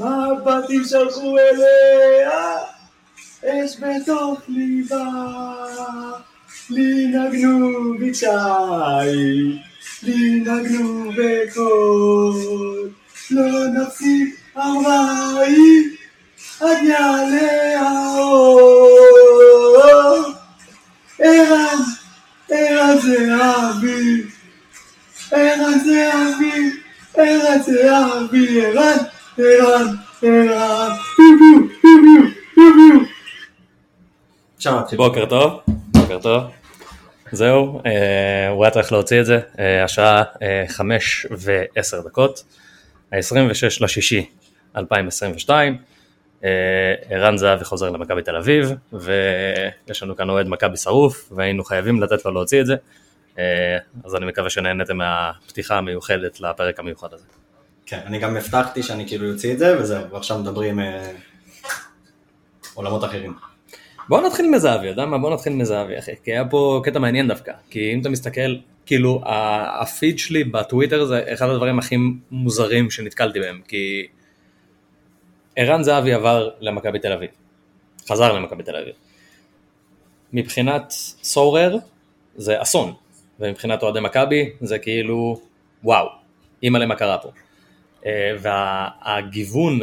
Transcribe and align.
מבטים 0.00 0.84
שלחו 0.84 1.36
אליה, 1.38 2.56
אש 3.44 3.76
בתוך 3.80 4.40
ליבה, 4.48 5.06
לי 6.70 7.06
נגנו 7.06 7.94
בצ'י, 8.00 8.26
לי 10.02 10.40
נגנו 10.40 11.10
בקול, 11.16 12.90
לא 13.30 13.66
נפסיק 13.66 14.40
היא, 14.56 15.96
עד 16.60 16.82
יעלה 16.82 17.80
האור. 17.80 18.90
ערן, 21.18 21.82
ערן 22.50 22.98
זה 22.98 23.36
אבי, 23.36 24.22
ערן 25.30 25.78
זה 25.84 26.12
אבי, 26.12 26.70
ערן 27.14 27.62
זה 27.62 27.96
אבי, 27.96 28.66
ערן, 28.66 28.98
בוקר 34.96 35.26
טוב, 35.26 35.60
בוקר 35.66 36.18
טוב. 36.18 36.42
זהו, 37.32 37.80
אה, 37.86 38.48
הוא 38.48 38.64
היה 38.64 38.70
צריך 38.70 38.92
להוציא 38.92 39.20
את 39.20 39.26
זה, 39.26 39.40
אה, 39.58 39.84
השעה 39.84 40.22
אה, 40.42 40.64
חמש 40.68 41.26
ועשר 41.30 42.00
דקות, 42.00 42.44
ה-26 43.12 43.84
לשישי 43.84 44.26
2022, 44.76 45.78
אה, 46.44 46.50
ערן 47.10 47.36
זהבי 47.36 47.64
חוזר 47.64 47.90
למכבי 47.90 48.22
תל 48.22 48.36
אביב, 48.36 48.72
ויש 48.92 50.02
לנו 50.02 50.16
כאן 50.16 50.30
אוהד 50.30 50.48
מכבי 50.48 50.76
שרוף, 50.76 51.32
והיינו 51.36 51.64
חייבים 51.64 52.02
לתת 52.02 52.24
לו 52.24 52.30
להוציא 52.30 52.60
את 52.60 52.66
זה, 52.66 52.74
אז 54.04 54.14
אני 54.16 54.26
מקווה 54.26 54.50
שנהנתם 54.50 54.96
מהפתיחה 54.96 55.78
המיוחדת 55.78 56.40
לפרק 56.40 56.78
המיוחד 56.78 57.08
הזה. 57.12 57.39
כן, 57.90 58.00
אני 58.06 58.18
גם 58.18 58.36
הבטחתי 58.36 58.82
שאני 58.82 59.08
כאילו 59.08 59.32
אוציא 59.32 59.52
את 59.52 59.58
זה, 59.58 59.80
וזהו, 59.80 60.10
ועכשיו 60.10 60.38
מדברים 60.38 60.80
אה, 60.80 61.12
עולמות 62.74 63.04
אחרים. 63.04 63.34
בוא 64.08 64.20
נתחיל 64.20 64.50
מזהבי, 64.50 64.86
יודע 64.86 65.06
מה? 65.06 65.18
בוא 65.18 65.34
נתחיל 65.34 65.52
מזהבי, 65.52 65.98
אחי, 65.98 66.12
כי 66.24 66.32
היה 66.32 66.44
פה 66.44 66.80
קטע 66.84 66.98
מעניין 66.98 67.28
דווקא, 67.28 67.52
כי 67.70 67.94
אם 67.94 68.00
אתה 68.00 68.08
מסתכל, 68.08 68.56
כאילו, 68.86 69.22
הפיד 69.80 70.18
שלי 70.18 70.44
בטוויטר 70.44 71.04
זה 71.04 71.24
אחד 71.32 71.48
הדברים 71.48 71.78
הכי 71.78 71.96
מוזרים 72.30 72.90
שנתקלתי 72.90 73.40
בהם, 73.40 73.60
כי 73.68 74.06
ערן 75.56 75.82
זהבי 75.82 76.12
עבר 76.12 76.50
למכבי 76.60 76.98
תל 76.98 77.12
אביב, 77.12 77.30
חזר 78.08 78.32
למכבי 78.32 78.62
תל 78.62 78.76
אביב. 78.76 78.94
מבחינת 80.32 80.90
סורר 81.22 81.76
זה 82.36 82.62
אסון, 82.62 82.94
ומבחינת 83.40 83.82
אוהדי 83.82 84.00
מכבי 84.00 84.50
זה 84.60 84.78
כאילו, 84.78 85.40
וואו, 85.84 86.08
אימא'לה 86.62 86.86
מה 86.86 86.96
קרה 86.96 87.18
פה. 87.18 87.30
אה, 88.06 88.32
והגיוון 88.40 89.80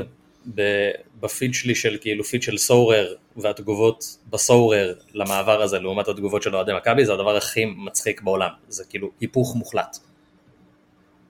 בפיד 1.19 1.53
שלי 1.53 1.75
של 1.75 1.97
כאילו 2.01 2.23
פיד 2.23 2.43
של 2.43 2.57
סורר 2.57 3.13
והתגובות 3.37 4.17
בסורר 4.29 4.93
למעבר 5.13 5.61
הזה 5.61 5.79
לעומת 5.79 6.07
התגובות 6.07 6.43
של 6.43 6.55
אוהדי 6.55 6.71
מכבי 6.73 7.05
זה 7.05 7.13
הדבר 7.13 7.35
הכי 7.35 7.65
מצחיק 7.65 8.21
בעולם, 8.21 8.49
זה 8.67 8.83
כאילו 8.89 9.11
היפוך 9.21 9.55
מוחלט. 9.55 9.97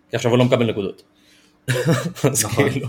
כי 0.09 0.15
עכשיו 0.15 0.31
הוא 0.31 0.37
לא 0.37 0.45
מקבל 0.45 0.69
נקודות. 0.69 1.03
אז 2.31 2.45
נכון. 2.45 2.69
כאילו, 2.69 2.87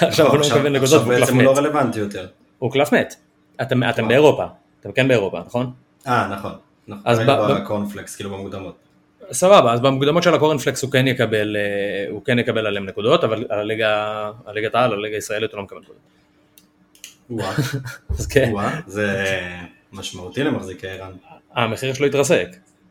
עכשיו 0.00 0.26
הוא 0.26 0.38
לא 0.38 0.46
מקבל 0.46 0.76
נקודות 0.76 1.02
והוא 1.02 1.14
קלף 1.14 1.30
לא 1.30 1.52
מת. 1.52 1.58
רלוונטי 1.58 1.98
יותר. 1.98 2.26
הוא 2.58 2.72
קלף 2.72 2.92
מת. 2.92 3.14
אתם 3.62 3.82
וואו. 3.82 4.08
באירופה, 4.08 4.44
אתם 4.80 4.92
כן 4.92 5.08
באירופה, 5.08 5.40
נכון? 5.46 5.72
אה, 6.06 6.28
נכון. 6.28 6.52
נכון. 6.88 7.02
אז 7.04 7.18
בקורנפלקס, 7.18 8.16
כאילו 8.16 8.30
במוקדמות. 8.30 8.89
סבבה, 9.32 9.72
אז 9.72 9.80
במוקדמות 9.80 10.22
של 10.22 10.34
הקורנפלקס 10.34 10.82
הוא 10.82 10.90
כן 10.90 11.06
יקבל, 11.06 11.56
אה, 11.56 12.10
הוא 12.10 12.24
כן 12.24 12.38
יקבל 12.38 12.66
עליהם 12.66 12.86
נקודות, 12.86 13.24
אבל 13.24 13.44
על 13.48 13.58
הליגה, 13.58 14.30
הליגת 14.46 14.74
העל, 14.74 14.92
הליגה 14.92 15.16
הישראלית 15.16 15.52
הוא 15.52 15.58
לא 15.58 15.64
מקבל 15.64 15.80
נקודות. 15.80 16.02
וואה, 17.30 17.54
אז 18.18 18.26
כן. 18.26 18.52
זה 18.86 19.40
משמעותי 19.92 20.44
למחזיקי 20.44 20.88
ערן. 20.88 21.12
המחיר 21.54 21.94
שלו 21.94 22.06
התרסק. 22.06 22.48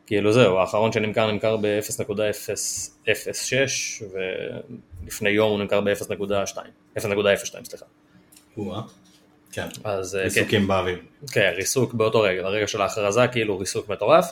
כאילו 0.08 0.34
זהו, 0.34 0.58
האחרון 0.58 0.92
שנמכר 0.92 1.32
נמכר 1.32 1.58
ב-0.006 1.58 4.04
ולפני 5.04 5.30
יום 5.30 5.52
הוא 5.52 5.60
נמכר 5.60 5.82
ב-0.2, 5.82 6.58
0.02 6.98 7.04
סליחה. 7.64 7.86
וואה. 8.58 8.82
כן, 9.52 9.68
אז 9.84 10.16
אה, 10.16 10.22
כן, 10.22 10.26
ריסוקים 10.26 10.68
באוויר. 10.68 11.00
כן, 11.32 11.52
ריסוק 11.56 11.94
באותו 11.94 12.22
רגע, 12.22 12.44
ברגע 12.44 12.68
של 12.68 12.82
ההכרזה 12.82 13.28
כאילו 13.28 13.60
ריסוק 13.60 13.90
מטורף. 13.90 14.32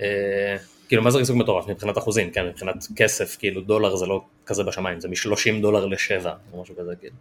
אה, 0.00 0.56
כאילו 0.88 1.02
מה 1.02 1.10
זה 1.10 1.18
ריסוק 1.18 1.36
מטורף? 1.36 1.68
מבחינת 1.68 1.98
אחוזים, 1.98 2.30
כן, 2.30 2.46
מבחינת 2.46 2.86
כסף, 2.96 3.36
כאילו 3.38 3.60
דולר 3.60 3.96
זה 3.96 4.06
לא 4.06 4.24
כזה 4.46 4.64
בשמיים, 4.64 5.00
זה 5.00 5.08
מ-30 5.08 5.62
דולר 5.62 5.86
ל-7 5.86 6.26
או 6.52 6.62
משהו 6.62 6.76
כזה, 6.76 6.96
כאילו. 7.00 7.14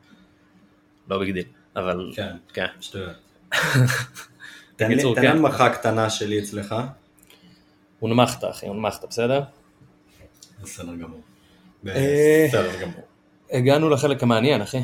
לא 1.10 1.20
big 1.20 1.34
deal, 1.34 1.46
אבל 1.76 2.12
כן, 2.16 2.36
כן. 2.54 2.66
שטויות. 2.82 3.12
תן 4.76 4.92
לי 4.92 5.04
כן. 5.16 5.28
הנמכה 5.28 5.70
קטנה 5.70 6.10
שלי 6.10 6.40
אצלך. 6.40 6.76
הונמכת 8.00 8.44
אחי, 8.50 8.68
הונמכת, 8.68 9.06
בסדר? 9.10 9.42
בסדר 10.64 10.96
גמור. 10.96 11.22
אה, 11.88 12.46
בסדר 12.48 12.82
גמור. 12.82 13.02
הגענו 13.52 13.90
לחלק 13.90 14.24
המעניין 14.24 14.62
אחי. 14.62 14.82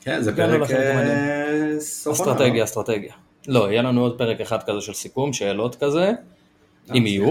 כן, 0.00 0.22
זה 0.22 0.36
פרק. 0.36 0.70
אה, 0.70 1.80
סוף 1.80 2.20
עונה, 2.20 2.32
אסטרטגיה, 2.32 2.58
לא? 2.58 2.64
אסטרטגיה. 2.64 3.14
לא, 3.48 3.70
יהיה 3.70 3.82
לנו 3.82 4.00
עוד 4.02 4.18
פרק 4.18 4.40
אחד 4.40 4.62
כזה 4.62 4.80
של 4.80 4.94
סיכום, 4.94 5.32
שאלות 5.32 5.76
כזה, 5.76 6.12
אם 6.90 7.06
יהיו. 7.06 7.24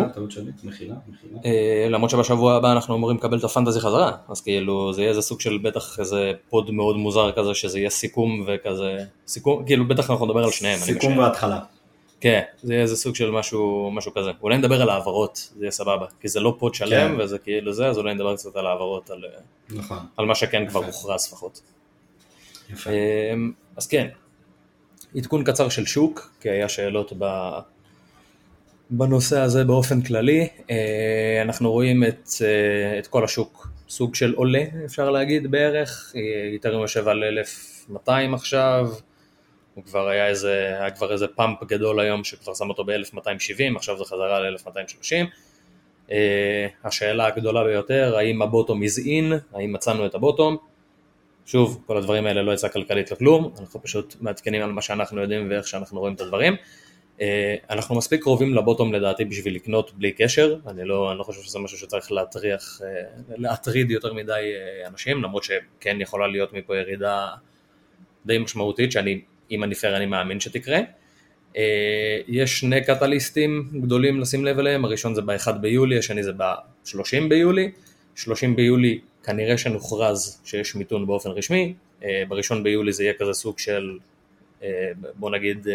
מחילה, 0.64 0.96
מחילה. 1.08 1.40
אה, 1.46 1.88
למרות 1.90 2.10
שבשבוע 2.10 2.56
הבא 2.56 2.72
אנחנו 2.72 2.96
אמורים 2.96 3.18
לקבל 3.18 3.38
את 3.38 3.44
הפנטזי 3.44 3.80
חזרה, 3.80 4.12
אז 4.30 4.42
כאילו 4.42 4.94
זה 4.94 5.02
יהיה 5.02 5.10
איזה 5.10 5.22
סוג 5.22 5.42
של 5.42 5.58
בטח 5.58 6.00
איזה 6.00 6.32
פוד 6.50 6.72
מאוד 6.72 6.98
מוזר 6.98 7.32
כזה, 7.32 7.54
שזה 7.54 7.80
יהיה 7.80 7.90
סיכום 7.90 8.46
וכזה, 8.48 8.98
סיכום, 9.28 9.66
כאילו 9.66 9.88
בטח 9.88 10.12
אנחנו 10.12 10.26
נדבר 10.26 10.44
על 10.44 10.52
שניהם, 10.52 10.80
סיכום. 10.80 11.18
והתחלה. 11.18 11.60
כן, 12.22 12.42
זה 12.64 12.74
יהיה 12.74 12.82
איזה 12.82 12.96
סוג 12.96 13.16
של 13.16 13.32
משהו, 13.32 13.92
משהו 13.94 14.14
כזה. 14.14 14.32
אולי 14.42 14.58
נדבר 14.58 14.82
על 14.82 14.90
העברות, 14.90 15.50
זה 15.56 15.66
יהיה 15.66 15.72
סבבה, 15.72 16.06
כי 16.22 16.28
זה 16.28 16.40
לא 16.40 16.56
פוד 16.60 16.76
שלם 16.76 17.16
כן. 17.16 17.22
וזה 17.22 17.38
כאילו 17.38 17.74
זה, 17.74 17.88
אז 17.88 17.98
אולי 17.98 18.14
נדבר 18.14 18.36
קצת 18.36 18.56
על 18.56 18.68
העברות, 18.68 19.10
על, 19.10 19.24
נכון, 19.70 19.98
על 20.18 20.26
מה 20.26 20.36
שכן 20.36 20.68
כבר 20.68 20.80
יפה. 20.80 20.88
הוכרז 20.88 21.28
לפחות. 21.28 21.62
יפה. 22.70 22.90
אמ, 23.34 23.52
אז 23.78 23.88
כן, 23.88 24.08
עדכון 25.16 25.44
קצר 25.44 25.70
של 25.70 25.86
שוק, 25.86 26.32
כי 26.42 26.50
היה 26.50 26.70
שאלות 26.70 27.14
ב... 27.20 27.50
בנושא 28.92 29.40
הזה 29.40 29.64
באופן 29.64 30.02
כללי. 30.02 30.48
אה, 30.70 31.42
אנחנו 31.42 31.72
רואים 31.72 32.04
את, 32.04 32.30
אה, 32.42 33.00
את 33.00 33.08
כל 33.08 33.24
השוק 33.24 33.68
סוג 33.90 34.16
של 34.16 34.34
עולה, 34.36 34.64
אפשר 34.86 35.10
להגיד 35.10 35.52
בערך. 35.52 36.14
אה, 36.16 36.50
איתרם 36.54 36.82
יושב 36.82 37.08
על 37.08 37.24
1,200 37.24 38.34
עכשיו, 38.34 38.90
הוא 39.76 39.84
כבר 39.84 40.08
היה 40.08 40.28
איזה, 40.28 40.76
היה 40.80 40.92
כבר 40.92 41.12
איזה 41.12 41.28
פאמפ 41.28 41.64
גדול 41.64 42.00
היום 42.00 42.24
שכבר 42.24 42.54
שם 42.54 42.70
אותו 42.70 42.84
ב-1270, 42.84 43.76
עכשיו 43.76 43.98
זה 43.98 44.04
חזרה 44.04 44.40
ל-1230. 44.40 45.28
אה, 46.12 46.68
השאלה 46.84 47.28
הגדולה 47.28 47.64
ביותר, 47.64 48.18
האם 48.18 48.42
הבוטום 48.42 48.84
is 48.84 49.06
in, 49.06 49.56
האם 49.58 49.74
מצאנו 49.74 50.06
את 50.06 50.16
הבוטום. 50.16 50.58
שוב, 51.46 51.84
כל 51.88 51.98
הדברים 51.98 52.26
האלה 52.26 52.42
לא 52.42 52.52
יצא 52.52 52.68
כלכלית 52.68 53.12
לכלום, 53.12 53.54
אנחנו 53.60 53.82
פשוט 53.82 54.16
מעדכנים 54.22 54.62
על 54.62 54.72
מה 54.72 54.82
שאנחנו 54.82 55.22
יודעים 55.22 55.50
ואיך 55.50 55.68
שאנחנו 55.68 56.00
רואים 56.00 56.16
את 56.16 56.22
הדברים. 56.22 56.56
אה, 57.22 57.56
אנחנו 57.70 57.96
מספיק 57.96 58.22
קרובים 58.22 58.54
לבוטום 58.54 58.94
לדעתי 58.94 59.26
בשביל 59.26 59.56
לקנות 59.56 59.92
בלי 59.94 60.12
קשר, 60.12 60.56
אני 60.68 60.86
לא, 60.86 61.12
אני 61.12 61.20
לא 61.20 61.24
חושב 61.24 61.42
שזה 61.42 61.60
משהו 61.60 61.78
שצריך 61.78 62.12
להטריח, 62.12 62.82
אה, 62.84 62.88
להטריד 63.38 63.92
יותר 63.92 64.14
מדי 64.14 64.32
אה, 64.32 64.88
אנשים, 64.88 65.24
למרות 65.24 65.44
שכן 65.44 66.02
יכולה 66.02 66.28
להיות 66.28 66.54
מפה 66.54 66.78
ירידה 66.78 67.28
די 68.26 68.38
משמעותית, 68.38 68.92
שאני, 68.92 69.22
אם 69.52 69.64
אני 69.64 69.76
פייר 69.76 69.98
אני 69.98 70.06
מאמין 70.06 70.40
שתקרה. 70.40 70.80
יש 72.28 72.60
שני 72.60 72.84
קטליסטים 72.84 73.70
גדולים 73.82 74.20
לשים 74.20 74.46
לב 74.46 74.60
אליהם, 74.60 74.86
הראשון 74.86 75.16
זה 75.16 75.22
ב-1 75.22 75.52
ביולי, 75.52 75.98
השני 75.98 76.24
זה 76.24 76.32
ב-30 76.34 77.30
ביולי. 77.30 77.72
30 78.16 78.56
ביולי 78.56 79.00
כנראה 79.24 79.58
שנוכרז 79.58 80.42
שיש 80.46 80.76
מיתון 80.76 81.08
באופן 81.08 81.30
רשמי, 81.30 81.74
אה, 82.04 82.24
בראשון 82.28 82.64
ביולי 82.64 82.94
זה 82.94 83.04
יהיה 83.04 83.14
כזה 83.14 83.34
סוג 83.34 83.60
של, 83.60 83.98
בוא 85.16 85.32
נגיד, 85.32 85.68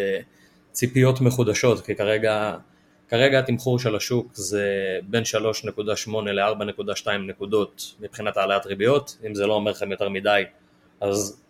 ציפיות 0.77 1.21
מחודשות, 1.21 1.87
כי 1.87 1.95
כרגע, 1.95 2.57
כרגע 3.09 3.39
התמחור 3.39 3.79
של 3.79 3.97
השוק 3.97 4.35
זה 4.35 4.65
בין 5.03 5.23
3.8 5.23 6.11
ל-4.2 6.11 7.11
נקודות 7.11 7.95
מבחינת 8.01 8.37
העלאת 8.37 8.67
ריביות, 8.67 9.19
אם 9.27 9.35
זה 9.35 9.47
לא 9.47 9.55
אומר 9.55 9.71
לכם 9.71 9.91
יותר 9.91 10.09
מדי, 10.09 10.43
אז 11.01 11.43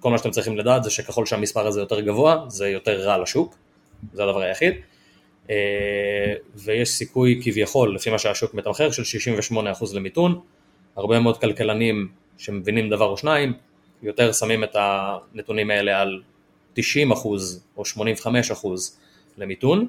כל 0.00 0.10
מה 0.10 0.18
שאתם 0.18 0.30
צריכים 0.30 0.58
לדעת 0.58 0.84
זה 0.84 0.90
שככל 0.90 1.26
שהמספר 1.26 1.66
הזה 1.66 1.80
יותר 1.80 2.00
גבוה, 2.00 2.44
זה 2.48 2.68
יותר 2.68 3.00
רע 3.00 3.18
לשוק, 3.18 3.56
זה 4.12 4.22
הדבר 4.24 4.40
היחיד. 4.40 4.74
אה, 5.50 6.34
ויש 6.54 6.88
סיכוי 6.88 7.40
כביכול, 7.44 7.94
לפי 7.94 8.10
מה 8.10 8.18
שהשוק 8.18 8.54
מתמחר, 8.54 8.90
של 8.90 9.02
68% 9.02 9.94
למיתון. 9.94 10.40
הרבה 10.96 11.20
מאוד 11.20 11.40
כלכלנים 11.40 12.08
שמבינים 12.38 12.90
דבר 12.90 13.06
או 13.06 13.16
שניים, 13.16 13.52
יותר 14.02 14.32
שמים 14.32 14.64
את 14.64 14.76
הנתונים 14.76 15.70
האלה 15.70 16.00
על 16.00 16.22
90% 16.80 17.26
או 17.76 17.82
85% 17.82 18.66
למיתון, 19.38 19.88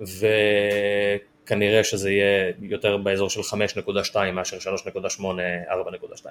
וכנראה 0.00 1.84
שזה 1.84 2.10
יהיה 2.10 2.52
יותר 2.62 2.96
באזור 2.96 3.30
של 3.30 3.40
5.2 3.40 4.16
מאשר 4.32 4.56
3.8, 4.58 5.20
4.2. 5.20 6.26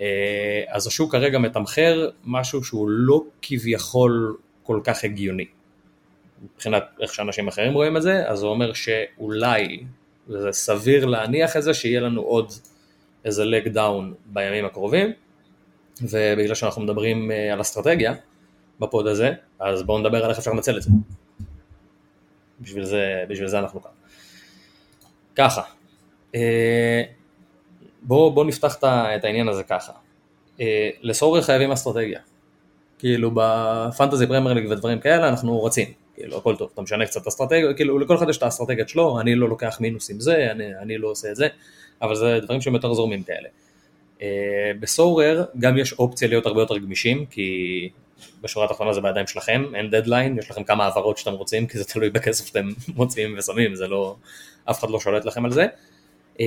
אה, 0.00 0.62
אז 0.68 0.86
השוק 0.86 1.12
כרגע 1.12 1.38
מתמחר 1.38 2.10
משהו 2.24 2.64
שהוא 2.64 2.88
לא 2.88 3.22
כביכול 3.42 4.36
כל 4.62 4.80
כך 4.84 5.04
הגיוני. 5.04 5.46
מבחינת 6.54 6.84
איך 7.00 7.14
שאנשים 7.14 7.48
אחרים 7.48 7.72
רואים 7.72 7.96
את 7.96 8.02
זה, 8.02 8.28
אז 8.28 8.38
זה 8.38 8.46
אומר 8.46 8.72
שאולי 8.72 9.84
זה 10.28 10.52
סביר 10.52 11.06
להניח 11.06 11.56
את 11.56 11.62
זה 11.62 11.74
שיהיה 11.74 12.00
לנו 12.00 12.22
עוד 12.22 12.52
איזה 13.24 13.44
leg 13.44 13.68
down 13.68 14.14
בימים 14.26 14.64
הקרובים, 14.64 15.12
ובגלל 16.02 16.54
שאנחנו 16.54 16.82
מדברים 16.82 17.30
אה, 17.30 17.52
על 17.52 17.60
אסטרטגיה 17.60 18.14
ב 18.80 18.87
pod 18.87 19.06
הזה, 19.06 19.32
אז 19.60 19.82
בואו 19.82 19.98
נדבר 19.98 20.24
על 20.24 20.30
איך 20.30 20.38
אפשר 20.38 20.50
לנצל 20.50 20.76
את 20.76 20.82
זה. 20.82 20.90
בשביל 22.60 22.84
זה, 22.84 23.24
בשביל 23.28 23.48
זה 23.48 23.58
אנחנו 23.58 23.82
כאן. 23.82 23.90
ככה, 25.36 25.62
אה, 26.34 27.02
בואו 28.02 28.32
בוא 28.32 28.44
נפתח 28.44 28.76
את 28.84 29.24
העניין 29.24 29.48
הזה 29.48 29.62
ככה. 29.62 29.92
אה, 30.60 30.90
ל 31.02 31.08
Sorare 31.08 31.42
חייבים 31.42 31.72
אסטרטגיה. 31.72 32.20
כאילו 32.98 33.30
ב 33.34 33.46
fantasy 33.46 34.26
Premier 34.26 34.70
ודברים 34.70 35.00
כאלה 35.00 35.28
אנחנו 35.28 35.64
רצים, 35.64 35.88
כאילו 36.14 36.38
הכל 36.38 36.56
טוב, 36.56 36.70
אתה 36.74 36.82
משנה 36.82 37.06
קצת 37.06 37.26
אסטרטגיה, 37.26 37.74
כאילו 37.74 37.98
לכל 37.98 38.16
אחד 38.16 38.28
יש 38.28 38.38
את 38.38 38.42
האסטרטגיות 38.42 38.88
שלו, 38.88 39.20
אני 39.20 39.34
לא 39.34 39.48
לוקח 39.48 39.78
מינוס 39.80 40.10
עם 40.10 40.20
זה, 40.20 40.50
אני, 40.50 40.64
אני 40.82 40.98
לא 40.98 41.08
עושה 41.08 41.30
את 41.30 41.36
זה, 41.36 41.48
אבל 42.02 42.14
זה 42.14 42.38
דברים 42.42 42.60
שהם 42.60 42.74
יותר 42.74 42.94
זורמים 42.94 43.22
כאלה. 43.22 43.48
אה, 44.22 44.72
ב 44.80 44.89
Sorare 44.89 45.44
גם 45.58 45.78
יש 45.78 45.92
אופציה 45.92 46.28
להיות 46.28 46.46
הרבה 46.46 46.60
יותר 46.62 46.78
גמישים, 46.78 47.26
כי 47.26 47.88
בשורה 48.42 48.66
התחתונה 48.66 48.92
זה 48.92 49.00
בידיים 49.00 49.26
שלכם, 49.26 49.64
אין 49.74 49.90
דדליין, 49.90 50.38
יש 50.38 50.50
לכם 50.50 50.64
כמה 50.64 50.84
העברות 50.84 51.18
שאתם 51.18 51.32
רוצים, 51.32 51.66
כי 51.66 51.78
זה 51.78 51.84
תלוי 51.84 52.10
בכסף 52.10 52.46
שאתם 52.46 52.68
מוצאים 52.96 53.34
ושמים, 53.38 53.74
זה 53.74 53.88
לא, 53.88 54.16
אף 54.70 54.78
אחד 54.80 54.90
לא 54.90 55.00
שולט 55.00 55.24
לכם 55.24 55.44
על 55.44 55.52
זה. 55.52 55.66
אמ, 56.40 56.44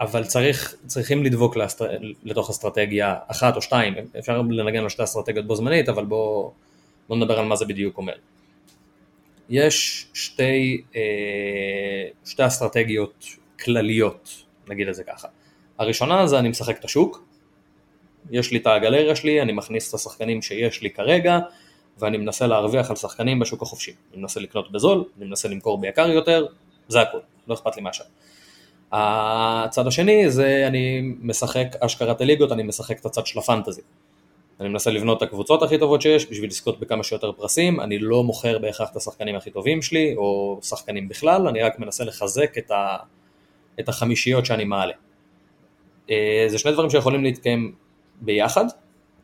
אבל 0.00 0.24
צריך, 0.24 0.74
צריכים 0.86 1.24
לדבוק 1.24 1.56
לאסטר... 1.56 1.88
לתוך 2.24 2.50
אסטרטגיה 2.50 3.16
אחת 3.26 3.56
או 3.56 3.62
שתיים, 3.62 3.94
אפשר 4.18 4.42
לנגן 4.42 4.82
על 4.82 4.88
שתי 4.88 5.04
אסטרטגיות 5.04 5.46
בו 5.46 5.56
זמנית, 5.56 5.88
אבל 5.88 6.04
בואו 6.04 6.52
בוא 7.08 7.16
נדבר 7.16 7.38
על 7.38 7.44
מה 7.44 7.56
זה 7.56 7.64
בדיוק 7.64 7.96
אומר. 7.96 8.14
יש 9.48 10.06
שתי, 10.14 10.82
אה, 10.96 12.08
שתי 12.24 12.46
אסטרטגיות 12.46 13.26
כלליות, 13.64 14.44
נגיד 14.68 14.88
את 14.88 14.94
זה 14.94 15.04
ככה. 15.04 15.28
הראשונה 15.78 16.26
זה 16.26 16.38
אני 16.38 16.48
משחק 16.48 16.78
את 16.78 16.84
השוק, 16.84 17.24
יש 18.30 18.50
לי 18.50 18.58
את 18.58 18.66
הגלריה 18.66 19.16
שלי, 19.16 19.42
אני 19.42 19.52
מכניס 19.52 19.88
את 19.88 19.94
השחקנים 19.94 20.42
שיש 20.42 20.82
לי 20.82 20.90
כרגע, 20.90 21.38
ואני 21.98 22.16
מנסה 22.16 22.46
להרוויח 22.46 22.90
על 22.90 22.96
שחקנים 22.96 23.38
בשוק 23.38 23.62
החופשי. 23.62 23.92
אני 24.12 24.20
מנסה 24.20 24.40
לקנות 24.40 24.72
בזול, 24.72 25.04
אני 25.18 25.26
מנסה 25.26 25.48
למכור 25.48 25.80
ביקר 25.80 26.08
יותר, 26.08 26.46
זה 26.88 27.00
הכל, 27.00 27.18
לא 27.48 27.54
אכפת 27.54 27.76
לי 27.76 27.82
מהשאר. 27.82 28.06
הצד 28.92 29.86
השני 29.86 30.30
זה 30.30 30.64
אני 30.66 31.00
משחק 31.20 31.66
אשכרת 31.80 32.20
הליגות, 32.20 32.52
אני 32.52 32.62
משחק 32.62 33.00
את 33.00 33.06
הצד 33.06 33.26
של 33.26 33.38
הפנטזי. 33.38 33.82
אני 34.60 34.68
מנסה 34.68 34.90
לבנות 34.90 35.18
את 35.18 35.22
הקבוצות 35.22 35.62
הכי 35.62 35.78
טובות 35.78 36.02
שיש 36.02 36.30
בשביל 36.30 36.50
לזכות 36.50 36.80
בכמה 36.80 37.02
שיותר 37.02 37.32
פרסים, 37.32 37.80
אני 37.80 37.98
לא 37.98 38.24
מוכר 38.24 38.58
בהכרח 38.58 38.90
את 38.90 38.96
השחקנים 38.96 39.36
הכי 39.36 39.50
טובים 39.50 39.82
שלי, 39.82 40.14
או 40.16 40.58
שחקנים 40.62 41.08
בכלל, 41.08 41.48
אני 41.48 41.62
רק 41.62 41.78
מנסה 41.78 42.04
לחזק 42.04 42.58
את, 42.58 42.70
ה, 42.70 42.96
את 43.80 43.88
החמישיות 43.88 44.46
שאני 44.46 44.64
מעלה. 44.64 44.92
אה, 46.10 46.44
זה 46.48 46.58
שני 46.58 46.72
דברים 46.72 46.90
שיכולים 46.90 47.24
להתקיים 47.24 47.74
ביחד, 48.22 48.64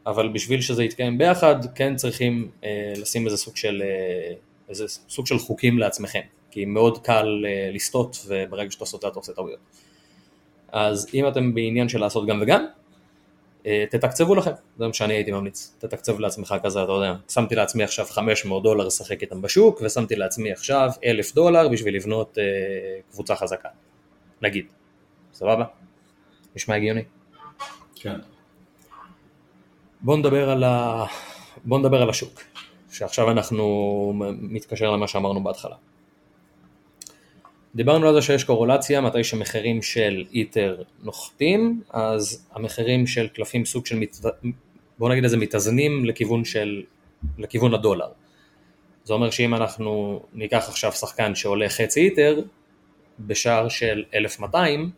אבל 0.06 0.28
בשביל 0.28 0.60
שזה 0.60 0.84
יתקיים 0.84 1.18
ביחד, 1.18 1.56
כן 1.74 1.96
צריכים 1.96 2.50
אה, 2.64 2.92
לשים 2.96 3.26
איזה 3.26 3.36
סוג 3.36 3.56
של, 3.56 3.82
אה, 3.84 4.34
איזה 4.68 4.84
סוג 5.08 5.26
של 5.26 5.38
חוקים 5.38 5.78
לעצמכם. 5.78 6.20
כי 6.50 6.64
מאוד 6.64 6.98
קל 6.98 7.44
uh, 7.44 7.74
לסטות 7.74 8.16
וברגע 8.26 8.70
שאתה 8.70 8.84
סוטה 8.84 9.08
אתה 9.08 9.18
עושה 9.18 9.32
טעויות. 9.32 9.58
אז 10.72 11.06
אם 11.14 11.28
אתם 11.28 11.54
בעניין 11.54 11.88
של 11.88 12.00
לעשות 12.00 12.26
גם 12.26 12.38
וגם, 12.42 12.66
uh, 13.62 13.66
תתקצבו 13.90 14.34
לכם, 14.34 14.50
זה 14.78 14.86
מה 14.86 14.92
שאני 14.92 15.14
הייתי 15.14 15.30
ממליץ, 15.30 15.76
תתקצב 15.78 16.20
לעצמך 16.20 16.54
כזה, 16.62 16.82
אתה 16.82 16.92
יודע, 16.92 17.14
שמתי 17.28 17.54
לעצמי 17.54 17.84
עכשיו 17.84 18.06
500 18.06 18.62
דולר 18.62 18.86
לשחק 18.86 19.22
איתם 19.22 19.42
בשוק, 19.42 19.80
ושמתי 19.84 20.16
לעצמי 20.16 20.52
עכשיו 20.52 20.90
1,000 21.04 21.34
דולר 21.34 21.68
בשביל 21.68 21.96
לבנות 21.96 22.38
uh, 22.38 23.12
קבוצה 23.12 23.36
חזקה, 23.36 23.68
נגיד, 24.42 24.66
סבבה? 25.32 25.64
נשמע 26.56 26.74
הגיוני? 26.74 27.02
כן. 27.94 28.18
בואו 30.00 30.16
נדבר 30.16 30.64
ה... 30.64 31.04
בוא 31.64 31.78
נדבר 31.78 32.02
על 32.02 32.10
השוק, 32.10 32.40
שעכשיו 32.90 33.30
אנחנו 33.30 34.12
מתקשר 34.40 34.90
למה 34.90 35.08
שאמרנו 35.08 35.44
בהתחלה. 35.44 35.76
דיברנו 37.74 38.08
על 38.08 38.14
זה 38.14 38.22
שיש 38.22 38.44
קורולציה, 38.44 39.00
מתי 39.00 39.24
שמחירים 39.24 39.82
של 39.82 40.24
איתר 40.32 40.82
נוחתים, 41.02 41.82
אז 41.90 42.46
המחירים 42.52 43.06
של 43.06 43.28
קלפים 43.28 43.64
סוג 43.64 43.86
של, 43.86 43.98
מת... 43.98 44.16
בוא 44.98 45.08
נגיד 45.08 45.24
איזה 45.24 45.36
מתאזנים 45.36 46.04
לכיוון 46.04 46.44
של, 46.44 46.82
לכיוון 47.38 47.74
הדולר. 47.74 48.08
זה 49.04 49.14
אומר 49.14 49.30
שאם 49.30 49.54
אנחנו 49.54 50.22
ניקח 50.32 50.64
עכשיו 50.68 50.92
שחקן 50.92 51.34
שעולה 51.34 51.68
חצי 51.68 52.00
איתר, 52.00 52.40
בשער 53.20 53.68
של 53.68 54.04
1200, 54.14 54.90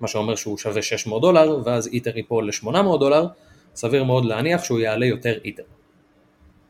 מה 0.00 0.08
שאומר 0.08 0.34
שהוא 0.34 0.58
שווה 0.58 0.82
600 0.82 1.22
דולר, 1.22 1.62
ואז 1.64 1.86
איתר 1.86 2.16
ייפול 2.16 2.48
ל-800 2.48 2.98
דולר, 2.98 3.26
סביר 3.74 4.04
מאוד 4.04 4.24
להניח 4.24 4.64
שהוא 4.64 4.80
יעלה 4.80 5.06
יותר 5.06 5.38
איתר. 5.44 5.62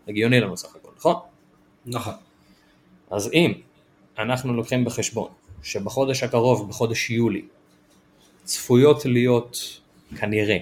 הגיוני 0.09 0.41
לנו 0.41 0.57
סך 0.57 0.77
הכל, 0.77 0.91
נכון? 0.97 1.15
נכון. 1.87 2.15
אז 3.11 3.31
אם 3.33 3.53
אנחנו 4.19 4.55
לוקחים 4.55 4.85
בחשבון 4.85 5.29
שבחודש 5.63 6.23
הקרוב, 6.23 6.69
בחודש 6.69 7.11
יולי, 7.11 7.43
צפויות 8.45 9.05
להיות 9.05 9.81
כנראה 10.17 10.59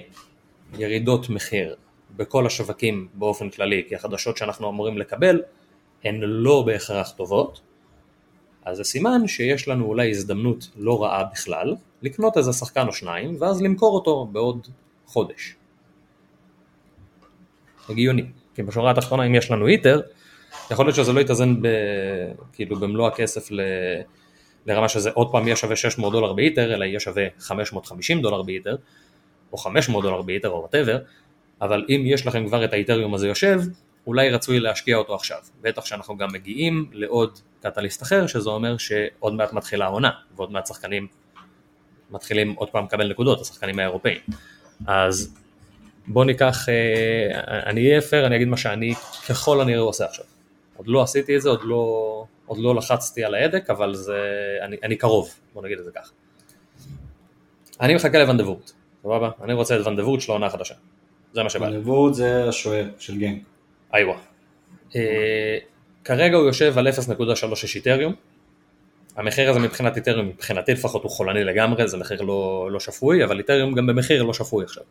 ירידות 0.77 1.29
מחיר 1.29 1.75
בכל 2.15 2.45
השווקים 2.45 3.07
באופן 3.13 3.49
כללי, 3.49 3.83
כי 3.89 3.95
החדשות 3.95 4.37
שאנחנו 4.37 4.69
אמורים 4.69 4.97
לקבל 4.97 5.41
הן 6.03 6.15
לא 6.21 6.63
בהכרח 6.65 7.11
טובות, 7.11 7.61
אז 8.65 8.77
זה 8.77 8.83
סימן 8.83 9.27
שיש 9.27 9.67
לנו 9.67 9.85
אולי 9.85 10.09
הזדמנות 10.09 10.69
לא 10.75 11.03
רעה 11.03 11.23
בכלל 11.23 11.75
לקנות 12.01 12.37
איזה 12.37 12.53
שחקן 12.53 12.87
או 12.87 12.93
שניים 12.93 13.35
ואז 13.39 13.61
למכור 13.61 13.95
אותו 13.95 14.25
בעוד 14.31 14.67
חודש. 15.05 15.55
הגיוני, 17.89 18.23
כי 18.55 18.63
בשורה 18.63 18.91
התחתונה 18.91 19.23
אם 19.25 19.35
יש 19.35 19.51
לנו 19.51 19.67
היטר 19.67 20.01
יכול 20.71 20.85
להיות 20.85 20.95
שזה 20.95 21.13
לא 21.13 21.19
יתאזן 21.19 21.61
ב, 21.61 21.67
כאילו 22.53 22.75
במלוא 22.75 23.07
הכסף 23.07 23.51
ל, 23.51 23.61
לרמה 24.65 24.89
שזה 24.89 25.11
עוד 25.13 25.31
פעם 25.31 25.47
יהיה 25.47 25.55
שווה 25.55 25.75
600 25.75 26.13
דולר 26.13 26.33
באיתר, 26.33 26.73
אלא 26.73 26.85
יהיה 26.85 26.99
שווה 26.99 27.23
550 27.39 28.21
דולר 28.21 28.41
באיתר, 28.41 28.75
או 29.51 29.57
500 29.57 30.03
דולר 30.03 30.21
באיתר 30.21 30.49
או 30.49 30.59
whatever, 30.59 30.99
אבל 31.61 31.85
אם 31.89 32.03
יש 32.05 32.27
לכם 32.27 32.47
כבר 32.47 32.65
את 32.65 32.73
האיתריום 32.73 33.13
הזה 33.13 33.27
יושב, 33.27 33.61
אולי 34.07 34.29
רצוי 34.29 34.59
להשקיע 34.59 34.97
אותו 34.97 35.15
עכשיו. 35.15 35.37
בטח 35.61 35.85
שאנחנו 35.85 36.17
גם 36.17 36.29
מגיעים 36.33 36.89
לעוד 36.91 37.39
קטליסט 37.61 38.03
אחר, 38.03 38.27
שזה 38.27 38.49
אומר 38.49 38.77
שעוד 38.77 39.33
מעט 39.33 39.53
מתחילה 39.53 39.85
העונה, 39.85 40.11
ועוד 40.35 40.51
מעט 40.51 40.67
שחקנים 40.67 41.07
מתחילים 42.09 42.53
עוד 42.53 42.69
פעם 42.69 42.85
לקבל 42.85 43.09
נקודות, 43.09 43.41
השחקנים 43.41 43.79
האירופאים. 43.79 44.19
אז 44.87 45.35
בוא 46.07 46.25
ניקח, 46.25 46.69
אה, 46.69 47.39
אני 47.69 47.89
אהיה 47.89 48.01
פייר, 48.01 48.25
אני 48.25 48.35
אגיד 48.35 48.47
מה 48.47 48.57
שאני 48.57 48.93
ככל 49.29 49.61
הנראה 49.61 49.79
עושה 49.79 50.05
עכשיו. 50.05 50.25
עוד 50.77 50.87
לא 50.87 51.03
עשיתי 51.03 51.35
את 51.35 51.41
זה, 51.41 51.49
עוד 51.49 51.61
לא, 51.63 52.25
עוד 52.45 52.57
לא 52.57 52.75
לחצתי 52.75 53.23
על 53.23 53.35
ההדק, 53.35 53.69
אבל 53.69 53.95
זה, 53.95 54.17
אני, 54.61 54.77
אני 54.83 54.95
קרוב, 54.95 55.33
בוא 55.53 55.63
נגיד 55.63 55.79
את 55.79 55.85
זה 55.85 55.91
ככה. 55.91 56.11
אני 57.81 57.95
מחכה 57.95 58.19
לוונדבורט, 58.19 58.71
סבבה? 59.03 59.29
אני 59.43 59.53
רוצה 59.53 59.75
את 59.75 59.81
וונדבורט 59.81 60.21
של 60.21 60.31
העונה 60.31 60.45
החדשה. 60.45 60.75
זה 61.33 61.43
מה 61.43 61.49
שבא 61.49 61.67
לי. 61.67 61.71
וונדבורט 61.71 62.13
זה 62.13 62.49
השוער 62.49 62.85
של 62.99 63.17
גנג. 63.17 63.39
איווה. 63.93 64.15
אה, 64.95 65.57
כרגע 66.03 66.37
הוא 66.37 66.45
יושב 66.45 66.77
על 66.77 66.87
0.36 66.87 67.75
איתריום. 67.75 68.13
המחיר 69.15 69.49
הזה 69.49 69.59
מבחינת 69.59 69.97
איתריום, 69.97 70.27
מבחינתי 70.27 70.71
לפחות 70.73 71.03
הוא 71.03 71.11
חולני 71.11 71.43
לגמרי, 71.43 71.87
זה 71.87 71.97
מחיר 71.97 72.21
לא, 72.21 72.69
לא 72.71 72.79
שפוי, 72.79 73.23
אבל 73.23 73.37
איתריום 73.37 73.73
גם 73.73 73.87
במחיר 73.87 74.23
לא 74.23 74.33
שפוי 74.33 74.65
עכשיו. 74.65 74.83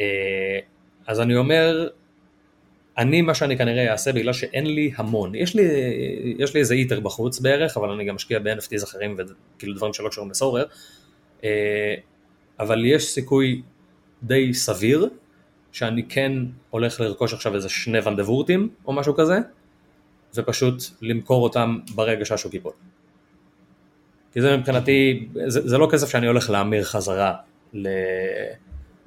אה, 0.00 0.58
אז 1.06 1.20
אני 1.20 1.36
אומר, 1.36 1.88
אני 2.98 3.22
מה 3.22 3.34
שאני 3.34 3.58
כנראה 3.58 3.92
אעשה 3.92 4.12
בגלל 4.12 4.32
שאין 4.32 4.66
לי 4.66 4.92
המון, 4.96 5.34
יש 5.34 5.54
לי, 5.54 5.62
יש 6.38 6.54
לי 6.54 6.60
איזה 6.60 6.74
איטר 6.74 7.00
בחוץ 7.00 7.40
בערך, 7.40 7.76
אבל 7.76 7.90
אני 7.90 8.04
גם 8.04 8.14
משקיע 8.14 8.38
ב-NFTs 8.38 8.84
אחרים 8.84 9.16
וכאילו 9.18 9.74
דברים 9.74 9.92
שלא 9.92 10.08
קשורים 10.08 10.30
לסורר, 10.30 10.64
אה, 11.44 11.94
אבל 12.60 12.84
יש 12.84 13.08
סיכוי 13.08 13.62
די 14.22 14.54
סביר 14.54 15.08
שאני 15.72 16.08
כן 16.08 16.32
הולך 16.70 17.00
לרכוש 17.00 17.34
עכשיו 17.34 17.54
איזה 17.54 17.68
שני 17.68 17.98
ונדבורטים 18.04 18.68
או 18.86 18.92
משהו 18.92 19.14
כזה, 19.14 19.38
ופשוט 20.34 20.82
למכור 21.02 21.42
אותם 21.42 21.78
ברגע 21.94 22.24
שהשוק 22.24 22.54
ייפול. 22.54 22.72
כי 24.32 24.40
זה 24.40 24.56
מבחינתי, 24.56 25.28
זה, 25.46 25.68
זה 25.68 25.78
לא 25.78 25.88
כסף 25.92 26.08
שאני 26.08 26.26
הולך 26.26 26.50
להמיר 26.50 26.84
חזרה 26.84 27.34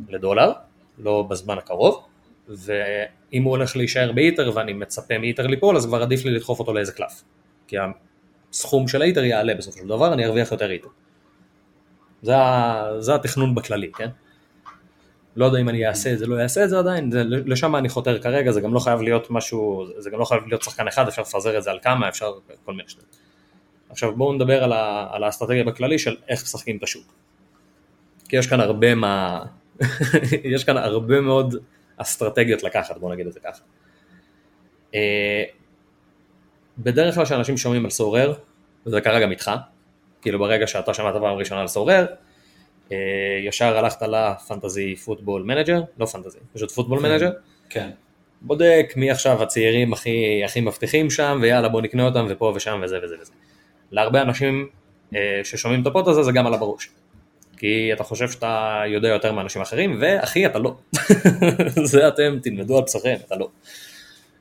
לדולר, 0.10 0.52
לא 0.98 1.26
בזמן 1.30 1.58
הקרוב, 1.58 2.04
ואם 2.48 3.44
הוא 3.44 3.52
הולך 3.52 3.76
להישאר 3.76 4.12
באיטר 4.12 4.52
ואני 4.56 4.74
מצפה 4.74 5.18
מאיטר 5.18 5.48
ליפול, 5.48 5.78
אז 5.78 5.86
כבר 5.86 6.02
עדיף 6.02 6.26
לי 6.26 6.32
לדחוף 6.32 6.60
אותו 6.60 6.74
לאיזה 6.74 6.92
קלף. 6.92 7.24
כי 7.68 7.76
הסכום 8.52 8.88
של 8.88 9.02
האיטר 9.02 9.24
יעלה 9.24 9.54
בסופו 9.54 9.78
של 9.78 9.88
דבר, 9.88 10.14
אני 10.14 10.26
ארוויח 10.26 10.52
יותר 10.52 10.72
איטר. 10.72 10.88
זה, 12.22 12.34
זה 13.00 13.16
התכנון 13.16 13.56
בכללי, 13.56 13.92
כן? 13.92 14.10
לא 15.36 15.46
יודע 15.46 15.60
אם 15.60 15.70
אני 15.70 15.88
אעשה 15.88 16.14
את 16.14 16.20
זה, 16.20 16.28
לא 16.28 16.42
אעשה 16.42 16.64
את 16.64 16.70
זה 16.70 16.80
עדיין, 16.80 17.12
זה, 17.12 17.24
לשם 17.26 17.76
אני 17.76 17.90
חותר 17.90 18.22
כרגע, 18.22 18.52
זה 18.52 18.62
גם 18.62 18.74
לא 18.74 18.80
חייב 18.80 19.02
להיות 19.02 19.32
משהו, 19.32 19.86
זה 19.98 20.10
גם 20.10 20.20
לא 20.20 20.26
חייב 20.26 20.48
להיות 20.48 20.62
שחקן 20.62 20.88
אחד, 20.88 21.08
אפשר 21.08 21.22
לפזר 21.22 21.58
את 21.58 21.64
זה 21.64 21.72
על 21.72 21.80
כמה, 21.82 22.10
אפשר 22.10 22.34
כל 22.66 22.74
מיני 22.74 22.90
שטויות. 22.90 23.16
עכשיו 23.90 24.16
בואו 24.16 24.34
נדבר 24.34 24.64
על, 24.64 24.74
ה, 24.74 25.08
על 25.12 25.24
האסטרטגיה 25.24 25.64
בכללי 25.64 26.00
של 26.00 26.16
איך 26.28 26.44
משחקים 26.44 26.78
את 26.78 26.84
השוק. 26.84 27.14
כי 28.30 28.38
יש 28.38 28.48
כאן 28.48 28.60
הרבה 28.60 28.96
מה, 28.96 29.46
יש 30.54 30.64
כאן 30.64 30.78
הרבה 30.78 31.22
מאוד 31.22 31.56
אסטרטגיות 31.98 32.64
לקחת, 32.64 32.98
בואו 32.98 33.12
נגיד 33.12 33.28
את 33.28 33.34
זה 33.34 33.40
ככה. 33.40 33.62
אה, 34.96 35.44
בדרך 36.78 37.16
כלל 37.16 37.26
כשאנשים 37.26 37.58
שומעים 37.58 37.86
על 37.86 37.92
Sorare, 37.92 38.34
וזה 38.86 39.02
קרה 39.02 39.20
גם 39.20 39.32
איתך, 39.32 39.52
כאילו 40.22 40.40
ברגע 40.40 40.68
שאתה 40.68 40.94
שמעת 40.94 41.14
פעם 41.14 41.38
ראשונה 41.38 41.62
על 41.62 41.68
Sorare, 41.68 42.06
אה, 42.92 42.98
ישר 43.44 43.78
הלכת 43.78 44.02
ל 44.02 44.13
fantasy 44.14 44.96
football 44.96 45.44
manager, 45.44 45.82
לא 45.98 46.06
fantasy, 46.06 46.40
פשוט 46.54 46.72
פוטבול 46.72 47.00
כן. 47.00 47.06
manager, 47.06 47.32
כן. 47.70 47.90
בודק 48.42 48.94
מי 48.96 49.12
עכשיו 49.12 49.44
הצעירים 49.44 49.94
הכי, 49.94 50.42
הכי 50.46 50.62
מבטיחים 50.62 51.10
שם, 51.10 51.40
ויאללה 51.42 51.70
בוא 51.70 51.82
נקנה 51.82 52.06
אותם 52.06 52.26
ופה 52.30 52.54
ושם 52.56 52.82
וזה 52.84 53.00
וזה 53.04 53.16
וזה. 53.22 53.32
להרבה 53.92 54.22
אנשים 54.22 54.68
אה, 55.16 55.42
ששומעים 55.44 55.82
את 55.82 55.88
הפוט 55.88 56.08
הזה 56.08 56.24
זה 56.24 56.32
גם 56.32 56.48
עלה 56.48 56.58
בראש. 56.58 56.90
כי 57.64 57.94
אתה 57.94 58.04
חושב 58.04 58.32
שאתה 58.32 58.84
יודע 58.88 59.08
יותר 59.08 59.32
מאנשים 59.32 59.62
אחרים, 59.62 59.98
ואחי 60.02 60.46
אתה 60.46 60.60
לא. 60.60 60.76
זה 61.92 62.08
אתם 62.08 62.38
תלמדו 62.42 62.78
על 62.78 62.84
בשרכם, 62.84 63.16
אתה 63.28 63.36
לא. 63.36 63.50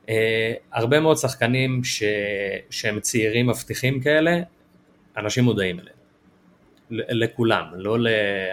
אה, 0.09 0.53
הרבה 0.71 0.99
מאוד 0.99 1.17
שחקנים 1.17 1.83
ש... 1.83 2.03
שהם 2.69 2.99
צעירים 2.99 3.47
מבטיחים 3.47 4.01
כאלה, 4.01 4.39
אנשים 5.17 5.43
מודעים 5.43 5.79
אליהם. 5.79 5.95
לכולם, 6.89 7.65
לא 7.75 7.99
ל... 7.99 8.07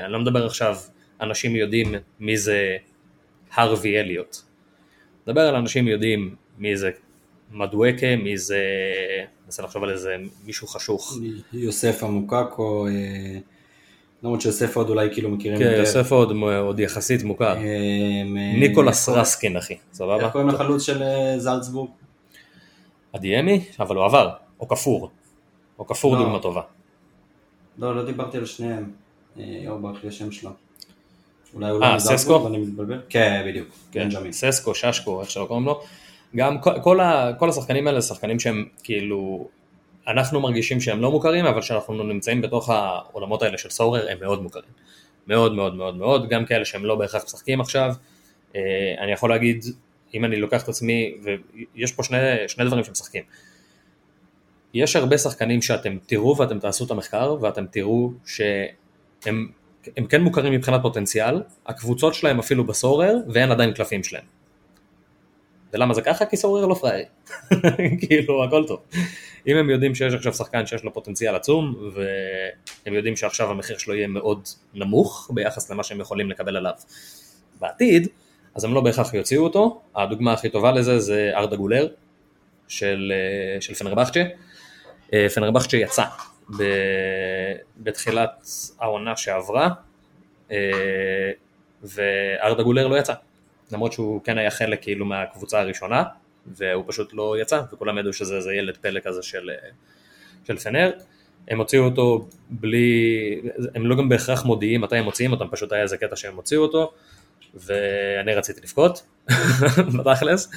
אני 0.04 0.12
לא 0.12 0.18
מדבר 0.18 0.46
עכשיו, 0.46 0.76
אנשים 1.20 1.56
יודעים 1.56 1.94
מי 2.20 2.36
זה 2.36 2.76
הרווי 3.54 4.00
אליוט. 4.00 4.36
מדבר 5.26 5.40
על 5.40 5.54
אנשים 5.54 5.88
יודעים 5.88 6.34
מי 6.58 6.76
זה 6.76 6.90
מדואקה, 7.52 8.16
מי 8.16 8.38
זה... 8.38 8.64
ננסה 9.44 9.62
לחשוב 9.62 9.84
על 9.84 9.90
איזה 9.90 10.16
מישהו 10.44 10.66
חשוך. 10.66 11.18
יוסף 11.52 12.02
עמוקקו, 12.02 12.86
אה, 12.86 13.38
למרות 14.22 14.40
שיוסף 14.40 14.76
עוד 14.76 14.88
אולי 14.88 15.08
כאילו 15.12 15.30
מכירים 15.30 15.58
כן. 15.58 15.74
יוסף 15.78 16.12
עוד, 16.12 16.32
עוד 16.60 16.80
יחסית 16.80 17.22
מוכר. 17.22 17.56
אה, 17.56 17.62
ניקולס 18.58 19.08
רסקין 19.08 19.56
אחי, 19.56 19.76
סבבה? 19.92 20.24
איך 20.24 20.32
קוראים 20.32 20.48
לחלוץ 20.48 20.82
של 20.82 21.02
אה, 21.02 21.38
זלצבורג? 21.38 21.90
אדיאמי, 23.12 23.64
אבל 23.80 23.96
הוא 23.96 24.04
עבר, 24.04 24.30
או 24.60 24.68
כפור. 24.68 25.10
או 25.78 25.86
כפור 25.86 26.16
לא. 26.16 26.22
דוגמה 26.22 26.38
טובה. 26.38 26.62
לא, 27.78 27.96
לא 27.96 28.04
דיברתי 28.04 28.38
על 28.38 28.46
שניהם. 28.46 28.90
אה, 29.38 29.44
יואו, 29.44 29.78
ברח 29.78 30.02
לי 30.02 30.08
השם 30.08 30.32
שלו. 30.32 30.50
אולי 31.54 31.70
הוא 31.70 31.80
לא? 31.80 31.98
זלצבורג 31.98 32.44
ואני 32.44 32.58
מתבלבל? 32.58 33.00
כן, 33.08 33.44
בדיוק. 33.46 33.68
כן. 33.92 34.08
ססקו, 34.32 34.74
ששקו, 34.74 35.20
איך 35.20 35.30
שלא 35.30 35.44
קוראים 35.44 35.66
לו. 35.66 35.80
גם 36.36 36.58
כל, 36.58 36.72
כל, 36.82 37.00
ה, 37.00 37.32
כל 37.38 37.48
השחקנים 37.48 37.86
האלה 37.86 38.02
שחקנים 38.02 38.40
שהם 38.40 38.64
כאילו, 38.82 39.48
אנחנו 40.06 40.40
מרגישים 40.40 40.80
שהם 40.80 41.00
לא 41.00 41.10
מוכרים, 41.10 41.46
אבל 41.46 41.60
כשאנחנו 41.60 42.02
נמצאים 42.02 42.40
בתוך 42.40 42.70
העולמות 42.70 43.42
האלה 43.42 43.58
של 43.58 43.70
סורר 43.70 44.10
הם 44.10 44.18
מאוד 44.20 44.42
מוכרים. 44.42 44.70
מאוד 45.26 45.54
מאוד 45.54 45.74
מאוד 45.74 45.96
מאוד, 45.96 46.28
גם 46.28 46.44
כאלה 46.46 46.64
שהם 46.64 46.84
לא 46.84 46.94
בהכרח 46.94 47.24
משחקים 47.24 47.60
עכשיו. 47.60 47.94
אה, 48.56 48.60
אני 48.98 49.12
יכול 49.12 49.30
להגיד, 49.30 49.64
אם 50.14 50.24
אני 50.24 50.36
לוקח 50.36 50.62
את 50.62 50.68
עצמי, 50.68 51.14
ויש 51.74 51.92
פה 51.92 52.02
שני, 52.02 52.18
שני 52.48 52.64
דברים 52.64 52.84
שמשחקים. 52.84 53.22
יש 54.74 54.96
הרבה 54.96 55.18
שחקנים 55.18 55.62
שאתם 55.62 55.98
תראו 56.06 56.36
ואתם 56.36 56.58
תעשו 56.58 56.84
את 56.84 56.90
המחקר, 56.90 57.36
ואתם 57.40 57.66
תראו 57.66 58.12
שהם 58.26 59.48
הם 59.96 60.06
כן 60.06 60.22
מוכרים 60.22 60.52
מבחינת 60.52 60.82
פוטנציאל, 60.82 61.42
הקבוצות 61.66 62.14
שלהם 62.14 62.38
אפילו 62.38 62.64
בסורר, 62.64 63.16
ואין 63.28 63.50
עדיין 63.50 63.72
קלפים 63.72 64.04
שלהם. 64.04 64.24
ולמה 65.72 65.94
זה 65.94 66.02
ככה? 66.02 66.24
כי 66.26 66.36
סורר 66.36 66.66
לא 66.66 66.74
פראייר. 66.74 67.06
כאילו, 68.00 68.44
הכל 68.44 68.64
טוב. 68.66 68.80
אם 69.46 69.56
הם 69.56 69.70
יודעים 69.70 69.94
שיש 69.94 70.14
עכשיו 70.14 70.34
שחקן 70.34 70.66
שיש 70.66 70.84
לו 70.84 70.94
פוטנציאל 70.94 71.34
עצום, 71.34 71.90
והם 71.94 72.94
יודעים 72.94 73.16
שעכשיו 73.16 73.50
המחיר 73.50 73.78
שלו 73.78 73.94
יהיה 73.94 74.06
מאוד 74.06 74.48
נמוך 74.74 75.30
ביחס 75.34 75.70
למה 75.70 75.82
שהם 75.82 76.00
יכולים 76.00 76.30
לקבל 76.30 76.56
עליו 76.56 76.72
בעתיד, 77.60 78.08
אז 78.54 78.64
הם 78.64 78.74
לא 78.74 78.80
בהכרח 78.80 79.14
יוציאו 79.14 79.44
אותו. 79.44 79.80
הדוגמה 79.96 80.32
הכי 80.32 80.48
טובה 80.48 80.72
לזה 80.72 80.98
זה 80.98 81.30
ארדה 81.34 81.56
גולר 81.56 81.88
של, 82.68 83.12
אה, 83.14 83.60
של 83.60 83.74
פנרבכצ'ה. 83.74 84.22
אה, 85.12 85.28
פנרבכצ'ה 85.28 85.76
יצא 85.76 86.04
ב, 86.58 86.62
בתחילת 87.76 88.46
העונה 88.80 89.16
שעברה, 89.16 89.68
אה, 90.50 91.30
וארדה 91.82 92.62
גולר 92.62 92.86
לא 92.86 92.96
יצא. 92.96 93.14
למרות 93.72 93.92
שהוא 93.92 94.20
כן 94.24 94.38
היה 94.38 94.50
חלק 94.50 94.82
כאילו 94.82 95.06
מהקבוצה 95.06 95.60
הראשונה, 95.60 96.04
והוא 96.46 96.84
פשוט 96.86 97.12
לא 97.12 97.36
יצא, 97.40 97.62
וכולם 97.72 97.98
ידעו 97.98 98.12
שזה 98.12 98.36
איזה 98.36 98.54
ילד 98.54 98.76
פלא 98.76 99.00
כזה 99.00 99.22
של, 99.22 99.50
אה, 99.50 99.68
של 100.46 100.56
פנר. 100.56 100.90
הם 101.48 101.58
הוציאו 101.58 101.84
אותו 101.84 102.28
בלי, 102.50 103.40
הם 103.74 103.86
לא 103.86 103.96
גם 103.96 104.08
בהכרח 104.08 104.44
מודיעים 104.44 104.80
מתי 104.80 104.96
הם 104.96 105.04
מוציאים 105.04 105.32
אותם, 105.32 105.46
פשוט 105.50 105.72
היה 105.72 105.82
איזה 105.82 105.96
קטע 105.96 106.16
שהם 106.16 106.36
הוציאו 106.36 106.62
אותו, 106.62 106.92
ואני 107.54 108.34
רציתי 108.34 108.60
לבכות, 108.60 109.06
בתכלס, 109.98 110.50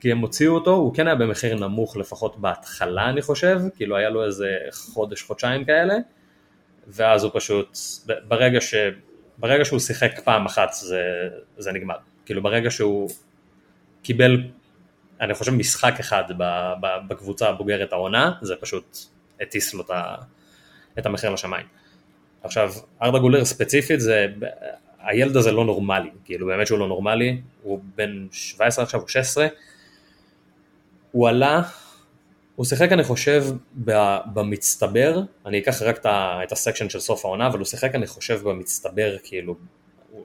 כי 0.00 0.12
הם 0.12 0.18
הוציאו 0.18 0.54
אותו, 0.54 0.70
הוא 0.70 0.94
כן 0.94 1.06
היה 1.06 1.16
במחיר 1.16 1.54
נמוך 1.54 1.96
לפחות 1.96 2.40
בהתחלה 2.40 3.10
אני 3.10 3.22
חושב, 3.22 3.60
כאילו 3.76 3.96
היה 3.96 4.10
לו 4.10 4.24
איזה 4.24 4.56
חודש, 4.70 5.22
חודשיים 5.22 5.64
כאלה, 5.64 5.94
ואז 6.86 7.24
הוא 7.24 7.30
פשוט, 7.34 7.78
ברגע, 8.28 8.60
ש, 8.60 8.74
ברגע 9.38 9.64
שהוא 9.64 9.78
שיחק 9.78 10.20
פעם 10.24 10.46
אחת 10.46 10.72
זה, 10.72 11.02
זה 11.58 11.72
נגמר, 11.72 11.96
כאילו 12.28 12.42
ברגע 12.42 12.70
שהוא 12.70 13.10
קיבל, 14.02 14.42
אני 15.20 15.34
חושב 15.34 15.52
משחק 15.52 15.94
אחד 16.00 16.24
בקבוצה 17.08 17.48
הבוגרת 17.48 17.92
העונה, 17.92 18.32
זה 18.42 18.54
פשוט 18.60 18.98
הטיס 19.40 19.74
לו 19.74 19.84
את 20.98 21.06
המחיר 21.06 21.30
לשמיים. 21.30 21.66
עכשיו, 22.42 22.72
ארדה 23.02 23.18
גולר 23.18 23.44
ספציפית 23.44 24.00
זה, 24.00 24.26
הילד 24.98 25.36
הזה 25.36 25.52
לא 25.52 25.64
נורמלי, 25.64 26.10
כאילו 26.24 26.46
באמת 26.46 26.66
שהוא 26.66 26.78
לא 26.78 26.88
נורמלי, 26.88 27.40
הוא 27.62 27.80
בן 27.94 28.26
17 28.32 28.84
עכשיו, 28.84 29.00
הוא 29.00 29.08
16, 29.08 29.46
הוא 31.12 31.28
עלה, 31.28 31.62
הוא 32.56 32.66
שיחק 32.66 32.92
אני 32.92 33.04
חושב 33.04 33.44
במצטבר, 34.34 35.20
אני 35.46 35.58
אקח 35.58 35.82
רק 35.82 36.06
את 36.06 36.52
הסקשן 36.52 36.88
של 36.88 37.00
סוף 37.00 37.24
העונה, 37.24 37.46
אבל 37.46 37.58
הוא 37.58 37.66
שיחק 37.66 37.94
אני 37.94 38.06
חושב 38.06 38.40
במצטבר, 38.42 39.16
כאילו, 39.24 39.54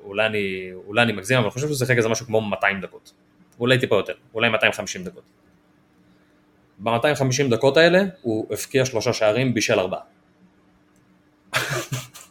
אולי 0.03 0.25
אני, 0.25 0.71
אולי 0.87 1.01
אני 1.01 1.11
מגזים, 1.13 1.37
אבל 1.37 1.45
אני 1.45 1.51
חושב 1.51 1.67
שהוא 1.67 1.77
שיחק 1.77 1.97
איזה 1.97 2.09
משהו 2.09 2.25
כמו 2.25 2.41
200 2.41 2.81
דקות, 2.81 3.13
אולי 3.59 3.79
טיפה 3.79 3.95
יותר, 3.95 4.13
אולי 4.33 4.49
250 4.49 5.03
דקות. 5.03 5.23
ב-250 6.79 7.49
דקות 7.51 7.77
האלה 7.77 8.03
הוא 8.21 8.47
הבקיע 8.53 8.85
שלושה 8.85 9.13
שערים 9.13 9.53
בישל 9.53 9.79
ארבעה. 9.79 10.01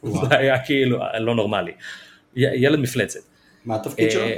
זה 0.02 0.36
היה 0.38 0.64
כאילו 0.64 0.98
לא 1.20 1.34
נורמלי. 1.34 1.72
ילד 2.36 2.78
מפלצת. 2.78 3.20
מה 3.64 3.74
התפקיד 3.76 4.10
שלו? 4.10 4.22
אה, 4.22 4.36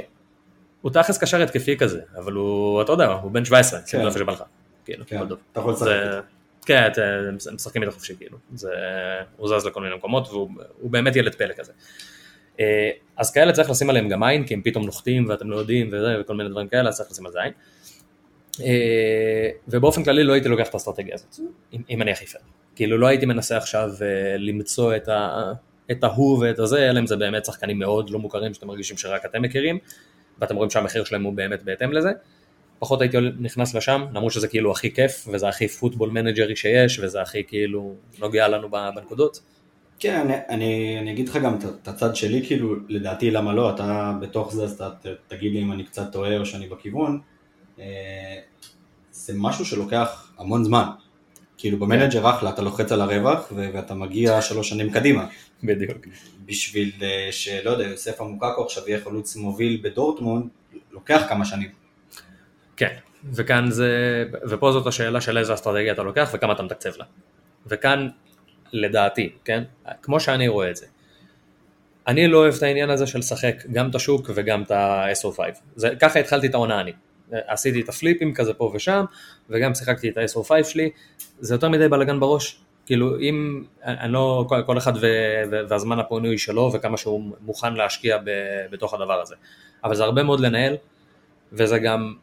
הוא 0.81 0.91
תכלס 0.91 1.17
קשר 1.17 1.41
התקפי 1.41 1.77
כזה, 1.77 2.01
אבל 2.17 2.33
הוא, 2.33 2.81
אתה 2.81 2.91
יודע, 2.91 3.05
הוא 3.05 3.31
בן 3.31 3.45
17, 3.45 3.79
שים 3.85 3.99
לב 3.99 4.05
איפה 4.05 4.19
שבא 4.19 4.31
לך. 4.31 4.43
כאילו, 4.85 5.05
כן. 5.07 5.21
אתה 5.51 5.59
יכול 5.59 5.73
לשחק 5.73 5.85
זה- 5.85 6.03
איתו. 6.15 6.27
כן, 6.65 6.89
משחקים 7.53 7.81
איתו 7.81 7.91
חופשי, 7.93 8.15
כאילו. 8.17 8.37
זה, 8.53 8.69
הוא 9.37 9.59
זז 9.59 9.65
לכל 9.65 9.81
מיני 9.81 9.95
מקומות, 9.95 10.27
והוא 10.27 10.49
הוא 10.81 10.91
באמת 10.91 11.15
ילד 11.15 11.35
פלא 11.35 11.53
כזה. 11.53 11.71
אה, 12.59 12.89
אז 13.17 13.31
כאלה 13.31 13.53
צריך 13.53 13.69
לשים 13.69 13.89
עליהם 13.89 14.09
גם 14.09 14.23
עין, 14.23 14.43
כי 14.43 14.53
הם 14.53 14.61
פתאום 14.61 14.85
נוחתים 14.85 15.25
ואתם 15.29 15.49
לא 15.49 15.55
יודעים 15.55 15.87
וזה, 15.87 16.17
וכל 16.21 16.35
מיני 16.35 16.49
דברים 16.49 16.67
כאלה, 16.67 16.89
אז 16.89 16.97
צריך 16.97 17.11
לשים 17.11 17.25
על 17.25 17.31
זה 17.31 17.41
עין. 17.41 17.53
אה, 18.61 19.49
ובאופן 19.67 20.03
כללי 20.03 20.23
לא 20.23 20.33
הייתי 20.33 20.49
לוקח 20.49 20.69
את 20.69 20.73
האסטרטגיה 20.73 21.13
הזאת, 21.13 21.39
אם, 21.73 21.81
אם 21.89 22.01
אני 22.01 22.11
הכי 22.11 22.25
פייר. 22.25 22.43
כאילו 22.75 22.97
לא 22.97 23.07
הייתי 23.07 23.25
מנסה 23.25 23.57
עכשיו 23.57 23.89
אה, 24.01 24.37
למצוא 24.37 24.95
את, 24.95 25.07
ה, 25.07 25.51
את 25.91 26.03
ההוא 26.03 26.39
ואת 26.39 26.59
הזה, 26.59 26.89
אלא 26.89 26.99
אם 26.99 27.07
זה 27.07 27.15
באמת 27.15 27.45
שחקנים 27.45 27.79
מאוד 27.79 28.09
לא 28.09 28.19
מוכרים 28.19 28.53
שאתם 28.53 28.67
מרגישים 28.67 28.97
שרק 28.97 29.25
אתם 29.25 29.41
מכירים, 29.41 29.79
ואתם 30.39 30.55
רואים 30.55 30.69
שהמחיר 30.69 31.03
שלהם 31.03 31.23
הוא 31.23 31.33
באמת 31.33 31.63
בהתאם 31.63 31.93
לזה. 31.93 32.09
פחות 32.79 33.01
הייתי 33.01 33.17
נכנס 33.39 33.75
לשם, 33.75 34.05
למרות 34.13 34.31
שזה 34.31 34.47
כאילו 34.47 34.71
הכי 34.71 34.91
כיף, 34.91 35.27
וזה 35.31 35.47
הכי 35.47 35.67
פוטבול 35.67 36.09
מנג'רי 36.09 36.55
שיש, 36.55 36.99
וזה 36.99 37.21
הכי 37.21 37.43
כאילו 37.47 37.95
נוגע 38.19 38.47
לנו 38.47 38.69
בנקודות. 38.71 39.41
כן, 39.99 40.19
אני, 40.21 40.33
אני, 40.49 40.99
אני 40.99 41.11
אגיד 41.11 41.29
לך 41.29 41.37
גם 41.37 41.55
את- 41.55 41.87
הצד 41.87 42.15
שלי, 42.15 42.45
כאילו, 42.45 42.75
לדעתי 42.89 43.31
למה 43.31 43.53
לא, 43.53 43.69
אתה 43.75 44.13
בתוך 44.21 44.53
זה, 44.53 44.63
אז 44.63 44.71
אתה 44.73 44.89
ת- 44.89 45.07
תגיד 45.27 45.53
לי 45.53 45.61
אם 45.61 45.71
אני 45.71 45.83
קצת 45.83 46.11
טועה 46.11 46.37
או 46.37 46.45
שאני 46.45 46.67
בכיוון. 46.67 47.19
אה, 47.79 47.85
זה 49.11 49.33
משהו 49.37 49.65
שלוקח 49.65 50.31
המון 50.37 50.63
זמן. 50.63 50.85
כאילו 51.57 51.79
ב 51.79 51.85
manager 51.85 52.29
אחלה, 52.29 52.49
אתה 52.49 52.61
לוחץ 52.61 52.91
על 52.91 53.01
הרווח 53.01 53.51
ו- 53.51 53.69
ואתה 53.73 53.93
מגיע 53.93 54.41
שלוש 54.41 54.69
שנים 54.69 54.91
קדימה. 54.91 55.27
בדיוק. 55.63 55.97
בשביל 56.45 56.91
אה, 57.01 57.27
שלא 57.31 57.69
יודע, 57.69 57.83
יוסופה 57.83 58.21
מוקוקו 58.21 58.63
עכשיו 58.65 58.83
יהיה 58.87 58.99
חלוץ 59.03 59.35
מוביל 59.35 59.79
בדורטמונד, 59.83 60.45
לוקח 60.91 61.21
כמה 61.29 61.45
שנים. 61.45 61.69
כן, 62.77 62.95
וכאן 63.33 63.71
זה, 63.71 63.89
ופה 64.49 64.71
זאת 64.71 64.87
השאלה 64.87 65.21
של 65.21 65.37
איזה 65.37 65.53
אסטרטגיה 65.53 65.93
אתה 65.93 66.03
לוקח 66.03 66.29
וכמה 66.33 66.53
אתה 66.53 66.63
מתקצב 66.63 66.89
לה. 66.97 67.05
וכאן, 67.67 68.07
לדעתי, 68.75 69.29
כן, 69.45 69.63
כמו 70.01 70.19
שאני 70.19 70.47
רואה 70.47 70.69
את 70.69 70.75
זה, 70.75 70.85
אני 72.07 72.27
לא 72.27 72.37
אוהב 72.37 72.53
את 72.55 72.63
העניין 72.63 72.89
הזה 72.89 73.07
של 73.07 73.19
לשחק 73.19 73.55
גם 73.71 73.89
את 73.89 73.95
השוק 73.95 74.29
וגם 74.35 74.63
את 74.63 74.71
ה-SO5. 74.71 75.39
זה, 75.75 75.89
ככה 75.99 76.19
התחלתי 76.19 76.47
את 76.47 76.53
העונה 76.53 76.81
אני. 76.81 76.91
עשיתי 77.31 77.81
את 77.81 77.89
הפליפים 77.89 78.33
כזה 78.33 78.53
פה 78.53 78.71
ושם, 78.75 79.05
וגם 79.49 79.75
שיחקתי 79.75 80.09
את 80.09 80.17
ה-SO5 80.17 80.63
שלי, 80.63 80.89
זה 81.39 81.55
יותר 81.55 81.69
מדי 81.69 81.87
בלאגן 81.87 82.19
בראש. 82.19 82.59
כאילו 82.85 83.19
אם, 83.19 83.63
אני 83.83 84.13
לא, 84.13 84.45
כל, 84.65 84.77
אחד 84.77 84.93
ו, 84.95 85.07
ו, 85.51 85.55
והזמן 85.69 85.99
הפנוי 85.99 86.37
שלו 86.37 86.71
וכמה 86.73 86.97
שהוא 86.97 87.31
מוכן 87.41 87.73
להשקיע 87.73 88.17
ב, 88.17 88.31
בתוך 88.71 88.93
הדבר 88.93 89.21
הזה. 89.21 89.35
אבל 89.83 89.95
זה 89.95 90.03
הרבה 90.03 90.23
מאוד 90.23 90.39
לנהל, 90.39 90.75
וזה 91.51 91.79
גם, 91.79 92.13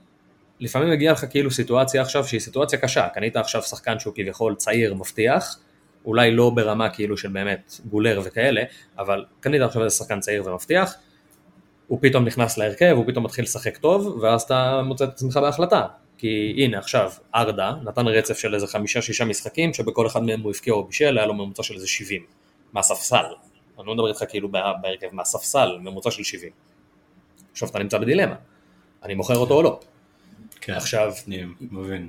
לפעמים 0.61 0.91
מגיע 0.91 1.13
לך 1.13 1.25
כאילו 1.31 1.51
סיטואציה 1.51 2.03
עכשיו 2.03 2.25
שהיא 2.25 2.41
סיטואציה 2.41 2.79
קשה, 2.79 3.09
קנית 3.09 3.37
עכשיו 3.37 3.63
שחקן 3.63 3.99
שהוא 3.99 4.15
כביכול 4.15 4.55
צעיר, 4.55 4.95
מבטיח, 4.95 5.59
אולי 6.05 6.31
לא 6.31 6.51
ברמה 6.51 6.89
כאילו 6.89 7.17
של 7.17 7.29
באמת 7.29 7.81
גולר 7.91 8.21
וכאלה, 8.25 8.63
אבל 8.99 9.25
קנית 9.41 9.63
עכשיו 9.63 9.85
איזה 9.85 9.97
שחקן 9.97 10.21
צעיר 10.21 10.47
ומבטיח, 10.47 10.95
הוא 11.87 11.99
פתאום 12.03 12.25
נכנס 12.25 12.59
להרכב, 12.59 12.95
הוא 12.97 13.05
פתאום 13.07 13.25
מתחיל 13.25 13.45
לשחק 13.45 13.77
טוב, 13.77 14.19
ואז 14.23 14.43
אתה 14.43 14.83
מוצא 14.85 15.05
את 15.05 15.09
עצמך 15.09 15.37
בהחלטה. 15.37 15.87
כי 16.19 16.55
הנה 16.57 16.79
עכשיו 16.79 17.13
ארדה 17.35 17.73
נתן 17.85 18.07
רצף 18.07 18.39
של 18.39 18.55
איזה 18.55 18.67
חמישה 18.67 19.03
שישה 19.03 19.25
משחקים 19.25 19.75
שבכל 19.75 20.07
אחד 20.07 20.23
מהם 20.23 20.41
הוא 20.41 20.51
הבקיע 20.51 20.73
או 20.73 20.85
בישל, 20.85 21.19
היה 21.19 21.27
לו 21.27 21.35
ממוצע 21.35 21.63
של 21.63 21.75
איזה 21.75 21.87
70 21.87 22.23
מהספסל. 22.73 23.25
אני 23.79 23.87
לא 23.87 23.95
מדבר 23.95 24.09
איתך 24.09 24.25
כאילו 24.29 24.49
בהרכב 24.83 25.07
מהספסל, 25.13 25.79
ממוצע 25.81 26.11
של 26.11 26.23
70. 26.23 26.53
עכשיו 27.53 27.69
אתה 27.69 27.79
נמצא 27.79 27.99
בדילמה, 27.99 28.35
אני 29.03 29.15
מוכר 29.15 29.37
אותו 29.37 29.55
או 29.55 29.63
לא. 29.63 29.81
כן, 30.61 30.73
עכשיו, 30.73 31.13
אני 31.29 31.45
מבין. 31.61 32.09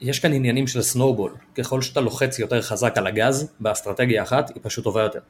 יש 0.00 0.20
כאן 0.20 0.32
עניינים 0.32 0.66
של 0.66 0.82
snowball, 0.82 1.34
ככל 1.54 1.82
שאתה 1.82 2.00
לוחץ 2.00 2.38
יותר 2.38 2.62
חזק 2.62 2.98
על 2.98 3.06
הגז, 3.06 3.52
באסטרטגיה 3.60 4.22
אחת, 4.22 4.50
היא 4.54 4.62
פשוט 4.62 4.84
טובה 4.84 5.02
יותר. 5.02 5.20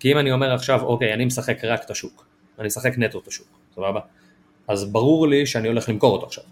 כי 0.00 0.12
אם 0.12 0.18
אני 0.18 0.32
אומר 0.32 0.54
עכשיו, 0.54 0.82
אוקיי, 0.82 1.14
אני 1.14 1.24
משחק 1.24 1.64
רק 1.64 1.84
את 1.84 1.90
השוק, 1.90 2.26
אני 2.58 2.66
משחק 2.66 2.98
נטו 2.98 3.18
את 3.18 3.28
השוק, 3.28 3.46
סבבה? 3.74 4.00
אז 4.68 4.84
ברור 4.84 5.28
לי 5.28 5.46
שאני 5.46 5.68
הולך 5.68 5.88
למכור 5.88 6.12
אותו 6.12 6.26
עכשיו. 6.26 6.44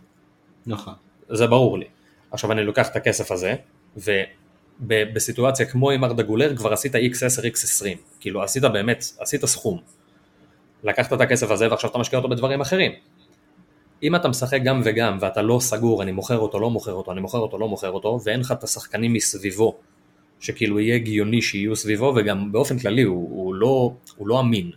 נכון. 0.67 0.95
זה 1.29 1.47
ברור 1.47 1.79
לי. 1.79 1.87
עכשיו 2.31 2.53
אני 2.53 2.65
לוקח 2.65 2.89
את 2.89 2.97
הכסף 2.97 3.31
הזה, 3.31 3.55
ובסיטואציה 4.81 5.67
כמו 5.67 5.91
עם 5.91 6.05
ארדה 6.05 6.23
גולר 6.23 6.57
כבר 6.57 6.73
עשית 6.73 6.95
x10, 6.95 6.99
x20, 7.55 7.87
כאילו 8.21 8.43
עשית 8.43 8.63
באמת, 8.63 9.05
עשית 9.19 9.45
סכום. 9.45 9.81
לקחת 10.85 11.13
את 11.13 11.21
הכסף 11.21 11.51
הזה 11.51 11.71
ועכשיו 11.71 11.91
אתה 11.91 11.99
משקיע 11.99 12.19
אותו 12.19 12.29
בדברים 12.29 12.61
אחרים. 12.61 12.93
אם 14.03 14.17
אתה 14.17 14.29
משחק 14.29 14.61
גם 14.65 14.81
וגם 14.85 15.19
ואתה 15.21 15.43
לא 15.43 15.59
סגור, 15.61 16.03
אני 16.03 16.13
מוכר 16.13 16.39
אותו, 16.39 16.61
לא 16.61 16.71
מוכר 16.71 16.93
אותו, 16.93 17.13
אני 17.13 17.21
מוכר 17.21 17.39
אותו, 17.39 17.59
לא 17.59 17.69
מוכר 17.69 17.91
אותו, 17.91 18.21
ואין 18.25 18.41
לך 18.41 18.53
את 18.53 18.65
השחקנים 18.65 19.13
מסביבו, 19.13 19.79
שכאילו 20.41 20.81
יהיה 20.81 20.95
הגיוני 20.95 21.43
שיהיו 21.43 21.77
סביבו, 21.77 22.13
וגם 22.17 22.53
באופן 22.53 22.79
כללי 22.79 23.03
הוא, 23.03 23.29
הוא, 23.31 23.55
לא, 23.55 23.93
הוא 24.17 24.29
לא 24.29 24.41
אמין. 24.41 24.71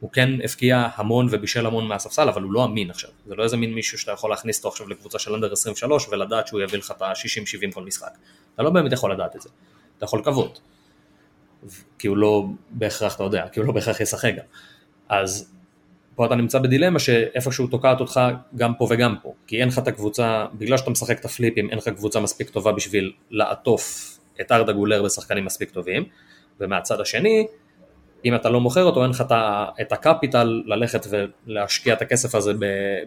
הוא 0.00 0.10
כן 0.12 0.30
הפקיע 0.44 0.88
המון 0.94 1.26
ובישל 1.30 1.66
המון 1.66 1.88
מהספסל, 1.88 2.28
אבל 2.28 2.42
הוא 2.42 2.52
לא 2.52 2.64
אמין 2.64 2.90
עכשיו. 2.90 3.10
זה 3.26 3.34
לא 3.34 3.44
איזה 3.44 3.56
מין 3.56 3.74
מישהו 3.74 3.98
שאתה 3.98 4.12
יכול 4.12 4.30
להכניס 4.30 4.58
אותו 4.58 4.68
עכשיו 4.68 4.88
לקבוצה 4.88 5.18
של 5.18 5.34
אנדר 5.34 5.52
23 5.52 6.08
ולדעת 6.08 6.46
שהוא 6.46 6.60
יביא 6.60 6.78
לך 6.78 6.90
את 6.96 7.02
ה-60-70 7.02 7.74
כל 7.74 7.84
משחק. 7.84 8.10
אתה 8.54 8.62
לא 8.62 8.70
באמת 8.70 8.92
יכול 8.92 9.12
לדעת 9.12 9.36
את 9.36 9.42
זה. 9.42 9.48
אתה 9.96 10.04
יכול 10.04 10.18
לקוות. 10.18 10.60
כי 11.98 12.08
הוא 12.08 12.16
לא 12.16 12.44
בהכרח, 12.70 13.14
אתה 13.14 13.24
יודע, 13.24 13.48
כי 13.52 13.60
הוא 13.60 13.66
לא 13.66 13.72
בהכרח 13.72 14.00
ישחק 14.00 14.32
גם. 14.36 14.44
אז 15.08 15.52
פה 16.16 16.26
אתה 16.26 16.34
נמצא 16.34 16.58
בדילמה 16.58 16.98
שאיפשהו 16.98 17.66
תוקעת 17.66 18.00
אותך 18.00 18.20
גם 18.56 18.74
פה 18.74 18.86
וגם 18.90 19.14
פה. 19.22 19.34
כי 19.46 19.60
אין 19.60 19.68
לך 19.68 19.78
את 19.78 19.88
הקבוצה, 19.88 20.46
בגלל 20.54 20.76
שאתה 20.76 20.90
משחק 20.90 21.20
את 21.20 21.24
הפליפים, 21.24 21.70
אין 21.70 21.78
לך 21.78 21.88
קבוצה 21.88 22.20
מספיק 22.20 22.50
טובה 22.50 22.72
בשביל 22.72 23.12
לעטוף 23.30 24.18
את 24.40 24.52
ארדה 24.52 24.72
גולר 24.72 25.02
בשחקנים 25.02 25.44
מספיק 25.44 25.70
טובים. 25.70 26.04
ומהצד 26.60 27.00
השני, 27.00 27.46
אם 28.24 28.34
אתה 28.34 28.50
לא 28.50 28.60
מוכר 28.60 28.84
אותו, 28.84 29.02
אין 29.02 29.10
לך 29.10 29.24
את 29.80 29.92
הקפיטל 29.92 30.62
ללכת 30.66 31.06
ולהשקיע 31.46 31.94
את 31.94 32.02
הכסף 32.02 32.34
הזה 32.34 32.52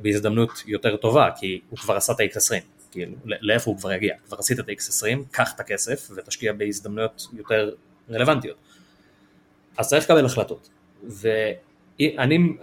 בהזדמנות 0.01 0.63
יותר 0.65 0.95
טובה, 0.95 1.29
כי 1.39 1.59
הוא 1.69 1.79
כבר 1.79 1.95
עשה 1.95 2.13
את 2.13 2.19
ה-X20, 2.19 2.53
כאילו, 2.91 3.11
לאיפה 3.25 3.71
הוא 3.71 3.77
כבר 3.77 3.91
יגיע? 3.91 4.15
כבר 4.25 4.37
עשית 4.37 4.59
את 4.59 4.69
ה-X20, 4.69 5.17
קח 5.31 5.51
את 5.55 5.59
הכסף 5.59 6.09
ותשקיע 6.15 6.53
בהזדמנויות 6.53 7.27
יותר 7.33 7.71
רלוונטיות. 8.11 8.57
אז 9.77 9.89
צריך 9.89 10.05
לקבל 10.05 10.25
החלטות. 10.25 10.69
ואני 11.03 11.53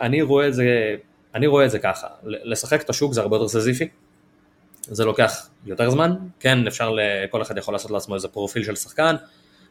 אני 0.01 0.23
רואה, 0.23 0.49
את 0.49 0.55
זה, 0.55 0.97
אני 1.35 1.47
רואה 1.47 1.65
את 1.65 1.71
זה 1.71 1.79
ככה, 1.79 2.07
לשחק 2.25 2.83
את 2.83 2.91
השוק 2.91 3.13
זה 3.13 3.21
הרבה 3.21 3.37
יותר 3.37 3.49
סזיפי, 3.49 3.89
זה 4.83 5.05
לוקח 5.05 5.49
יותר 5.67 5.91
זמן, 5.91 6.15
כן 6.41 6.67
אפשר, 6.67 6.97
כל 7.31 7.43
אחד 7.43 7.59
יכול 7.59 7.75
לעשות 7.75 7.91
לעצמו 7.91 8.15
איזה 8.15 8.29
פרופיל 8.29 8.65
של 8.65 8.77
שחקן, 8.77 9.17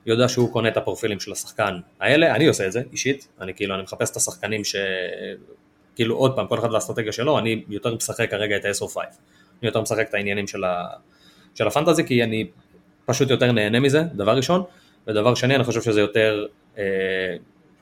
יודע 0.05 0.27
שהוא 0.27 0.53
קונה 0.53 0.67
את 0.67 0.77
הפרופילים 0.77 1.19
של 1.19 1.31
השחקן 1.31 1.79
האלה, 1.99 2.35
אני 2.35 2.47
עושה 2.47 2.67
את 2.67 2.71
זה 2.71 2.81
אישית, 2.91 3.27
אני 3.41 3.53
כאילו, 3.53 3.75
אני 3.75 3.83
מחפש 3.83 4.11
את 4.11 4.15
השחקנים 4.15 4.63
ש... 4.63 4.75
כאילו 5.95 6.15
עוד 6.15 6.35
פעם, 6.35 6.47
כל 6.47 6.59
אחד 6.59 6.71
לאסטרטגיה 6.71 7.11
שלו, 7.11 7.39
אני 7.39 7.63
יותר 7.69 7.95
משחק 7.95 8.31
כרגע 8.31 8.57
את 8.57 8.65
ה-SO5, 8.65 8.97
אני 8.99 9.07
יותר 9.61 9.81
משחק 9.81 10.09
את 10.09 10.13
העניינים 10.13 10.47
של, 10.47 10.63
ה... 10.63 10.87
של 11.55 11.67
הפנטזי, 11.67 12.05
כי 12.05 12.23
אני 12.23 12.47
פשוט 13.05 13.29
יותר 13.29 13.51
נהנה 13.51 13.79
מזה, 13.79 14.03
דבר 14.13 14.37
ראשון, 14.37 14.63
ודבר 15.07 15.35
שני, 15.35 15.55
אני 15.55 15.63
חושב 15.63 15.81
שזה 15.81 16.01
יותר, 16.01 16.45
אה, 16.77 16.83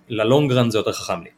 ללונגרן 0.09 0.69
זה 0.69 0.77
יותר 0.77 0.91
חכם 0.91 1.23
לי. 1.23 1.29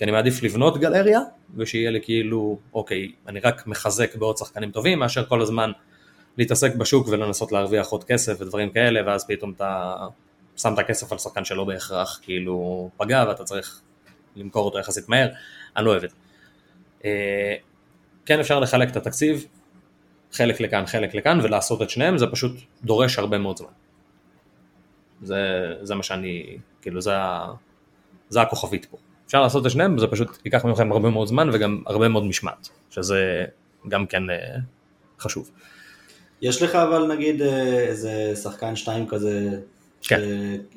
כי 0.00 0.04
אני 0.04 0.12
מעדיף 0.12 0.42
לבנות 0.42 0.78
גלריה, 0.78 1.20
ושיהיה 1.56 1.90
לי 1.90 2.00
כאילו, 2.02 2.58
אוקיי, 2.74 3.12
אני 3.26 3.40
רק 3.40 3.66
מחזק 3.66 4.14
בעוד 4.14 4.36
שחקנים 4.36 4.70
טובים, 4.70 4.98
מאשר 4.98 5.26
כל 5.26 5.42
הזמן 5.42 5.72
להתעסק 6.38 6.74
בשוק 6.74 7.08
ולנסות 7.08 7.52
להרוויח 7.52 7.88
עוד 7.88 8.04
כסף 8.04 8.40
ודברים 8.40 8.70
כאלה, 8.70 9.00
ואז 9.06 9.26
פתאום 9.26 9.52
אתה 9.56 9.96
שם 10.56 10.74
את 10.74 10.78
הכסף 10.78 11.12
על 11.12 11.18
שחקן 11.18 11.44
שלא 11.44 11.64
בהכרח 11.64 12.20
כאילו 12.22 12.90
פגע 12.96 13.24
ואתה 13.28 13.44
צריך 13.44 13.80
למכור 14.36 14.64
אותו 14.64 14.78
יחסית 14.78 15.08
מהר, 15.08 15.28
אני 15.76 15.84
לא 15.84 15.90
אוהב 15.90 16.04
את 16.04 16.10
זה. 16.10 16.16
אה, 17.04 17.54
כן 18.26 18.40
אפשר 18.40 18.60
לחלק 18.60 18.90
את 18.90 18.96
התקציב, 18.96 19.46
חלק 20.32 20.60
לכאן, 20.60 20.86
חלק 20.86 21.14
לכאן, 21.14 21.40
ולעשות 21.42 21.82
את 21.82 21.90
שניהם, 21.90 22.18
זה 22.18 22.26
פשוט 22.26 22.52
דורש 22.84 23.18
הרבה 23.18 23.38
מאוד 23.38 23.56
זמן. 23.56 23.72
זה, 25.22 25.74
זה 25.82 25.94
מה 25.94 26.02
שאני, 26.02 26.56
כאילו 26.82 27.00
זה, 27.00 27.12
זה 28.28 28.40
הכוכבית 28.42 28.84
פה. 28.84 28.96
אפשר 29.30 29.42
לעשות 29.42 29.66
את 29.66 29.70
שניהם, 29.70 29.98
זה 29.98 30.06
פשוט 30.06 30.28
ייקח 30.44 30.64
ממכם 30.64 30.92
הרבה 30.92 31.10
מאוד 31.10 31.28
זמן 31.28 31.50
וגם 31.52 31.82
הרבה 31.86 32.08
מאוד 32.08 32.24
משמעת, 32.24 32.68
שזה 32.90 33.44
גם 33.88 34.06
כן 34.06 34.30
אה, 34.30 34.36
חשוב. 35.20 35.50
יש 36.42 36.62
לך 36.62 36.74
אבל 36.74 37.06
נגיד 37.14 37.42
אה, 37.42 37.80
איזה 37.80 38.32
שחקן 38.42 38.76
שתיים 38.76 39.06
כזה, 39.06 39.48
כן. 40.02 40.20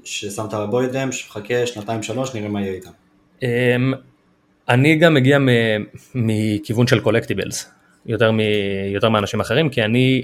ש... 0.04 0.26
ששמת 0.26 0.54
בבוידם, 0.54 1.12
שחכה 1.12 1.68
שנתיים 1.68 2.04
שלוש, 2.04 2.36
נראה 2.36 2.48
מה 2.48 2.62
יהיה 2.62 2.74
איתם. 2.74 2.90
אמ, 3.44 3.94
אני 4.70 4.96
גם 4.96 5.14
מגיע 5.14 5.38
מכיוון 6.16 6.88
של 6.88 7.00
collectibles, 7.00 7.72
יותר, 8.06 8.32
מ, 8.32 8.40
יותר 8.94 9.10
מאנשים 9.10 9.42
אחרים, 9.42 9.70
כי 9.70 9.84
אני, 9.84 10.24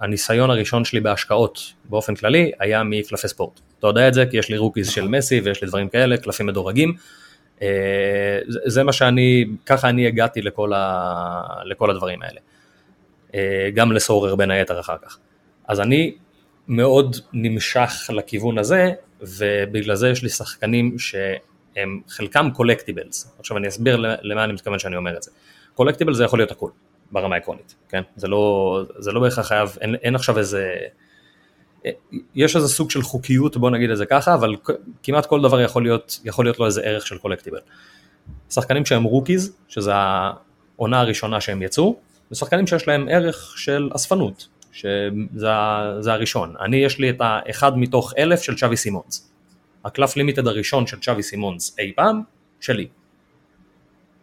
הניסיון 0.00 0.50
הראשון 0.50 0.84
שלי 0.84 1.00
בהשקעות 1.00 1.72
באופן 1.84 2.14
כללי 2.14 2.52
היה 2.60 2.82
מקלפי 2.82 3.28
ספורט. 3.28 3.60
אתה 3.78 3.86
יודע 3.86 4.08
את 4.08 4.14
זה, 4.14 4.26
כי 4.26 4.36
יש 4.36 4.48
לי 4.48 4.56
rookies 4.56 4.90
של 4.90 5.08
מסי 5.08 5.40
ויש 5.40 5.62
לי 5.62 5.68
דברים 5.68 5.88
כאלה, 5.88 6.16
קלפים 6.16 6.46
מדורגים. 6.46 6.94
אה, 7.62 8.38
זה 8.46 8.82
מה 8.82 8.92
שאני, 8.92 9.44
ככה 9.66 9.88
אני 9.88 10.06
הגעתי 10.06 10.42
לכל, 10.42 10.72
ה, 10.72 11.42
לכל 11.64 11.90
הדברים 11.90 12.22
האלה. 12.22 12.40
אה, 13.34 13.70
גם 13.74 13.92
לסורר 13.92 14.34
בין 14.34 14.50
היתר 14.50 14.80
אחר 14.80 14.96
כך. 15.02 15.18
אז 15.68 15.80
אני 15.80 16.14
מאוד 16.68 17.16
נמשך 17.32 18.10
לכיוון 18.12 18.58
הזה, 18.58 18.92
ובגלל 19.20 19.94
זה 19.94 20.08
יש 20.08 20.22
לי 20.22 20.28
שחקנים 20.28 20.98
שהם 20.98 22.00
חלקם 22.08 22.48
קולקטיבלס. 22.54 23.36
עכשיו 23.38 23.56
אני 23.56 23.68
אסביר 23.68 23.96
למה 24.22 24.44
אני 24.44 24.52
מתכוון 24.52 24.78
שאני 24.78 24.96
אומר 24.96 25.16
את 25.16 25.22
זה. 25.22 25.30
קולקטיבל 25.74 26.14
זה 26.14 26.24
יכול 26.24 26.38
להיות 26.38 26.50
הכול, 26.50 26.70
ברמה 27.12 27.34
העקרונית, 27.34 27.74
כן? 27.88 28.02
זה 28.16 28.28
לא, 28.28 28.82
זה 28.98 29.12
לא 29.12 29.20
בהכרח 29.20 29.46
חייב, 29.46 29.76
אין, 29.80 29.94
אין 29.94 30.14
עכשיו 30.14 30.38
איזה... 30.38 30.74
יש 32.34 32.56
איזה 32.56 32.68
סוג 32.68 32.90
של 32.90 33.02
חוקיות, 33.02 33.56
בוא 33.56 33.70
נגיד 33.70 33.90
את 33.90 33.96
זה 33.96 34.06
ככה, 34.06 34.34
אבל 34.34 34.56
כמעט 35.02 35.26
כל 35.26 35.42
דבר 35.42 35.60
יכול 35.60 35.82
להיות, 35.82 36.20
יכול 36.24 36.44
להיות 36.44 36.58
לו 36.58 36.66
איזה 36.66 36.80
ערך 36.80 37.06
של 37.06 37.18
collectible. 37.18 37.58
שחקנים 38.50 38.86
שהם 38.86 39.02
rookies, 39.02 39.56
שזה 39.68 39.92
העונה 39.94 41.00
הראשונה 41.00 41.40
שהם 41.40 41.62
יצאו, 41.62 41.96
ושחקנים 42.32 42.66
שיש 42.66 42.88
להם 42.88 43.08
ערך 43.10 43.54
של 43.56 43.90
אספנות, 43.96 44.48
שזה 44.72 46.12
הראשון. 46.12 46.54
אני, 46.60 46.76
יש 46.76 46.98
לי 46.98 47.10
את 47.10 47.16
האחד 47.20 47.78
מתוך 47.78 48.12
אלף 48.18 48.42
של 48.42 48.56
צ'אבי 48.56 48.76
סימונס. 48.76 49.30
הקלף 49.84 50.16
limited 50.16 50.46
הראשון 50.46 50.86
של 50.86 51.00
צ'אבי 51.00 51.22
סימונס 51.22 51.76
אי 51.78 51.92
פעם, 51.96 52.22
שלי. 52.60 52.88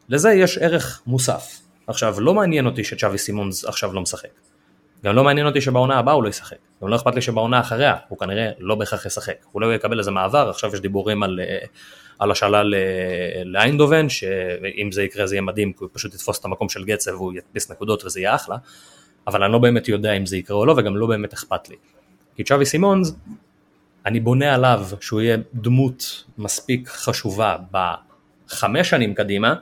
לזה 0.10 0.32
יש 0.32 0.58
ערך 0.58 1.02
מוסף. 1.08 1.60
עכשיו, 1.88 2.22
לא 2.22 2.34
מעניין 2.34 2.66
אותי 2.66 2.84
שצ'אבי 2.84 3.18
סימונס 3.18 3.66
עכשיו 3.66 3.94
לא 3.94 4.02
משחק. 4.02 4.30
גם 5.04 5.16
לא 5.16 5.24
מעניין 5.24 5.48
אותי 5.48 5.62
שבעונה 5.62 6.00
הבאה 6.00 6.14
הוא 6.14 6.24
לא 6.24 6.30
ישחק. 6.30 6.58
גם 6.84 6.88
לא 6.88 6.96
אכפת 6.96 7.16
לי 7.16 7.22
שבעונה 7.22 7.60
אחריה 7.60 7.96
הוא 8.08 8.18
כנראה 8.20 8.50
לא 8.60 8.76
בהכרח 8.76 9.06
ישחק. 9.06 9.36
הוא 9.52 9.74
יקבל 9.74 10.00
איזה 10.00 10.12
מעבר, 10.12 10.50
עכשיו 10.50 10.74
יש 10.74 10.80
דיבורים 10.80 11.24
על, 11.24 11.40
אה, 11.40 11.66
על 12.20 12.32
השאלה 12.32 12.62
לאיינדובן, 13.46 14.10
שאם 14.10 14.90
זה 14.92 15.04
יקרה 15.04 15.28
זה 15.28 15.36
יהיה 15.36 15.42
מדהים, 15.42 15.74
כי 15.74 15.78
הוא 15.80 15.90
פשוט 15.94 16.14
יתפוס 16.14 16.40
את 16.40 16.46
המקום 16.46 16.70
של 16.70 16.86
גצב 16.86 17.12
והוא 17.12 17.34
ידפיס 17.34 17.72
נקודות 17.72 18.06
וזה 18.06 18.20
יהיה 18.20 18.36
אחלה, 18.36 18.58
אבל 19.28 19.44
אני 19.44 19.54
לא 19.54 19.60
באמת 19.60 19.88
יודע 19.88 20.14
אם 20.14 20.26
זה 20.26 20.38
יקרה 20.38 20.58
או 20.58 20.66
לא, 20.66 20.74
וגם 20.78 20.98
לא 20.98 21.08
באמת 21.08 21.34
אכפת 21.34 21.70
לי. 21.70 21.76
כי 22.36 22.44
צ'אבי 22.44 22.66
סימונס, 22.66 23.14
אני 24.06 24.20
בונה 24.20 24.56
עליו 24.56 24.86
שהוא 25.02 25.22
יהיה 25.22 25.38
דמות 25.54 26.24
מספיק 26.38 26.90
חשובה 26.90 27.56
חמש 28.48 28.90
שנים 28.90 29.14
קדימה, 29.14 29.54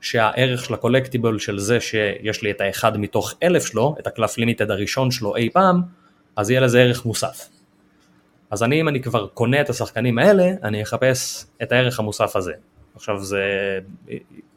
שהערך 0.00 0.64
של 0.64 0.74
הקולקטיבל 0.74 1.38
של 1.38 1.58
זה 1.58 1.80
שיש 1.80 2.42
לי 2.42 2.50
את 2.50 2.60
האחד 2.60 2.96
מתוך 2.96 3.34
אלף 3.42 3.66
שלו, 3.66 3.94
את 4.00 4.06
הקלף 4.06 4.38
לימיטד 4.38 4.70
הראשון 4.70 5.10
שלו 5.10 5.36
אי 5.36 5.50
פעם, 5.52 5.82
אז 6.36 6.50
יהיה 6.50 6.60
לזה 6.60 6.80
ערך 6.80 7.04
מוסף. 7.06 7.48
אז 8.50 8.62
אני 8.62 8.80
אם 8.80 8.88
אני 8.88 9.02
כבר 9.02 9.26
קונה 9.26 9.60
את 9.60 9.70
השחקנים 9.70 10.18
האלה, 10.18 10.50
אני 10.62 10.82
אחפש 10.82 11.46
את 11.62 11.72
הערך 11.72 11.98
המוסף 12.00 12.36
הזה. 12.36 12.52
עכשיו 12.94 13.24
זה, 13.24 13.42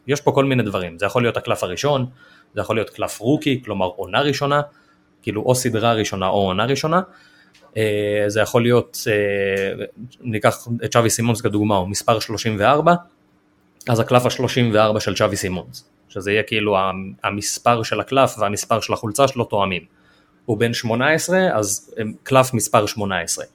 יש 0.08 0.22
פה 0.22 0.32
כל 0.32 0.46
מיני 0.46 0.64
דברים, 0.64 1.00
זה 1.00 1.06
יכול 1.06 1.22
להיות 1.22 1.38
הקלף 1.38 1.64
הראשון, 1.64 2.06
זה 2.54 2.62
יכול 2.62 2.76
להיות 2.76 2.90
קלף 2.90 3.20
רוקי, 3.20 3.62
כלומר 3.66 3.86
עונה 3.86 4.22
ראשונה, 4.22 4.62
כאילו 5.22 5.42
או 5.42 5.56
סדרה 5.56 5.94
ראשונה 5.94 6.28
או 6.28 6.46
עונה 6.48 6.66
ראשונה, 6.66 7.02
אה, 7.78 8.24
זה 8.28 8.42
יכול 8.42 8.62
להיות, 8.62 8.98
אה, 9.08 9.86
ניקח 10.22 10.68
את 10.86 10.92
צ'אבי 10.92 11.10
סימונס 11.10 11.42
כדוגמה, 11.42 11.76
הוא 11.76 11.88
מספר 11.88 12.20
34, 12.20 12.94
אז 13.90 14.00
הקלף 14.00 14.26
ה-34 14.26 15.00
של 15.00 15.16
צ'אבי 15.16 15.36
סימונס, 15.36 15.90
שזה 16.10 16.32
יהיה 16.32 16.44
כאילו 16.44 16.78
המספר 17.24 17.84
של 17.84 18.00
הקלף 18.00 18.36
והמספר 18.40 18.80
של 18.80 18.94
החולצה 18.94 19.28
שלו 19.28 19.46
תואמים. 19.46 19.82
הוא 20.46 20.58
בן 20.58 20.74
18, 20.74 21.40
אז 21.54 21.96
קלף 22.24 22.54
מספר 22.54 22.86
18. 22.86 23.46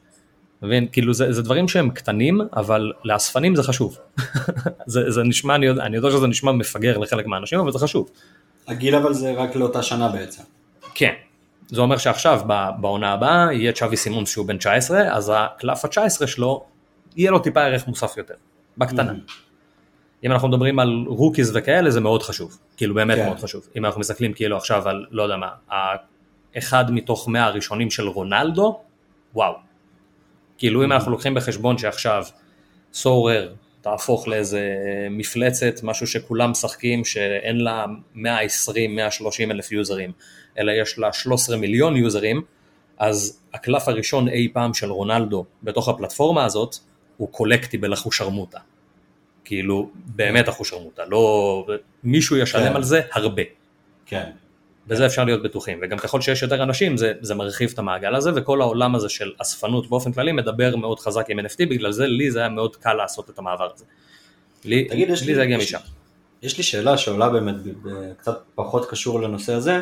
מבין? 0.62 0.88
כאילו 0.93 1.14
זה, 1.14 1.33
זה 1.33 1.43
דברים 1.43 1.69
שהם 1.69 1.91
קטנים, 1.91 2.41
אבל 2.57 2.93
לאספנים 3.05 3.57
זה 3.57 3.62
חשוב. 3.62 3.99
זה, 4.87 5.11
זה 5.11 5.23
נשמע, 5.23 5.55
אני 5.55 5.67
יודע, 5.67 5.83
אני 5.83 5.97
יודע 5.97 6.11
שזה 6.11 6.27
נשמע 6.27 6.53
מפגר 6.53 6.99
לחלק 6.99 7.27
מהאנשים, 7.27 7.59
אבל 7.59 7.73
זה 7.73 7.79
חשוב. 7.79 8.11
הגיל 8.69 8.95
אבל 8.95 9.12
זה 9.12 9.33
רק 9.33 9.57
לאותה 9.57 9.83
שנה 9.83 10.09
בעצם. 10.09 10.43
כן. 10.95 11.12
זה 11.69 11.81
אומר 11.81 11.97
שעכשיו 11.97 12.41
בעונה 12.81 13.12
הבאה 13.12 13.53
יהיה 13.53 13.73
צ'אבי 13.73 13.97
סימונס 13.97 14.31
שהוא 14.31 14.47
בן 14.47 14.57
19, 14.59 15.17
אז 15.17 15.33
הקלף 15.35 15.85
ה-19 15.85 16.27
שלו, 16.27 16.64
יהיה 17.17 17.31
לו 17.31 17.38
טיפה 17.38 17.62
ערך 17.62 17.87
מוסף 17.87 18.17
יותר, 18.17 18.35
בקטנה. 18.79 19.12
Mm-hmm. 19.12 19.48
אם 20.25 20.33
אנחנו 20.33 20.49
מדברים 20.49 20.79
על 20.79 21.05
rookies 21.07 21.57
וכאלה 21.57 21.91
זה 21.91 22.01
מאוד 22.01 22.23
חשוב, 22.23 22.59
כאילו 22.77 22.95
באמת 22.95 23.17
כן. 23.17 23.27
מאוד 23.27 23.39
חשוב. 23.39 23.69
אם 23.77 23.85
אנחנו 23.85 24.01
מסתכלים 24.01 24.33
כאילו 24.33 24.57
עכשיו 24.57 24.89
על, 24.89 25.07
לא 25.11 25.23
יודע 25.23 25.37
מה, 25.37 25.49
אחד 26.59 26.91
מתוך 26.91 27.29
מאה 27.29 27.45
הראשונים 27.45 27.91
של 27.91 28.09
רונלדו, 28.09 28.81
וואו. 29.35 29.55
כאילו 30.59 30.85
אם 30.85 30.93
אנחנו 30.93 31.11
לוקחים 31.11 31.35
בחשבון 31.35 31.79
שעכשיו 31.79 32.25
Sorare 32.93 33.55
תהפוך 33.81 34.29
לאיזה 34.29 34.77
מפלצת, 35.11 35.81
משהו 35.83 36.07
שכולם 36.07 36.51
משחקים, 36.51 37.05
שאין 37.05 37.61
לה 37.61 37.85
120-130 38.17 38.21
אלף 39.51 39.73
יוזרים, 39.73 40.13
אלא 40.59 40.73
יש 40.73 40.99
לה 40.99 41.13
13 41.13 41.57
מיליון 41.57 41.97
יוזרים, 41.97 42.43
אז 42.99 43.41
הקלף 43.55 43.89
הראשון 43.89 44.29
אי 44.29 44.49
פעם 44.53 44.75
של 44.75 44.91
רונלדו 44.91 45.45
בתוך 45.63 45.89
הפלטפורמה 45.89 46.45
הזאת, 46.45 46.77
הוא 47.17 47.29
קולקטיבל 47.33 47.95
אחושרמוטה. 47.95 48.59
כאילו, 49.49 49.91
באמת 49.95 50.49
אחושרמוטה, 50.49 51.03
לא... 51.05 51.67
מישהו 52.05 52.37
ישלם 52.37 52.69
כן. 52.69 52.77
על 52.77 52.83
זה 52.83 53.01
הרבה. 53.13 53.43
כן. 54.07 54.31
וזה 54.89 55.07
אפשר 55.07 55.25
להיות 55.25 55.43
בטוחים, 55.43 55.79
וגם 55.83 55.99
ככל 55.99 56.21
שיש 56.21 56.43
יותר 56.43 56.63
אנשים 56.63 56.97
זה, 56.97 57.13
זה 57.21 57.35
מרחיב 57.35 57.71
את 57.75 57.79
המעגל 57.79 58.15
הזה, 58.15 58.31
וכל 58.37 58.61
העולם 58.61 58.95
הזה 58.95 59.09
של 59.09 59.33
אספנות 59.43 59.91
באופן 59.91 60.13
כללי 60.13 60.33
מדבר 60.33 60.77
מאוד 60.77 61.01
חזק 61.01 61.31
עם 61.31 61.39
NFT, 61.39 61.59
בגלל 61.71 61.93
זה 61.93 62.07
לי 62.07 62.31
זה 62.31 62.39
היה 62.39 62.49
מאוד 62.49 62.77
קל 62.77 62.93
לעשות 62.93 63.31
את 63.31 63.39
המעבר 63.39 63.69
הזה. 63.75 63.85
לי, 64.65 64.85
תגיד, 64.85 65.09
לי, 65.11 65.15
לי 65.27 65.35
זה 65.35 65.43
הגיע 65.43 65.59
משם. 65.59 65.79
יש 66.43 66.59
לי 66.59 66.63
שאלה 66.63 66.99
שעולה 66.99 67.29
באמת 67.29 67.57
קצת 68.19 68.43
פחות 68.55 68.91
קשור 68.91 69.21
לנושא 69.21 69.53
הזה, 69.53 69.81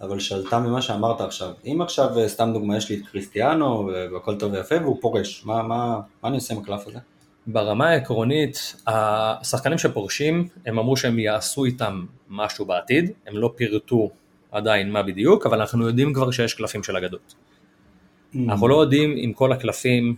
אבל 0.00 0.18
שעלתה 0.18 0.58
ממה 0.58 0.82
שאמרת 0.82 1.20
עכשיו. 1.20 1.52
אם 1.66 1.82
עכשיו, 1.82 2.18
אה, 2.18 2.28
סתם 2.28 2.50
דוגמה, 2.52 2.76
יש 2.76 2.90
לי 2.90 2.96
את 2.96 3.08
קריסטיאנו 3.12 3.90
והכל 4.12 4.38
טוב 4.38 4.52
ויפה 4.52 4.74
והוא 4.82 4.98
פורש, 5.00 5.42
מה, 5.44 5.62
מה, 5.62 6.00
מה 6.22 6.28
אני 6.28 6.36
עושה 6.36 6.54
עם 6.54 6.60
הקלף 6.60 6.86
הזה? 6.86 6.98
ברמה 7.50 7.88
העקרונית, 7.88 8.76
השחקנים 8.86 9.78
שפורשים, 9.78 10.48
הם 10.66 10.78
אמרו 10.78 10.96
שהם 10.96 11.18
יעשו 11.18 11.64
איתם 11.64 12.04
משהו 12.28 12.64
בעתיד, 12.64 13.10
הם 13.26 13.36
לא 13.36 13.52
פירטו 13.56 14.10
עדיין 14.52 14.90
מה 14.90 15.02
בדיוק, 15.02 15.46
אבל 15.46 15.60
אנחנו 15.60 15.86
יודעים 15.86 16.12
כבר 16.12 16.30
שיש 16.30 16.54
קלפים 16.54 16.82
של 16.82 16.96
אגדות. 16.96 17.34
Mm. 17.34 18.38
אנחנו 18.48 18.68
לא 18.68 18.80
יודעים 18.80 19.16
אם 19.24 19.32
כל 19.32 19.52
הקלפים, 19.52 20.16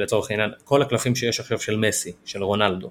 לצורך 0.00 0.30
העניין, 0.30 0.50
כל 0.64 0.82
הקלפים 0.82 1.14
שיש 1.14 1.40
עכשיו 1.40 1.60
של 1.60 1.76
מסי, 1.76 2.12
של 2.24 2.42
רונלדו, 2.42 2.90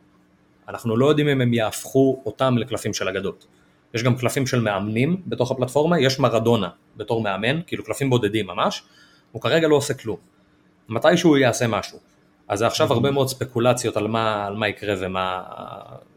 אנחנו 0.67 0.97
לא 0.97 1.05
יודעים 1.05 1.27
אם 1.27 1.41
הם 1.41 1.53
יהפכו 1.53 2.21
אותם 2.25 2.57
לקלפים 2.57 2.93
של 2.93 3.07
אגדות. 3.07 3.47
יש 3.93 4.03
גם 4.03 4.15
קלפים 4.15 4.47
של 4.47 4.61
מאמנים 4.61 5.21
בתוך 5.27 5.51
הפלטפורמה, 5.51 5.99
יש 5.99 6.19
מרדונה 6.19 6.69
בתור 6.97 7.21
מאמן, 7.21 7.59
כאילו 7.67 7.83
קלפים 7.83 8.09
בודדים 8.09 8.47
ממש, 8.47 8.83
הוא 9.31 9.41
כרגע 9.41 9.67
לא 9.67 9.75
עושה 9.75 9.93
כלום. 9.93 10.17
מתישהו 10.89 11.29
הוא 11.29 11.37
יעשה 11.37 11.67
משהו. 11.67 12.10
אז 12.51 12.59
זה 12.59 12.67
עכשיו. 12.67 12.93
הרבה 12.93 13.11
מאוד 13.11 13.27
ספקולציות 13.27 13.97
על 13.97 14.07
מה, 14.07 14.45
על 14.45 14.55
מה 14.55 14.67
יקרה 14.67 14.95
ומה, 14.99 15.43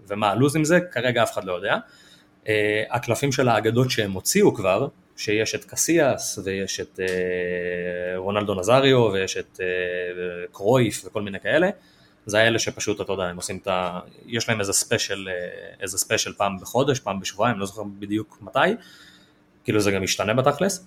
ומה 0.08 0.30
הלו"ז 0.30 0.56
עם 0.56 0.64
זה, 0.64 0.80
כרגע 0.92 1.22
אף 1.22 1.32
אחד 1.32 1.44
לא 1.44 1.52
יודע. 1.52 1.76
Uh, 2.44 2.46
הקלפים 2.90 3.32
של 3.32 3.48
האגדות 3.48 3.90
שהם 3.90 4.12
הוציאו 4.12 4.54
כבר, 4.54 4.88
שיש 5.16 5.54
את 5.54 5.64
קסיאס 5.64 6.38
ויש 6.44 6.80
את 6.80 7.00
uh, 7.00 8.16
רונלדו 8.16 8.54
נזאריו 8.54 9.10
ויש 9.12 9.36
את 9.36 9.56
uh, 9.56 10.52
קרויף 10.52 11.02
וכל 11.06 11.22
מיני 11.22 11.40
כאלה, 11.40 11.68
זה 12.26 12.38
האלה 12.38 12.58
שפשוט, 12.58 13.00
אתה 13.00 13.12
יודע, 13.12 13.24
הם 13.24 13.36
עושים 13.36 13.58
את 13.62 13.66
ה... 13.66 14.00
יש 14.26 14.48
להם 14.48 14.60
איזה 14.60 14.72
special, 14.72 15.28
איזה 15.80 15.98
special 15.98 16.32
פעם 16.32 16.58
בחודש, 16.58 17.00
פעם 17.00 17.20
בשבועיים, 17.20 17.58
לא 17.58 17.66
זוכר 17.66 17.82
בדיוק 17.98 18.38
מתי, 18.40 18.58
כאילו 19.64 19.80
זה 19.80 19.90
גם 19.90 20.02
משתנה 20.02 20.34
בתכלס, 20.34 20.86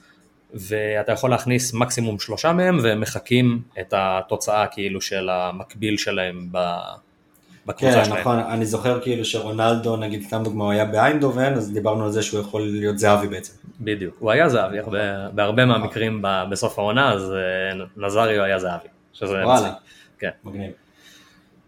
ואתה 0.53 1.11
יכול 1.11 1.29
להכניס 1.29 1.73
מקסימום 1.73 2.19
שלושה 2.19 2.53
מהם 2.53 2.79
והם 2.83 3.01
מחקים 3.01 3.61
את 3.79 3.93
התוצאה 3.97 4.67
כאילו 4.67 5.01
של 5.01 5.29
המקביל 5.29 5.97
שלהם 5.97 6.49
בקבוצה 6.51 7.97
כן, 7.97 8.05
שלהם. 8.05 8.15
כן, 8.15 8.19
נכון, 8.21 8.39
אני 8.39 8.65
זוכר 8.65 9.01
כאילו 9.01 9.25
שרונלדו, 9.25 9.97
נגיד 9.97 10.23
סתם 10.23 10.43
דוגמא, 10.43 10.63
הוא 10.63 10.71
היה 10.71 10.85
באיינדובן, 10.85 11.53
אז 11.53 11.73
דיברנו 11.73 12.05
על 12.05 12.11
זה 12.11 12.21
שהוא 12.21 12.39
יכול 12.39 12.61
להיות 12.61 12.99
זהבי 12.99 13.27
בעצם. 13.27 13.53
בדיוק, 13.81 14.15
הוא 14.19 14.31
היה 14.31 14.49
זהבי, 14.49 14.79
הרבה, 14.79 15.29
בהרבה 15.29 15.65
מהמקרים 15.65 16.23
בסוף 16.51 16.79
העונה, 16.79 17.13
אז 17.13 17.33
אה, 17.33 17.85
נזריו 17.97 18.43
היה 18.43 18.59
זהבי. 18.59 18.87
שזה 19.13 19.45
וואלה, 19.45 19.73
כן. 20.19 20.29
מגניב. 20.43 20.71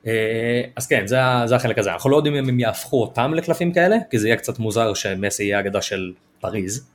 אה, 0.08 0.62
אז 0.76 0.88
כן, 0.88 1.08
זה, 1.08 1.18
זה 1.46 1.56
החלק 1.56 1.78
הזה. 1.78 1.94
אנחנו 1.94 2.10
לא 2.10 2.16
יודעים 2.16 2.36
אם 2.36 2.50
הם 2.50 2.60
יהפכו 2.60 3.02
אותם 3.02 3.34
לקלפים 3.34 3.74
כאלה, 3.74 3.98
כי 4.10 4.20
זה 4.20 4.28
יהיה 4.28 4.38
קצת 4.38 4.60
מוזר 4.60 4.94
שמסי 4.94 5.44
יהיה 5.44 5.60
אגדה 5.60 5.82
של 5.82 6.14
פריז. 6.40 6.90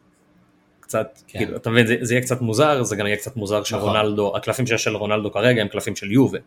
קצת, 0.84 1.18
כן. 1.26 1.38
כאילו, 1.38 1.56
אתה 1.56 1.70
מבין, 1.70 1.86
זה, 1.86 1.96
זה 2.00 2.14
יהיה 2.14 2.22
קצת 2.22 2.40
מוזר, 2.40 2.82
זה 2.82 2.96
גם 2.96 3.06
יהיה 3.06 3.16
קצת 3.16 3.36
מוזר 3.36 3.60
נכון. 3.60 3.64
שרונלדו, 3.80 4.36
הקלפים 4.36 4.66
שיש 4.66 4.84
של 4.84 4.96
רונלדו 4.96 5.32
כרגע 5.32 5.62
הם 5.62 5.68
קלפים 5.68 5.96
של 5.96 6.12
יובה. 6.12 6.38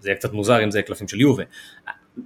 זה 0.00 0.08
יהיה 0.08 0.16
קצת 0.16 0.32
מוזר 0.32 0.64
אם 0.64 0.70
זה 0.70 0.78
יהיה 0.78 0.86
קלפים 0.86 1.08
של 1.08 1.20
יובה. 1.20 1.44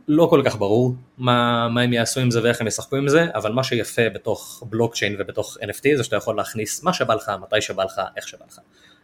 לא 0.09 0.27
כל 0.31 0.43
כך 0.45 0.57
ברור 0.57 0.95
מה, 1.19 1.69
מה 1.69 1.81
הם 1.81 1.93
יעשו 1.93 2.21
עם 2.21 2.31
זה 2.31 2.43
ואיך 2.43 2.61
הם 2.61 2.67
ישחקו 2.67 2.97
עם 2.97 3.09
זה, 3.09 3.27
אבל 3.35 3.53
מה 3.53 3.65
שיפה 3.65 4.09
בתוך 4.15 4.63
בלוקצ'יין 4.71 5.17
ובתוך 5.19 5.57
NFT 5.57 5.97
זה 5.97 6.05
שאתה 6.05 6.17
יכול 6.17 6.37
להכניס 6.37 6.83
מה 6.83 6.93
שבא 6.93 7.15
לך, 7.15 7.33
מתי 7.43 7.61
שבא 7.61 7.85
לך, 7.85 8.01
איך 8.17 8.29
שבא 8.29 8.45
לך. 8.49 8.59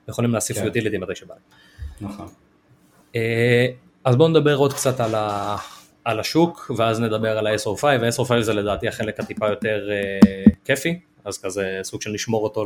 יכולים 0.09 0.33
להוסיף 0.33 0.59
כן. 0.59 0.65
יוטיליטי 0.65 0.99
מתי 0.99 1.15
שבא 1.15 1.35
לך. 1.35 1.41
נכון. 2.01 2.29
אה, 3.17 3.67
אז 4.05 4.17
בואו 4.17 4.29
נדבר 4.29 4.57
עוד 4.57 4.73
קצת 4.73 5.01
על, 5.01 5.15
ה, 5.15 5.57
על 6.05 6.21
השוק, 6.21 6.71
ואז 6.77 7.01
נדבר 7.01 7.39
על 7.39 7.47
ה-SO5, 7.47 7.87
ה-SO5 7.87 8.41
זה 8.41 8.53
לדעתי 8.53 8.89
החלק 8.89 9.21
הטיפה 9.21 9.49
יותר 9.49 9.89
uh, 9.89 10.51
כיפי, 10.65 11.01
אז 11.27 11.39
כזה 11.39 11.81
סוג 11.83 12.03
של 12.03 12.11
נשמור 12.11 12.45
אותו 12.45 12.65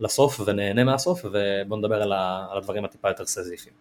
לסוף 0.00 0.40
ונהנה 0.46 0.84
מהסוף, 0.84 1.24
ובואו 1.24 1.78
נדבר 1.78 2.02
על, 2.02 2.12
ה, 2.12 2.46
על 2.50 2.58
הדברים 2.58 2.84
הטיפה 2.84 3.08
יותר 3.08 3.26
סזיפיים. 3.26 3.74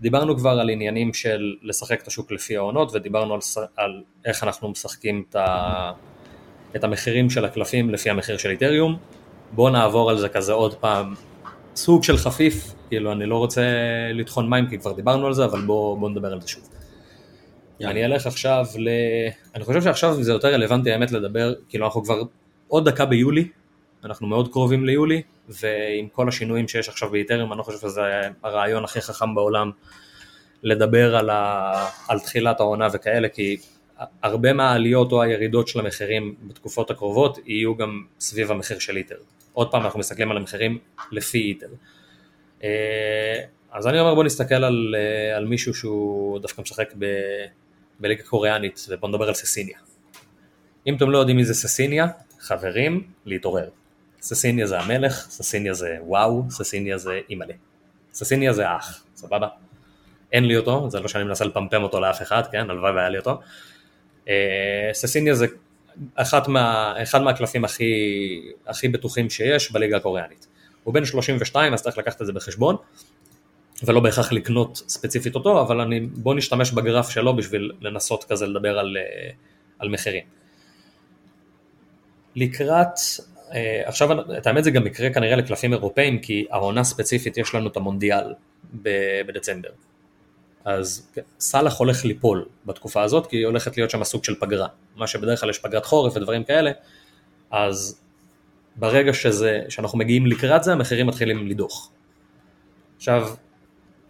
דיברנו 0.00 0.36
כבר 0.36 0.50
על 0.50 0.70
עניינים 0.70 1.14
של 1.14 1.54
לשחק 1.62 2.02
את 2.02 2.06
השוק 2.06 2.32
לפי 2.32 2.56
העונות, 2.56 2.94
ודיברנו 2.94 3.34
על, 3.34 3.40
על 3.76 4.02
איך 4.24 4.44
אנחנו 4.44 4.68
משחקים 4.68 5.24
את, 5.30 5.36
ה, 5.36 5.92
את 6.76 6.84
המחירים 6.84 7.30
של 7.30 7.44
הקלפים 7.44 7.90
לפי 7.90 8.10
המחיר 8.10 8.36
של 8.36 8.50
איתריום. 8.50 8.96
בואו 9.52 9.70
נעבור 9.70 10.10
על 10.10 10.18
זה 10.18 10.28
כזה 10.28 10.52
עוד 10.52 10.74
פעם, 10.74 11.14
סוג 11.76 12.04
של 12.04 12.16
חפיף, 12.16 12.74
כאילו 12.88 13.12
אני 13.12 13.26
לא 13.26 13.36
רוצה 13.36 13.62
לטחון 14.14 14.50
מים 14.50 14.68
כי 14.68 14.78
כבר 14.78 14.92
דיברנו 14.92 15.26
על 15.26 15.34
זה, 15.34 15.44
אבל 15.44 15.60
בואו 15.60 15.96
בוא 15.96 16.10
נדבר 16.10 16.32
על 16.32 16.40
זה 16.40 16.48
שוב. 16.48 16.62
Yeah. 16.62 17.86
אני 17.86 18.04
אלך 18.04 18.26
עכשיו 18.26 18.66
ל... 18.78 18.88
אני 19.54 19.64
חושב 19.64 19.82
שעכשיו 19.82 20.22
זה 20.22 20.32
יותר 20.32 20.48
רלוונטי 20.48 20.92
האמת 20.92 21.12
לדבר, 21.12 21.54
כאילו 21.68 21.86
אנחנו 21.86 22.04
כבר 22.04 22.22
עוד 22.70 22.88
דקה 22.88 23.06
ביולי, 23.06 23.48
אנחנו 24.04 24.26
מאוד 24.26 24.52
קרובים 24.52 24.84
ליולי, 24.84 25.22
ועם 25.48 26.08
כל 26.12 26.28
השינויים 26.28 26.68
שיש 26.68 26.88
עכשיו 26.88 27.10
באיתרם, 27.10 27.52
אני 27.52 27.58
לא 27.58 27.62
חושב 27.62 27.78
שזה 27.78 28.00
הרעיון 28.42 28.84
הכי 28.84 29.00
חכם 29.00 29.34
בעולם 29.34 29.70
לדבר 30.62 31.16
על, 31.16 31.30
ה... 31.30 31.72
על 32.08 32.20
תחילת 32.20 32.60
העונה 32.60 32.88
וכאלה, 32.92 33.28
כי 33.28 33.56
הרבה 34.22 34.52
מהעליות 34.52 35.12
או 35.12 35.22
הירידות 35.22 35.68
של 35.68 35.80
המחירים 35.80 36.34
בתקופות 36.42 36.90
הקרובות 36.90 37.38
יהיו 37.46 37.76
גם 37.76 38.04
סביב 38.20 38.50
המחיר 38.50 38.78
של 38.78 38.96
איתר. 38.96 39.16
עוד 39.52 39.70
פעם 39.70 39.82
אנחנו 39.82 40.00
מסתכלים 40.00 40.30
על 40.30 40.36
המחירים 40.36 40.78
לפי 41.12 41.38
איתר. 41.38 41.68
אה, 42.64 43.40
אז 43.72 43.86
אני 43.86 44.00
אומר 44.00 44.14
בוא 44.14 44.24
נסתכל 44.24 44.54
על, 44.64 44.94
אה, 44.98 45.36
על 45.36 45.44
מישהו 45.44 45.74
שהוא 45.74 46.38
דווקא 46.38 46.62
משחק 46.62 46.94
ב, 46.98 47.06
בליגה 48.00 48.22
קוריאנית 48.22 48.86
ובוא 48.88 49.08
נדבר 49.08 49.28
על 49.28 49.34
ססיניה. 49.34 49.78
אם 50.86 50.96
אתם 50.96 51.10
לא 51.10 51.18
יודעים 51.18 51.36
מי 51.36 51.44
זה 51.44 51.54
ססיניה, 51.54 52.06
חברים, 52.40 53.06
להתעורר. 53.26 53.68
ססיניה 54.20 54.66
זה 54.66 54.80
המלך, 54.80 55.26
ססיניה 55.30 55.74
זה 55.74 55.96
וואו, 56.00 56.44
ססיניה 56.50 56.98
זה 56.98 57.20
אימא'לה. 57.30 57.54
ססיניה 58.12 58.52
זה 58.52 58.76
אח, 58.76 59.04
סבבה? 59.16 59.48
אין 60.32 60.44
לי 60.44 60.56
אותו, 60.56 60.90
זה 60.90 61.00
לא 61.00 61.08
שאני 61.08 61.24
מנסה 61.24 61.44
לפמפם 61.44 61.82
אותו 61.82 62.00
לאף 62.00 62.22
אחד, 62.22 62.42
כן, 62.52 62.70
הלוואי 62.70 62.92
והיה 62.92 63.08
לי 63.08 63.18
אותו. 63.18 63.40
אה, 64.28 64.90
ססיניה 64.92 65.34
זה 65.34 65.46
אחת 66.14 66.48
מה, 66.48 66.94
אחד 67.02 67.22
מהקלפים 67.22 67.64
הכי, 67.64 67.92
הכי 68.66 68.88
בטוחים 68.88 69.30
שיש 69.30 69.72
בליגה 69.72 69.96
הקוריאנית. 69.96 70.46
הוא 70.84 70.94
בן 70.94 71.04
32 71.04 71.72
אז 71.72 71.82
צריך 71.82 71.98
לקחת 71.98 72.22
את 72.22 72.26
זה 72.26 72.32
בחשבון, 72.32 72.76
ולא 73.82 74.00
בהכרח 74.00 74.32
לקנות 74.32 74.76
ספציפית 74.76 75.34
אותו, 75.34 75.62
אבל 75.62 75.80
אני, 75.80 76.00
בוא 76.00 76.34
נשתמש 76.34 76.72
בגרף 76.72 77.10
שלו 77.10 77.36
בשביל 77.36 77.72
לנסות 77.80 78.24
כזה 78.24 78.46
לדבר 78.46 78.78
על, 78.78 78.96
אה, 78.96 79.30
על 79.78 79.88
מחירים. 79.88 80.39
לקראת, 82.36 82.98
אה, 83.54 83.82
עכשיו 83.84 84.20
את 84.38 84.46
האמת 84.46 84.64
זה 84.64 84.70
גם 84.70 84.86
יקרה 84.86 85.10
כנראה 85.10 85.36
לקלפים 85.36 85.72
אירופאים, 85.72 86.18
כי 86.18 86.46
העונה 86.50 86.84
ספציפית 86.84 87.36
יש 87.36 87.54
לנו 87.54 87.68
את 87.68 87.76
המונדיאל 87.76 88.34
בדצמבר. 89.26 89.68
אז 90.64 91.10
סאלח 91.40 91.78
הולך 91.78 92.04
ליפול 92.04 92.46
בתקופה 92.66 93.02
הזאת, 93.02 93.26
כי 93.26 93.36
היא 93.36 93.46
הולכת 93.46 93.76
להיות 93.76 93.90
שם 93.90 94.04
סוג 94.04 94.24
של 94.24 94.34
פגרה. 94.40 94.68
מה 94.96 95.06
שבדרך 95.06 95.40
כלל 95.40 95.50
יש 95.50 95.58
פגרת 95.58 95.86
חורף 95.86 96.16
ודברים 96.16 96.44
כאלה, 96.44 96.70
אז 97.50 98.00
ברגע 98.76 99.12
שזה, 99.12 99.60
שאנחנו 99.68 99.98
מגיעים 99.98 100.26
לקראת 100.26 100.62
זה, 100.62 100.72
המחירים 100.72 101.06
מתחילים 101.06 101.48
לדוח. 101.48 101.90
עכשיו, 102.96 103.30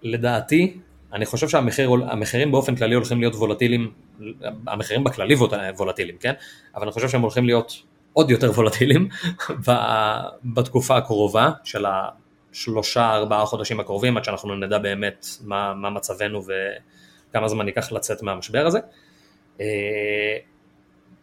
לדעתי, 0.03 0.77
אני 1.13 1.27
חושב 1.27 1.49
שהמחירים 1.49 2.53
באופן 2.53 2.77
כללי 2.77 2.95
הולכים 2.95 3.21
להיות 3.21 3.35
וולטיליים, 3.35 3.93
המחירים 4.67 5.05
בכללי 5.05 5.35
וולטיליים, 5.77 6.19
כן? 6.19 6.33
אבל 6.75 6.83
אני 6.83 6.93
חושב 6.93 7.09
שהם 7.09 7.21
הולכים 7.21 7.45
להיות 7.45 7.83
עוד 8.13 8.31
יותר 8.31 8.51
וולטיליים 8.51 9.09
בתקופה 10.55 10.97
הקרובה 10.97 11.51
של 11.65 11.85
השלושה 11.87 13.11
ארבעה 13.11 13.47
חודשים 13.47 13.81
הקרובים 13.81 14.17
עד 14.17 14.25
שאנחנו 14.25 14.57
נדע 14.57 14.79
באמת 14.79 15.27
מה, 15.45 15.75
מה 15.75 15.91
מצבנו 15.91 16.43
וכמה 17.31 17.49
זמן 17.49 17.67
ייקח 17.67 17.93
לצאת 17.93 18.23
מהמשבר 18.23 18.67
הזה. 18.67 18.79
אה, 19.61 20.37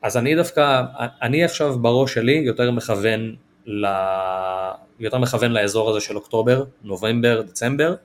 אז 0.02 0.18
אני 0.18 0.36
דווקא, 0.36 0.82
אני 1.22 1.44
עכשיו 1.44 1.80
בראש 1.80 2.14
שלי 2.14 2.32
יותר 2.32 2.72
מכוון, 2.72 3.36
ל... 3.66 3.86
יותר 5.00 5.18
מכוון 5.18 5.52
לאזור 5.52 5.90
הזה 5.90 6.02
של 6.02 6.16
אוקטובר, 6.16 6.64
נובמבר, 6.84 7.42
דצמבר, 7.42 7.96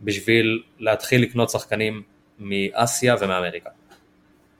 בשביל 0.00 0.62
להתחיל 0.78 1.22
לקנות 1.22 1.50
שחקנים 1.50 2.02
מאסיה 2.38 3.14
ומאמריקה. 3.20 3.70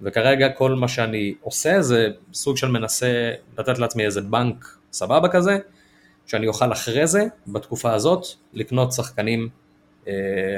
וכרגע 0.02 0.48
כל 0.48 0.74
מה 0.74 0.88
שאני 0.88 1.34
עושה 1.40 1.82
זה 1.82 2.08
סוג 2.32 2.56
של 2.56 2.68
מנסה 2.68 3.32
לתת 3.58 3.78
לעצמי 3.78 4.04
איזה 4.04 4.20
בנק 4.20 4.76
סבבה 4.92 5.28
כזה, 5.28 5.58
שאני 6.26 6.46
אוכל 6.46 6.72
אחרי 6.72 7.06
זה, 7.06 7.24
בתקופה 7.46 7.92
הזאת, 7.92 8.26
לקנות 8.52 8.92
שחקנים 8.92 9.48
אה, 10.08 10.12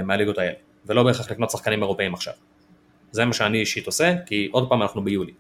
מהליגות 0.05 0.39
האלה, 0.39 0.55
ולא 0.87 1.03
בהכרח 1.03 1.31
לקנות 1.31 1.51
שחקנים 1.51 1.83
אירופאים 1.83 2.15
עכשיו. 2.15 2.35
זה 3.13 3.25
מה 3.25 3.33
שאני 3.33 3.59
אישית 3.59 3.87
עושה, 3.87 4.15
כי 4.27 4.49
עוד 4.53 4.69
פעם 4.69 4.83
אנחנו 4.83 5.05
ביולי. 5.05 5.33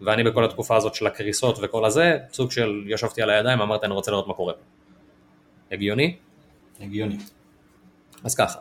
ואני 0.00 0.22
בכל 0.24 0.44
התקופה 0.44 0.76
הזאת 0.76 0.94
של 0.94 1.06
הקריסות 1.06 1.58
וכל 1.62 1.84
הזה, 1.84 2.18
סוג 2.32 2.50
של 2.50 2.84
ישבתי 2.86 3.22
על 3.22 3.30
הידיים, 3.30 3.60
אמרתי 3.60 3.86
אני 3.86 3.94
רוצה 3.94 4.10
לראות 4.10 4.28
מה 4.28 4.34
קורה. 4.34 4.52
הגיוני? 5.72 6.16
הגיוני. 6.80 7.16
אז 8.24 8.34
ככה. 8.34 8.58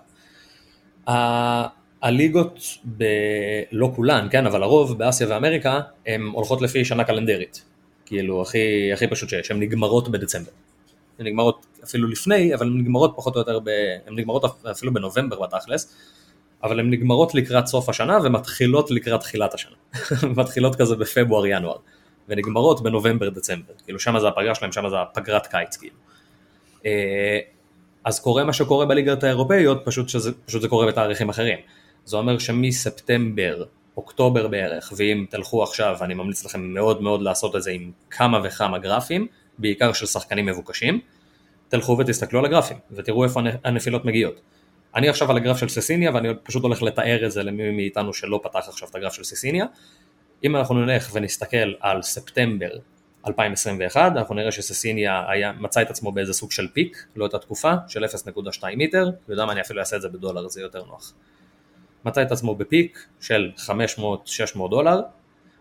הליגות, 2.02 2.60
ב... 2.98 3.04
לא 3.72 3.92
כולן, 3.96 4.28
כן, 4.32 4.46
אבל 4.46 4.64
הרוב 4.64 4.98
באסיה 4.98 5.28
ואמריקה, 5.30 5.80
הן 6.06 6.22
הולכות 6.22 6.62
לפי 6.62 6.86
שנה 6.86 7.04
קלנדרית. 7.04 7.66
כאילו, 8.06 8.42
הכי, 8.42 8.94
הכי 8.94 9.08
פשוט 9.08 9.30
שיש, 9.30 9.52
הן 9.52 9.60
נגמרות 9.60 10.10
בדצמבר. 10.10 10.52
הן 11.20 11.26
נגמרות 11.26 11.66
אפילו 11.84 12.08
לפני, 12.08 12.56
אבל 12.56 12.68
הן 12.68 12.78
נגמרות 12.78 13.14
פחות 13.16 13.36
או 13.36 13.40
יותר, 13.40 13.60
ב... 13.60 13.70
הן 14.08 14.16
נגמרות 14.16 14.46
אפילו 14.72 14.94
בנובמבר 14.94 15.40
בתכלס, 15.40 15.96
אבל 16.64 16.80
הן 16.80 16.90
נגמרות 16.90 17.36
לקראת 17.36 17.68
סוף 17.68 17.90
השנה 17.90 18.18
ומתחילות 18.24 18.92
לקראת 18.92 19.20
תחילת 19.20 19.54
השנה. 19.54 19.76
מתחילות 20.42 20.76
כזה 20.76 20.96
בפברואר-ינואר, 20.96 21.78
ונגמרות 22.30 22.84
בנובמבר-דצמבר. 22.84 23.74
כאילו, 23.84 24.00
שם 24.00 24.20
זה 24.20 24.28
הפגרה 24.28 24.56
שלהם, 24.56 24.72
שם 24.72 24.90
זה 24.90 24.96
הפגרת 25.02 25.48
קיץ, 25.48 25.78
כאילו. 25.78 25.96
אה, 26.86 27.40
אז 28.04 28.20
קורה 28.20 28.44
מה 28.44 28.54
שקורה 28.54 28.86
בליגות 28.86 29.24
האירופאיות, 29.24 29.82
פשוט 29.86 30.10
שזה 30.10 30.32
פשוט 30.46 30.62
זה 30.62 30.68
קורה 30.68 30.88
בתאריכים 30.88 31.30
אחרים. 31.30 31.58
זה 32.06 32.18
אומר 32.18 32.38
שמספטמבר, 32.38 33.64
אוקטובר 33.98 34.48
בערך, 34.48 34.94
ואם 34.98 35.26
תלכו 35.30 35.64
עכשיו, 35.64 35.98
אני 36.02 36.14
ממליץ 36.14 36.46
לכם 36.46 36.62
מאוד 36.62 37.02
מאוד 37.02 37.22
לעשות 37.22 37.56
את 37.56 37.64
זה 37.64 37.72
עם 37.72 37.92
כמה 38.10 38.40
וכמה 38.44 38.78
גרפים, 38.78 39.28
בעיקר 39.58 39.94
של 39.94 40.06
שחקנים 40.06 40.46
מבוקשים, 40.46 41.00
תלכו 41.70 41.98
ותסתכלו 42.00 42.40
על 42.40 42.46
הגרפים, 42.46 42.78
ותראו 42.92 43.24
איפה 43.24 43.42
הנפילות 43.64 44.06
מגיעות. 44.06 44.42
אני 44.96 45.10
עכשיו 45.10 45.32
על 45.32 45.38
הגרף 45.38 45.58
של 45.58 45.70
ססיניה, 45.70 46.12
ואני 46.14 46.30
פשוט 46.44 46.64
הולך 46.64 46.82
לתאר 46.82 47.26
את 47.26 47.32
זה 47.32 47.44
למי 47.44 47.72
מאיתנו 47.72 48.14
שלא 48.14 48.40
פתח 48.44 48.68
עכשיו 48.68 48.90
את 48.90 48.96
הגרף 48.96 49.14
של 49.14 49.24
ססיניה. 49.24 49.66
אם 50.44 50.56
אנחנו 50.56 50.76
נלך 50.86 51.10
ונסתכל 51.14 51.74
על 51.80 52.02
ספטמבר 52.02 52.70
2021, 53.28 54.12
אנחנו 54.16 54.36
נראה 54.36 54.52
שססיניה 54.52 55.24
היה, 55.28 55.52
מצא 55.52 55.82
את 55.82 55.90
עצמו 55.90 56.12
באיזה 56.12 56.34
סוג 56.34 56.52
של 56.52 56.68
פיק 56.74 57.06
לאותה 57.16 57.40
תקופה 57.40 57.74
של 57.88 58.06
0.2 58.06 58.64
מיטר, 58.78 59.10
ויודע 59.28 59.46
מה 59.46 59.52
אני 59.52 59.62
אפילו 59.62 59.80
אעשה 59.80 59.96
את 59.96 60.02
זה 60.02 60.10
בדולר, 60.10 60.48
זה 60.48 60.62
יותר 60.62 60.86
נוח. 60.86 61.14
מצא 62.06 62.22
את 62.22 62.32
עצמו 62.32 62.56
בפיק 62.56 63.06
של 63.22 63.52
500-600 63.58 64.70
דולר, 64.70 65.02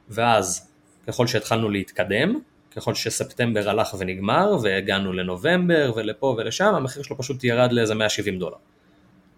ואז 0.08 0.70
ככל 1.06 1.26
שהתחלנו 1.26 1.70
להתקדם, 1.70 2.38
ככל 2.76 2.94
שספטמבר 2.94 3.68
הלך 3.70 3.96
ונגמר, 3.98 4.56
והגענו 4.62 5.12
לנובמבר 5.12 5.92
ולפה 5.96 6.34
ולשם, 6.38 6.74
המחיר 6.74 7.02
שלו 7.02 7.18
פשוט 7.18 7.44
ירד 7.44 7.72
לאיזה 7.72 7.94
170 7.94 8.38
דולר. 8.38 8.56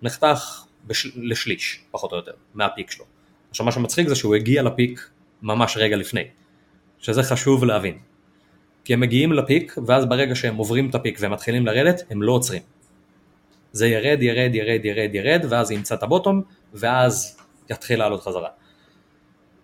נחתך 0.02 0.64
בש... 0.86 1.06
לשליש, 1.16 1.80
פחות 1.90 2.12
או 2.12 2.16
יותר, 2.16 2.32
מהפיק 2.54 2.90
שלו. 2.90 3.04
עכשיו 3.50 3.66
מה 3.66 3.72
שמצחיק 3.72 4.08
זה 4.08 4.14
שהוא 4.14 4.34
הגיע 4.34 4.62
לפיק 4.62 5.10
ממש 5.42 5.76
רגע 5.76 5.96
לפני, 5.96 6.24
שזה 6.98 7.22
חשוב 7.22 7.64
להבין. 7.64 7.98
כי 8.84 8.94
הם 8.94 9.00
מגיעים 9.00 9.32
לפיק, 9.32 9.74
ואז 9.86 10.06
ברגע 10.06 10.34
שהם 10.34 10.56
עוברים 10.56 10.90
את 10.90 10.94
הפיק 10.94 11.18
והם 11.20 11.32
מתחילים 11.32 11.66
לרדת, 11.66 12.02
הם 12.10 12.22
לא 12.22 12.32
עוצרים. 12.32 12.62
זה 13.72 13.88
ירד, 13.88 14.22
ירד, 14.22 14.54
ירד, 14.54 14.85
ירד, 14.85 15.14
ירד, 15.14 15.44
ואז 15.48 15.70
ימצא 15.70 15.94
את 15.94 16.02
הבוטום, 16.02 16.42
ואז 16.74 17.38
יתחיל 17.70 17.98
לעלות 17.98 18.22
חזרה. 18.22 18.48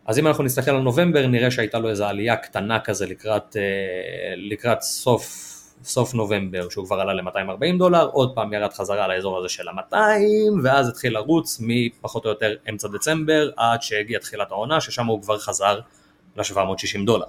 אז 0.07 0.19
אם 0.19 0.27
אנחנו 0.27 0.45
נסתכל 0.45 0.71
על 0.71 0.81
נובמבר, 0.81 1.27
נראה 1.27 1.51
שהייתה 1.51 1.79
לו 1.79 1.88
איזו 1.88 2.05
עלייה 2.05 2.37
קטנה 2.37 2.81
כזה 2.81 3.07
לקראת, 3.07 3.57
אה, 3.57 4.35
לקראת 4.37 4.83
סוף, 4.83 5.53
סוף 5.85 6.14
נובמבר, 6.14 6.69
שהוא 6.69 6.87
כבר 6.87 7.01
עלה 7.01 7.12
ל-240 7.12 7.79
דולר, 7.79 8.09
עוד 8.12 8.35
פעם 8.35 8.53
ירד 8.53 8.73
חזרה 8.73 9.09
לאזור 9.09 9.38
הזה 9.38 9.49
של 9.49 9.69
ה-200, 9.69 9.95
ואז 10.62 10.88
התחיל 10.88 11.14
לרוץ 11.14 11.59
מפחות 11.61 12.25
או 12.25 12.31
יותר 12.31 12.55
אמצע 12.71 12.88
דצמבר, 12.88 13.51
עד 13.57 13.83
שהגיע 13.83 14.19
תחילת 14.19 14.51
העונה, 14.51 14.81
ששם 14.81 15.07
הוא 15.07 15.23
כבר 15.23 15.38
חזר 15.38 15.81
ל-760 16.37 17.07
דולר. 17.07 17.27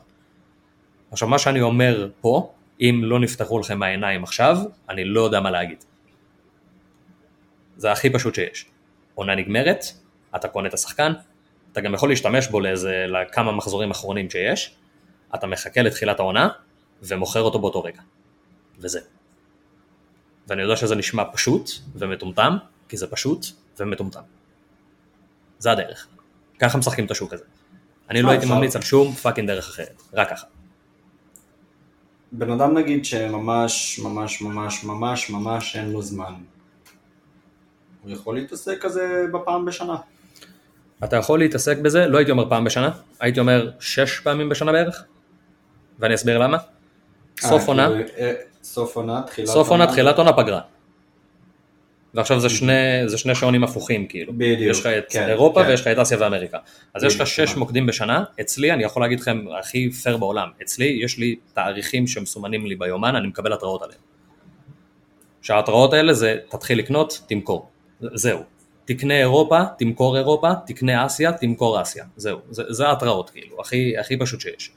עכשיו 1.12 1.28
מה 1.28 1.40
שאני 1.40 1.62
אומר 1.62 2.08
פה, 2.22 2.54
אם 2.82 3.02
לא 3.04 3.20
נפתחו 3.20 3.60
לכם 3.60 3.84
העיניים 3.84 4.24
עכשיו, 4.24 4.58
אני 4.90 5.06
לא 5.06 5.22
יודע 5.22 5.40
מה 5.40 5.52
להגיד. 5.52 5.84
זה 7.78 7.92
הכי 7.92 8.10
פשוט 8.10 8.36
שיש. 8.36 8.66
עונה 9.16 9.36
נגמרת, 9.36 9.86
אתה 10.36 10.48
קונה 10.48 10.68
את 10.68 10.74
השחקן, 10.74 11.13
אתה 11.72 11.82
גם 11.82 11.94
יכול 11.94 12.10
להשתמש 12.10 12.48
בו 12.48 12.60
לאיזה, 12.60 13.06
לכמה 13.08 13.52
מחזורים 13.52 13.92
אחרונים 13.92 14.30
שיש, 14.30 14.76
אתה 15.36 15.48
מחכה 15.48 15.82
לתחילת 15.82 16.20
העונה 16.20 16.50
ומוכר 17.02 17.42
אותו 17.42 17.60
באותו 17.60 17.84
רגע. 17.84 18.02
וזה. 18.80 19.00
ואני 20.48 20.62
יודע 20.62 20.76
שזה 20.76 20.96
נשמע 20.96 21.24
פשוט 21.34 21.70
ומטומטם, 21.96 22.58
כי 22.90 22.98
זה 22.98 23.08
פשוט 23.08 23.46
ומטומטם. 23.80 24.22
זה 25.60 25.72
הדרך. 25.72 26.08
ככה 26.60 26.78
משחקים 26.78 27.06
את 27.06 27.12
השוק 27.12 27.34
הזה. 27.34 27.44
אני 28.10 28.22
לא 28.22 28.32
הייתי 28.32 28.46
ממליץ 28.46 28.76
על 28.76 28.82
שום 28.82 29.13
פאקינג 29.13 29.48
דרך 29.48 29.68
אחרת, 29.70 30.02
רק 30.13 30.30
ככה. 30.30 30.46
בן 32.32 32.52
אדם 32.52 32.78
נגיד 32.78 33.06
שממש 33.06 34.00
ממש 34.00 34.42
ממש 34.42 34.84
ממש 34.84 35.30
ממש 35.30 35.76
אין 35.76 35.92
לו 35.92 36.02
זמן. 36.02 36.34
הוא 38.08 38.13
יכול 38.13 38.36
להתעסק 38.36 38.82
כזה 38.82 39.26
בפעם 39.34 39.65
בשנה. 39.65 39.96
אתה 41.04 41.15
יכול 41.15 41.39
להתעסק 41.39 41.78
בזה, 41.78 42.08
לא 42.08 42.17
הייתי 42.17 42.32
אומר 42.32 42.50
פעם 42.50 42.63
בשנה, 42.63 42.91
הייתי 43.20 43.39
אומר 43.39 43.72
שש 43.80 44.20
פעמים 44.20 44.50
בשנה 44.50 44.72
בערך, 44.72 45.04
ואני 46.00 46.15
אסביר 46.15 46.38
למה. 46.38 46.58
סוף 47.39 47.62
אה, 47.62 47.67
עונה, 47.67 47.88
כאילו, 47.88 48.08
אה, 48.17 48.34
סוף 48.63 48.96
עונה, 48.96 49.22
תחילת 49.28 49.48
סוף 49.48 49.70
עונה, 49.70 49.88
תחילת 49.88 50.17
עונה 50.17 50.34
פגרה. 50.34 50.62
ועכשיו 52.13 52.39
זה 52.39 52.50
שני, 52.50 52.74
זה 53.06 53.17
שני 53.17 53.36
שעונים 53.36 53.63
הפוכים 53.63 54.08
כאילו. 54.08 54.34
בדיוק, 54.38 54.72
יש 54.72 54.80
לך 54.80 54.86
את 54.86 55.06
כן, 55.10 55.30
אירופה 55.30 55.63
כן. 55.63 55.70
ויש 55.70 55.82
לך 55.82 55.88
את 55.88 55.98
אסיה 55.98 56.17
ואמריקה. 56.22 56.58
אז 56.93 57.04
יש 57.04 57.15
לך 57.15 57.22
בדיוק, 57.22 57.30
שש 57.30 57.39
נכון. 57.39 57.60
מוקדים 57.60 57.86
בשנה, 57.86 58.24
אצלי 58.41 58.72
אני 58.72 58.84
יכול 58.84 59.02
להגיד 59.02 59.20
לכם 59.20 59.46
הכי 59.60 59.91
פייר 59.91 60.17
בעולם, 60.17 60.48
אצלי 60.62 61.00
יש 61.04 61.17
לי 61.17 61.36
תאריכים 61.54 62.08
שמסומנים 62.08 62.65
לי 62.65 62.76
ביומן, 62.76 63.15
אני 63.15 63.28
מקבל 63.28 63.54
התראות 63.54 63.82
עליהם. 63.82 64.00
שההתראות 65.41 65.93
האלה 65.93 66.13
זה 66.13 66.38
תתחיל 66.50 66.80
לקנות, 66.80 67.22
תמכור. 67.28 67.70
זהו. 68.02 68.44
תקנה 68.86 69.20
אירופה, 69.20 69.62
תמכור 69.78 70.18
אירופה, 70.18 70.52
תקנה 70.66 71.06
אסיה, 71.06 71.32
תמכור 71.32 71.82
אסיה. 71.82 72.06
זהו. 72.16 72.40
זה, 72.50 72.64
זה 72.70 72.88
ההתראות 72.88 73.30
כאילו, 73.30 73.62
הכי, 73.62 73.98
הכי 73.98 74.18
פשוט 74.18 74.42
שיש. 74.42 74.72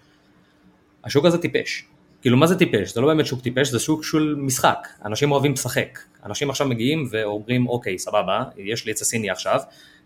השוק 1.05 1.25
הזה 1.25 1.39
טיפש. 1.39 1.85
כאילו 2.23 2.37
מה 2.37 2.47
זה 2.47 2.59
טיפש? 2.59 2.95
זה 2.95 3.01
לא 3.01 3.07
באמת 3.07 3.27
שוק 3.27 3.41
טיפש, 3.41 3.69
זה 3.69 3.79
שוק 3.79 4.05
של 4.05 4.35
משחק, 4.39 4.89
אנשים 5.05 5.33
אוהבים 5.33 5.53
לשחק. 5.53 5.99
אנשים 6.27 6.51
עכשיו 6.51 6.67
מגיעים 6.67 7.09
ואומרים 7.11 7.69
אוקיי 7.69 7.99
סבבה, 7.99 8.45
יש 8.57 8.87
לי 8.87 8.93
את 8.93 9.01
הסיני 9.01 9.31
עכשיו, 9.31 9.61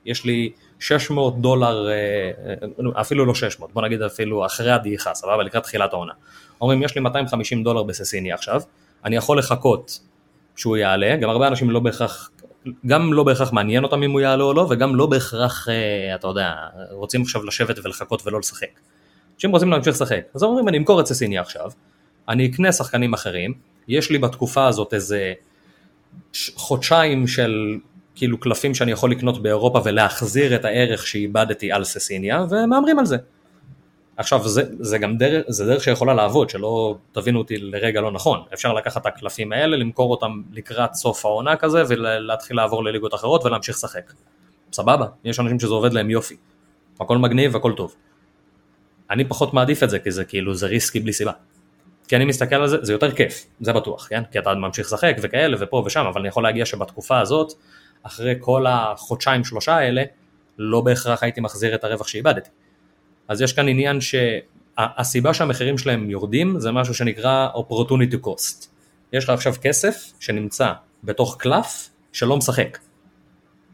יש 0.04 0.24
לי 0.24 0.52
600 0.80 1.40
דולר, 1.40 1.88
אה, 1.88 1.92
אה, 1.94 3.00
אפילו 3.00 3.24
לא 3.24 3.34
600, 3.34 3.72
בוא 3.72 3.82
נגיד 3.82 4.02
אפילו 4.02 4.46
אחרי 4.46 4.70
הדעיכה, 4.70 5.14
סבבה, 5.14 5.42
לקראת 5.42 5.62
תחילת 5.62 5.92
העונה. 5.92 6.12
אומרים 6.60 6.82
יש 6.82 6.94
לי 6.94 7.00
250 7.00 7.64
דולר 7.64 7.82
בססיני 7.82 8.32
עכשיו, 8.32 8.60
אני 9.04 9.16
יכול 9.16 9.38
לחכות 9.38 10.00
שהוא 10.56 10.76
יעלה, 10.76 11.16
גם 11.16 11.30
הרבה 11.30 11.48
אנשים 11.48 11.70
לא 11.70 11.80
בהכרח, 11.80 12.30
גם 12.86 13.12
לא 13.12 13.24
בהכרח 13.24 13.52
מעניין 13.52 13.84
אותם 13.84 14.02
אם 14.02 14.10
הוא 14.10 14.20
יעלה 14.20 14.44
או 14.44 14.52
לא, 14.52 14.66
וגם 14.70 14.96
לא 14.96 15.06
בהכרח, 15.06 15.68
אה, 15.68 16.14
אתה 16.14 16.26
יודע, 16.26 16.52
רוצים 16.90 17.22
עכשיו 17.22 17.44
לשבת 17.44 17.78
ולחכות 17.84 18.26
ולא 18.26 18.38
לשחק. 18.38 18.66
אנשים 19.34 19.50
רוצים 19.50 19.70
להמשיך 19.70 19.94
לשחק, 19.94 20.20
אז 20.34 20.42
אומרים 20.42 20.68
אני 20.68 20.78
אמכור 20.78 21.00
את 21.00 21.06
ססיני 21.06 21.38
עכשיו, 21.38 21.70
אני 22.28 22.46
אקנה 22.46 22.72
שחקנים 22.72 23.14
אחרים, 23.14 23.54
יש 23.88 24.10
לי 24.10 24.18
בתקופה 24.18 24.66
הזאת 24.66 24.94
איזה 24.94 25.32
חודשיים 26.54 27.26
של 27.26 27.78
כאילו 28.14 28.40
קלפים 28.40 28.74
שאני 28.74 28.92
יכול 28.92 29.10
לקנות 29.10 29.42
באירופה 29.42 29.80
ולהחזיר 29.84 30.54
את 30.54 30.64
הערך 30.64 31.06
שאיבדתי 31.06 31.72
על 31.72 31.84
ססיניה 31.84 32.44
ומהמרים 32.50 32.98
על 32.98 33.06
זה. 33.06 33.16
עכשיו 34.16 34.48
זה, 34.48 34.62
זה 34.80 34.98
גם 34.98 35.16
דרך, 35.16 35.44
זה 35.48 35.66
דרך 35.66 35.82
שיכולה 35.82 36.14
לעבוד, 36.14 36.50
שלא 36.50 36.96
תבינו 37.12 37.38
אותי 37.38 37.56
לרגע 37.58 38.00
לא 38.00 38.12
נכון, 38.12 38.40
אפשר 38.54 38.72
לקחת 38.72 39.00
את 39.02 39.06
הקלפים 39.06 39.52
האלה, 39.52 39.76
למכור 39.76 40.10
אותם 40.10 40.42
לקראת 40.52 40.94
סוף 40.94 41.26
העונה 41.26 41.56
כזה 41.56 41.82
ולהתחיל 41.88 42.56
לעבור 42.56 42.84
לליגות 42.84 43.14
אחרות 43.14 43.44
ולהמשיך 43.44 43.76
לשחק. 43.76 44.12
סבבה, 44.72 45.06
יש 45.24 45.40
אנשים 45.40 45.60
שזה 45.60 45.74
עובד 45.74 45.92
להם 45.92 46.10
יופי, 46.10 46.36
הכל 47.00 47.18
מגניב 47.18 47.54
והכל 47.54 47.72
טוב. 47.76 47.94
אני 49.10 49.24
פחות 49.24 49.54
מעדיף 49.54 49.82
את 49.82 49.90
זה 49.90 49.98
כי 49.98 50.10
זה 50.10 50.24
כאילו 50.24 50.54
זה 50.54 50.66
ריסקי 50.66 51.00
בלי 51.00 51.12
סיבה. 51.12 51.32
כי 52.08 52.16
אני 52.16 52.24
מסתכל 52.24 52.54
על 52.54 52.68
זה, 52.68 52.76
זה 52.82 52.92
יותר 52.92 53.10
כיף, 53.10 53.46
זה 53.60 53.72
בטוח, 53.72 54.08
כן? 54.08 54.22
כי 54.32 54.38
אתה 54.38 54.54
ממשיך 54.54 54.86
לשחק 54.86 55.16
וכאלה 55.22 55.56
ופה 55.60 55.82
ושם, 55.86 56.06
אבל 56.06 56.20
אני 56.20 56.28
יכול 56.28 56.42
להגיע 56.42 56.66
שבתקופה 56.66 57.20
הזאת, 57.20 57.52
אחרי 58.02 58.34
כל 58.40 58.66
החודשיים 58.68 59.44
שלושה 59.44 59.76
האלה, 59.76 60.02
לא 60.58 60.80
בהכרח 60.80 61.22
הייתי 61.22 61.40
מחזיר 61.40 61.74
את 61.74 61.84
הרווח 61.84 62.06
שאיבדתי. 62.06 62.50
אז 63.28 63.40
יש 63.40 63.52
כאן 63.52 63.68
עניין 63.68 63.98
שהסיבה 64.00 65.34
שהמחירים 65.34 65.78
שלהם 65.78 66.10
יורדים 66.10 66.60
זה 66.60 66.72
משהו 66.72 66.94
שנקרא 66.94 67.48
opportunity 67.54 68.26
cost. 68.26 68.66
יש 69.12 69.24
לך 69.24 69.30
עכשיו 69.30 69.54
כסף 69.62 70.12
שנמצא 70.20 70.72
בתוך 71.04 71.36
קלף 71.38 71.88
שלא 72.12 72.36
משחק. 72.36 72.78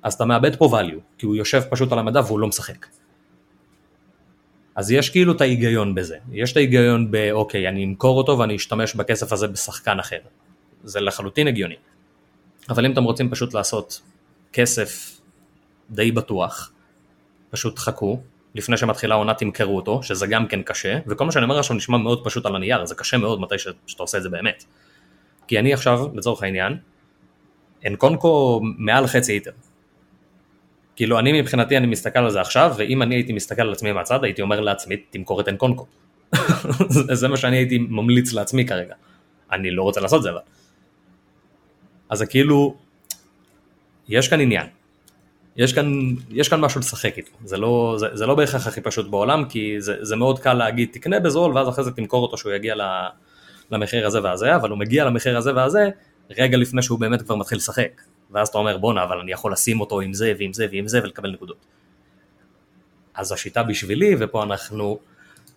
אז 0.02 0.14
אתה 0.14 0.24
מאבד 0.24 0.56
פה 0.56 0.80
value, 0.80 1.00
כי 1.18 1.26
הוא 1.26 1.36
יושב 1.36 1.62
פשוט 1.70 1.92
על 1.92 1.98
המדף 1.98 2.24
והוא 2.26 2.40
לא 2.40 2.48
משחק. 2.48 2.86
אז 4.74 4.90
יש 4.90 5.10
כאילו 5.10 5.32
את 5.32 5.40
ההיגיון 5.40 5.94
בזה, 5.94 6.16
יש 6.32 6.52
את 6.52 6.56
ההיגיון 6.56 7.10
באוקיי, 7.10 7.68
אני 7.68 7.84
אמכור 7.84 8.18
אותו 8.18 8.38
ואני 8.38 8.56
אשתמש 8.56 8.94
בכסף 8.94 9.32
הזה 9.32 9.48
בשחקן 9.48 9.98
אחר. 9.98 10.18
זה 10.84 11.00
לחלוטין 11.00 11.48
הגיוני. 11.48 11.74
אבל 12.68 12.86
אם 12.86 12.92
אתם 12.92 13.04
רוצים 13.04 13.30
פשוט 13.30 13.54
לעשות 13.54 14.00
כסף 14.52 15.20
די 15.90 16.12
בטוח, 16.12 16.72
פשוט 17.50 17.78
חכו, 17.78 18.20
לפני 18.54 18.76
שמתחילה 18.76 19.14
העונה 19.14 19.34
תמכרו 19.34 19.76
אותו, 19.76 20.02
שזה 20.02 20.26
גם 20.26 20.46
כן 20.46 20.62
קשה, 20.62 20.98
וכל 21.06 21.24
מה 21.24 21.32
שאני 21.32 21.44
אומר 21.44 21.58
עכשיו 21.58 21.76
נשמע 21.76 21.98
מאוד 21.98 22.24
פשוט 22.24 22.46
על 22.46 22.56
הנייר, 22.56 22.84
זה 22.84 22.94
קשה 22.94 23.18
מאוד 23.18 23.40
מתי 23.40 23.58
שאתה 23.58 24.02
עושה 24.02 24.18
את 24.18 24.22
זה 24.22 24.28
באמת. 24.28 24.64
כי 25.46 25.58
אני 25.58 25.72
עכשיו, 25.74 26.06
לצורך 26.14 26.42
העניין, 26.42 26.76
אנקונקו 27.86 28.60
מעל 28.62 29.06
חצי 29.06 29.32
איטר. 29.32 29.50
כאילו 30.96 31.18
אני 31.18 31.40
מבחינתי 31.40 31.76
אני 31.76 31.86
מסתכל 31.86 32.18
על 32.18 32.30
זה 32.30 32.40
עכשיו, 32.40 32.74
ואם 32.76 33.02
אני 33.02 33.14
הייתי 33.14 33.32
מסתכל 33.32 33.62
על 33.62 33.72
עצמי 33.72 33.92
מהצד, 33.92 34.24
הייתי 34.24 34.42
אומר 34.42 34.60
לעצמי, 34.60 34.96
תמכור 34.96 35.40
את 35.40 35.48
אנקונקו. 35.48 35.86
זה 37.20 37.28
מה 37.28 37.36
שאני 37.36 37.56
הייתי 37.56 37.78
ממליץ 37.78 38.32
לעצמי 38.32 38.66
כרגע. 38.66 38.94
אני 39.52 39.70
לא 39.70 39.82
רוצה 39.82 40.00
לעשות 40.00 40.22
זה 40.22 40.30
אבל. 40.30 40.38
אז 42.08 42.18
זה 42.18 42.26
כאילו, 42.26 42.76
יש 44.08 44.28
כאן 44.28 44.40
עניין. 44.40 44.66
יש 45.56 45.72
כאן, 45.72 46.14
יש 46.30 46.48
כאן 46.48 46.60
משהו 46.60 46.80
לשחק 46.80 47.18
איתו, 47.18 47.30
זה 47.44 47.56
לא, 47.56 47.94
זה, 47.98 48.06
זה 48.12 48.26
לא 48.26 48.34
בהכרח 48.34 48.66
הכי 48.66 48.80
פשוט 48.80 49.10
בעולם, 49.10 49.44
כי 49.48 49.80
זה, 49.80 49.96
זה 50.00 50.16
מאוד 50.16 50.38
קל 50.38 50.54
להגיד 50.54 50.88
תקנה 50.92 51.20
בזול 51.20 51.52
ואז 51.52 51.68
אחרי 51.68 51.84
זה 51.84 51.90
תמכור 51.90 52.22
אותו 52.22 52.38
שהוא 52.38 52.52
יגיע 52.52 52.74
למחיר 53.70 54.06
הזה 54.06 54.22
והזה, 54.22 54.56
אבל 54.56 54.70
הוא 54.70 54.78
מגיע 54.78 55.04
למחיר 55.04 55.36
הזה 55.36 55.54
והזה 55.54 55.88
רגע 56.30 56.56
לפני 56.56 56.82
שהוא 56.82 57.00
באמת 57.00 57.22
כבר 57.22 57.34
מתחיל 57.34 57.58
לשחק, 57.58 58.02
ואז 58.30 58.48
אתה 58.48 58.58
אומר 58.58 58.78
בואנה 58.78 59.04
אבל 59.04 59.18
אני 59.18 59.32
יכול 59.32 59.52
לשים 59.52 59.80
אותו 59.80 60.00
עם 60.00 60.12
זה 60.14 60.32
ועם 60.38 60.52
זה 60.52 60.66
ועם 60.70 60.88
זה 60.88 61.00
ולקבל 61.02 61.30
נקודות. 61.30 61.66
אז 63.14 63.32
השיטה 63.32 63.62
בשבילי, 63.62 64.16
ופה 64.18 64.42
אנחנו 64.42 64.98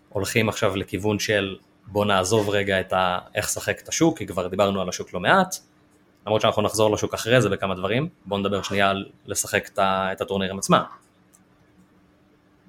הולכים 0.09 0.49
עכשיו 0.49 0.75
לכיוון 0.75 1.19
של 1.19 1.55
בוא 1.87 2.05
נעזוב 2.05 2.49
רגע 2.49 2.79
את 2.79 2.93
ה, 2.93 3.19
איך 3.35 3.45
לשחק 3.45 3.81
את 3.81 3.89
השוק, 3.89 4.17
כי 4.17 4.27
כבר 4.27 4.47
דיברנו 4.47 4.81
על 4.81 4.89
השוק 4.89 5.13
לא 5.13 5.19
מעט, 5.19 5.55
למרות 6.25 6.41
שאנחנו 6.41 6.61
נחזור 6.61 6.91
לשוק 6.91 7.13
אחרי 7.13 7.41
זה 7.41 7.49
בכמה 7.49 7.75
דברים, 7.75 8.09
בואו 8.25 8.39
נדבר 8.39 8.61
שנייה 8.61 8.89
על 8.89 9.05
לשחק 9.25 9.69
את 9.77 10.21
הטורנירים 10.21 10.57
עצמם. 10.57 10.83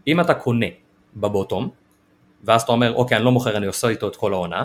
אם 0.06 0.20
אתה 0.20 0.34
קונה 0.34 0.66
ב 1.16 1.23
bottom, 1.23 1.70
ואז 2.44 2.62
אתה 2.62 2.72
אומר, 2.72 2.94
אוקיי, 2.94 3.16
אני 3.16 3.24
לא 3.24 3.32
מוכר, 3.32 3.56
אני 3.56 3.66
עושה 3.66 3.88
איתו 3.88 4.08
את 4.08 4.16
כל 4.16 4.32
העונה, 4.32 4.64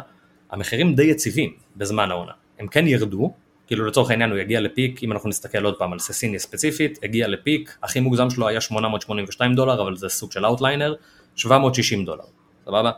המחירים 0.51 0.95
די 0.95 1.03
יציבים 1.03 1.53
בזמן 1.75 2.11
העונה. 2.11 2.31
הם 2.59 2.67
כן 2.67 2.87
ירדו, 2.87 3.33
כאילו 3.67 3.85
לצורך 3.85 4.09
העניין 4.09 4.29
הוא 4.29 4.39
יגיע 4.39 4.61
ל 4.61 4.68
peak, 4.68 5.03
אם 5.03 5.11
אנחנו 5.11 5.29
נסתכל 5.29 5.65
עוד 5.65 5.75
פעם 5.77 5.93
על 5.93 5.99
ססיני 5.99 6.39
ספציפית, 6.39 6.99
הגיע 7.03 7.27
ל 7.27 7.36
peak, 7.36 7.77
הכי 7.83 7.99
מוגזם 7.99 8.29
שלו 8.29 8.47
היה 8.47 8.61
882 8.61 9.55
דולר, 9.55 9.81
אבל 9.81 9.95
זה 9.95 10.09
סוג 10.09 10.31
של 10.31 10.45
outlier, 10.45 10.95
760 11.35 12.05
דולר, 12.05 12.23
סבבה? 12.65 12.91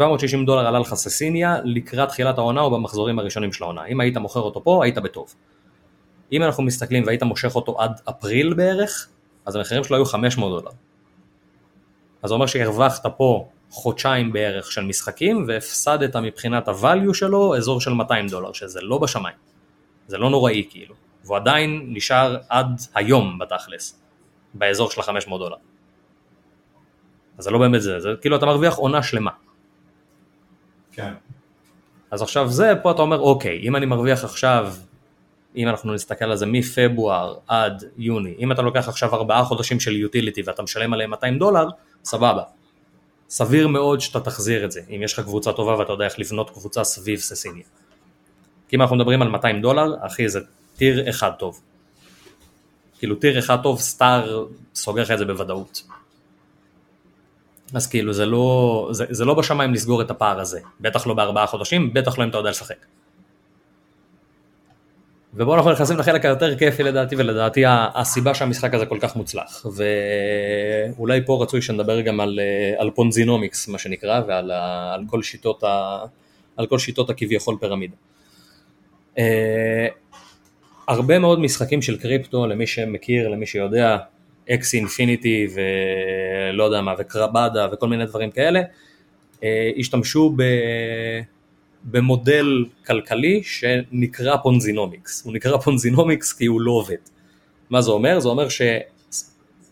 760 0.00 0.44
דולר 0.44 0.66
עלה 0.66 0.78
לך 0.78 0.94
ססיניה 0.94 1.56
לקראת 1.64 2.08
תחילת 2.08 2.38
העונה 2.38 2.60
או 2.60 2.70
במחזורים 2.70 3.18
הראשונים 3.18 3.52
של 3.52 3.64
העונה. 3.64 3.84
אם 3.84 4.00
היית 4.00 4.16
מוכר 4.16 4.40
אותו 4.40 4.64
פה, 4.64 4.84
היית 4.84 4.98
בטוב. 4.98 5.34
אם 6.32 6.42
אנחנו 6.42 6.62
מסתכלים 6.62 7.06
והיית 7.06 7.22
מושך 7.22 7.56
אותו 7.56 7.80
עד 7.80 8.00
אפריל 8.08 8.54
בערך, 8.54 9.08
אז 9.46 9.56
המחירים 9.56 9.84
שלו 9.84 9.96
היו 9.96 10.04
500 10.04 10.62
דולר. 10.62 10.72
אז 12.22 12.28
זה 12.28 12.34
אומר 12.34 12.46
שהרווחת 12.46 13.06
פה 13.16 13.48
חודשיים 13.70 14.32
בערך 14.32 14.72
של 14.72 14.84
משחקים 14.84 15.44
והפסדת 15.48 16.16
מבחינת 16.16 16.68
הvalue 16.68 17.14
שלו 17.14 17.56
אזור 17.56 17.80
של 17.80 17.92
200 17.92 18.28
דולר, 18.28 18.52
שזה 18.52 18.80
לא 18.82 18.98
בשמיים. 18.98 19.36
זה 20.06 20.18
לא 20.18 20.30
נוראי 20.30 20.66
כאילו. 20.70 20.94
והוא 21.24 21.36
עדיין 21.36 21.86
נשאר 21.88 22.36
עד 22.48 22.80
היום 22.94 23.38
בתכלס, 23.38 24.00
באזור 24.54 24.90
של 24.90 25.00
ה-500 25.00 25.28
דולר. 25.28 25.56
אז 27.38 27.44
זה 27.44 27.50
לא 27.50 27.58
באמת 27.58 27.82
זה, 27.82 28.00
זה 28.00 28.08
כאילו 28.20 28.36
אתה 28.36 28.46
מרוויח 28.46 28.74
עונה 28.74 29.02
שלמה. 29.02 29.30
כן. 30.92 31.12
אז 32.10 32.22
עכשיו 32.22 32.50
זה, 32.50 32.72
פה 32.82 32.90
אתה 32.90 33.02
אומר, 33.02 33.20
אוקיי, 33.20 33.60
אם 33.62 33.76
אני 33.76 33.86
מרוויח 33.86 34.24
עכשיו, 34.24 34.74
אם 35.56 35.68
אנחנו 35.68 35.94
נסתכל 35.94 36.24
על 36.24 36.36
זה 36.36 36.46
מפברואר 36.46 37.34
עד 37.48 37.84
יוני, 37.96 38.34
אם 38.38 38.52
אתה 38.52 38.62
לוקח 38.62 38.88
עכשיו 38.88 39.14
ארבעה 39.14 39.44
חודשים 39.44 39.80
של 39.80 39.96
יוטיליטי 39.96 40.42
ואתה 40.42 40.62
משלם 40.62 40.92
עליהם 40.92 41.10
200 41.10 41.38
דולר, 41.38 41.68
סבבה. 42.04 42.42
סביר 43.28 43.68
מאוד 43.68 44.00
שאתה 44.00 44.20
תחזיר 44.20 44.64
את 44.64 44.72
זה, 44.72 44.80
אם 44.90 45.00
יש 45.02 45.12
לך 45.12 45.20
קבוצה 45.24 45.52
טובה 45.52 45.78
ואתה 45.78 45.92
יודע 45.92 46.04
איך 46.04 46.18
לבנות 46.18 46.50
קבוצה 46.50 46.84
סביב 46.84 47.18
ססיניה. 47.18 47.64
כי 48.68 48.76
אם 48.76 48.82
אנחנו 48.82 48.96
מדברים 48.96 49.22
על 49.22 49.28
200 49.28 49.62
דולר, 49.62 49.94
אחי 50.00 50.28
זה 50.28 50.40
טיר 50.76 51.10
אחד 51.10 51.30
טוב. 51.38 51.60
כאילו 52.98 53.16
טיר 53.16 53.38
אחד 53.38 53.62
טוב, 53.62 53.80
סטאר 53.80 54.46
סוגר 54.74 55.02
לך 55.02 55.10
את 55.10 55.18
זה 55.18 55.24
בוודאות. 55.24 55.82
אז 57.74 57.86
כאילו 57.86 58.12
זה 58.12 58.26
לא, 58.26 58.88
זה, 58.92 59.04
זה 59.10 59.24
לא 59.24 59.34
בשמיים 59.34 59.74
לסגור 59.74 60.02
את 60.02 60.10
הפער 60.10 60.40
הזה, 60.40 60.60
בטח 60.80 61.06
לא 61.06 61.14
בארבעה 61.14 61.46
חודשים, 61.46 61.92
בטח 61.92 62.18
לא 62.18 62.24
אם 62.24 62.28
אתה 62.28 62.38
יודע 62.38 62.50
לשחק. 62.50 62.86
ובואו 65.34 65.56
אנחנו 65.56 65.72
נכנסים 65.72 65.98
לחלק 65.98 66.24
היותר 66.24 66.58
כיפי 66.58 66.82
לדעתי, 66.82 67.16
ולדעתי 67.16 67.62
הסיבה 67.66 68.34
שהמשחק 68.34 68.74
הזה 68.74 68.86
כל 68.86 68.98
כך 69.00 69.16
מוצלח. 69.16 69.66
ואולי 70.96 71.20
פה 71.26 71.42
רצוי 71.42 71.62
שנדבר 71.62 72.00
גם 72.00 72.20
על, 72.20 72.40
על 72.78 72.90
פונזינומיקס, 72.90 73.68
מה 73.68 73.78
שנקרא, 73.78 74.20
ועל 74.26 74.50
על 74.94 75.04
כל 75.06 75.22
שיטות, 75.22 75.64
ה, 75.64 75.98
על 76.56 76.66
כל 76.66 76.78
שיטות 76.78 77.10
הכביכול 77.10 77.56
פירמידה. 77.60 77.96
Uh, 79.16 79.20
הרבה 80.88 81.18
מאוד 81.18 81.40
משחקים 81.40 81.82
של 81.82 81.98
קריפטו, 81.98 82.46
למי 82.46 82.66
שמכיר, 82.66 83.28
למי 83.28 83.46
שיודע, 83.46 83.96
Axie 84.54 84.74
Infinity 84.74 85.46
ולא 85.54 86.64
יודע 86.64 86.80
מה, 86.80 86.94
וקרבדה 86.98 87.66
וכל 87.72 87.88
מיני 87.88 88.06
דברים 88.06 88.30
כאלה, 88.30 88.60
אה, 89.44 89.70
השתמשו 89.78 90.32
ב... 90.36 90.42
במודל 91.84 92.64
כלכלי 92.86 93.42
שנקרא 93.42 94.36
Ponzinomics. 94.36 95.24
הוא 95.24 95.32
נקרא 95.32 95.56
Ponzinomics 95.56 96.32
כי 96.32 96.46
הוא 96.46 96.60
לא 96.60 96.72
עובד. 96.72 96.96
מה 97.70 97.82
זה 97.82 97.90
אומר? 97.90 98.20
זה 98.20 98.28
אומר 98.28 98.46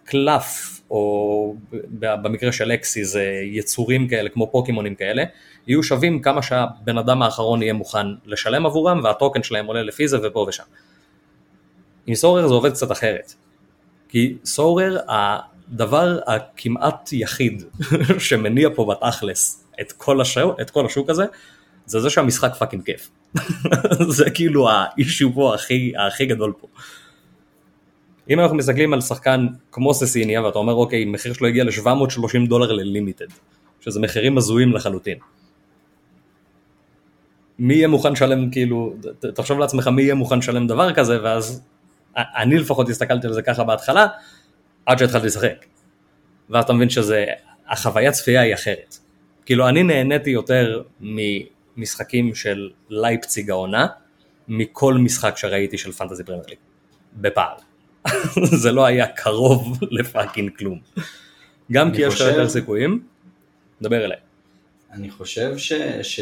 שקלף, 0.06 0.80
או 0.90 1.54
במקרה 2.00 2.52
של 2.52 2.72
Axie 2.72 3.04
זה 3.04 3.40
יצורים 3.44 4.08
כאלה 4.08 4.28
כמו 4.28 4.50
פוקימונים 4.50 4.94
כאלה, 4.94 5.24
יהיו 5.66 5.82
שווים 5.82 6.22
כמה 6.22 6.42
שהבן 6.42 6.98
אדם 6.98 7.22
האחרון 7.22 7.62
יהיה 7.62 7.72
מוכן 7.72 8.06
לשלם 8.26 8.66
עבורם 8.66 9.00
והטוקן 9.04 9.42
שלהם 9.42 9.66
עולה 9.66 9.82
לפי 9.82 10.08
זה 10.08 10.18
ופה 10.22 10.46
ושם. 10.48 10.64
עם 12.06 12.14
Sorare 12.14 12.48
זה 12.48 12.54
עובד 12.54 12.72
קצת 12.72 12.92
אחרת. 12.92 13.34
כי 14.08 14.36
Sorare, 14.44 14.98
הדבר 15.08 16.18
הכמעט 16.26 17.12
יחיד 17.12 17.62
שמניע 18.18 18.68
פה 18.74 18.94
בתכלס 18.94 19.64
את 19.80 19.92
כל, 19.92 20.20
השוק, 20.20 20.60
את 20.60 20.70
כל 20.70 20.86
השוק 20.86 21.10
הזה, 21.10 21.24
זה 21.86 22.00
זה 22.00 22.10
שהמשחק 22.10 22.54
fucking 22.54 22.84
כיף. 22.84 23.10
זה 24.16 24.30
כאילו 24.30 24.68
ה 24.70 24.80
issue 24.80 25.32
פה 25.34 25.54
הכי, 25.54 25.92
הכי 26.06 26.26
גדול 26.26 26.52
פה. 26.60 26.66
אם 28.30 28.40
אנחנו 28.40 28.56
מסתכלים 28.56 28.92
על 28.92 29.00
שחקן 29.00 29.46
כמו 29.72 29.94
ססיניה 29.94 30.42
ואתה 30.42 30.58
אומר 30.58 30.72
אוקיי 30.72 31.04
מחיר 31.04 31.32
שלו 31.32 31.46
הגיע 31.46 31.64
ל-730 31.64 32.48
דולר 32.48 32.72
ללימיטד 32.72 33.26
שזה 33.80 34.00
מחירים 34.00 34.38
הזויים 34.38 34.72
לחלוטין. 34.72 35.18
מי 37.58 37.74
יהיה 37.74 37.88
מוכן 37.88 38.12
לשלם 38.12 38.50
כאילו 38.50 38.94
תחשוב 39.34 39.58
לעצמך 39.58 39.88
מי 39.88 40.02
יהיה 40.02 40.14
מוכן 40.14 40.38
לשלם 40.38 40.66
דבר 40.66 40.94
כזה 40.94 41.22
ואז 41.22 41.62
אני 42.36 42.58
לפחות 42.58 42.88
הסתכלתי 42.88 43.26
על 43.26 43.32
זה 43.32 43.42
ככה 43.42 43.64
בהתחלה 43.64 44.06
עד 44.86 44.98
שהתחלתי 44.98 45.26
לשחק. 45.26 45.64
ואז 46.50 46.64
אתה 46.64 46.72
מבין 46.72 46.88
שזה 46.90 47.24
החוויית 47.68 48.12
צפייה 48.14 48.40
היא 48.40 48.54
אחרת. 48.54 48.96
כאילו 49.46 49.68
אני 49.68 49.82
נהניתי 49.82 50.30
יותר 50.30 50.82
ממשחקים 51.00 52.34
של 52.34 52.70
לייפציג 52.88 53.50
העונה 53.50 53.86
מכל 54.48 54.94
משחק 54.94 55.36
שראיתי 55.36 55.78
של 55.78 55.92
Fantasy 55.92 56.24
Premier 56.24 56.44
League. 56.48 56.58
בפער. 57.14 57.56
זה 58.62 58.72
לא 58.72 58.86
היה 58.86 59.06
קרוב 59.06 59.78
ל 59.98 60.05
fucking 60.05 60.50
כלום. 60.58 60.80
גם 61.72 61.92
כי 61.94 62.00
יש 62.02 62.06
לך 62.06 62.12
חושב- 62.12 62.28
יותר 62.28 62.48
סיכויים, 62.48 63.02
דבר 63.82 64.04
אליי. 64.04 64.18
אני 64.92 65.10
חושב 65.10 65.56
ש... 65.58 65.72
ש... 66.02 66.20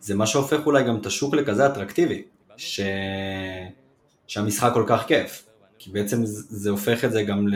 זה 0.00 0.14
מה 0.14 0.26
שהופך 0.26 0.66
אולי 0.66 0.84
גם 0.84 0.96
את 1.00 1.06
השוק 1.06 1.34
לכזה 1.34 1.66
אטרקטיבי, 1.66 2.22
ש... 2.56 2.80
שהמשחק 4.26 4.70
כל 4.74 4.84
כך 4.86 5.06
כיף, 5.06 5.46
כי 5.78 5.90
בעצם 5.90 6.20
זה 6.24 6.70
הופך 6.70 7.04
את 7.04 7.12
זה 7.12 7.22
גם 7.22 7.48
ל... 7.48 7.54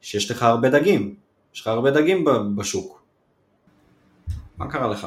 שיש 0.00 0.30
לך 0.30 0.42
הרבה 0.42 0.70
דגים, 0.70 1.14
יש 1.54 1.60
לך 1.60 1.66
הרבה 1.66 1.90
דגים 1.90 2.24
בשוק. 2.56 3.02
מה 4.58 4.70
קרה 4.70 4.88
לך? 4.88 5.06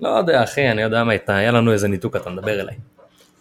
לא 0.00 0.08
יודע 0.08 0.44
אחי, 0.44 0.70
אני 0.70 0.82
יודע 0.82 1.04
מה 1.04 1.12
איתה, 1.12 1.36
היה 1.36 1.52
לנו 1.52 1.72
איזה 1.72 1.88
ניתוק, 1.88 2.16
אתה 2.16 2.30
מדבר 2.30 2.60
אליי. 2.60 2.76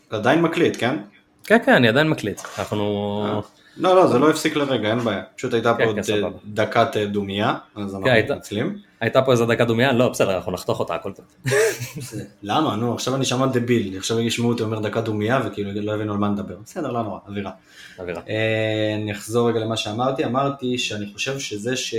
אתה 0.08 0.16
עדיין 0.16 0.42
מקליט, 0.42 0.76
כן? 0.80 0.98
כן 1.44 1.58
כן, 1.66 1.74
אני 1.74 1.88
עדיין 1.88 2.10
מקליט. 2.10 2.42
אנחנו... 2.60 3.42
אה. 3.78 3.82
לא, 3.82 3.96
לא, 3.96 4.08
זה 4.08 4.20
לא 4.20 4.30
הפסיק 4.30 4.56
לרגע, 4.56 4.90
אין 4.90 5.00
בעיה. 5.00 5.24
פשוט 5.36 5.54
הייתה 5.54 5.74
פה 5.74 5.78
כן, 5.78 5.86
עוד 5.86 5.96
כן, 5.96 6.04
סבבה. 6.04 6.38
דקת 6.46 6.98
אה, 6.98 7.06
דומייה, 7.06 7.56
אז 7.76 7.96
אנחנו 7.96 8.10
הייתה. 8.10 8.34
מתנצלים. 8.34 8.78
הייתה 9.00 9.22
פה 9.22 9.32
איזה 9.32 9.46
דקה 9.46 9.66
דומייה? 9.66 9.94
לא, 9.94 10.10
בסדר, 10.10 10.36
אנחנו 10.36 10.52
נחתוך 10.52 10.80
אותה, 10.80 10.96
הכל 10.96 11.12
טוב. 11.12 11.26
למה? 12.44 12.76
נו, 12.76 12.94
עכשיו 12.94 13.16
אני 13.16 13.26
שמע 13.26 13.46
דביל, 13.46 13.98
עכשיו 13.98 14.20
ישמעו 14.20 14.50
אותי 14.50 14.64
אומר 14.64 14.80
דקת 14.80 15.04
דומייה 15.04 15.42
וכאילו 15.46 15.82
לא 15.82 15.94
הבינו 15.94 16.14
על 16.14 16.20
מה 16.20 16.30
נדבר. 16.30 16.56
בסדר, 16.64 16.92
לא 16.92 17.04
נורא, 17.04 17.20
אווירה. 17.28 17.52
אווירה. 18.00 18.22
אה, 18.30 18.96
אני 18.96 19.12
אחזור 19.12 19.50
רגע 19.50 19.60
למה 19.60 19.78
שאמרתי, 19.78 20.26
אמרתי 20.26 20.78
שאני 20.78 21.06
חושב 21.14 21.40
שזה 21.40 21.76
ש... 21.76 21.96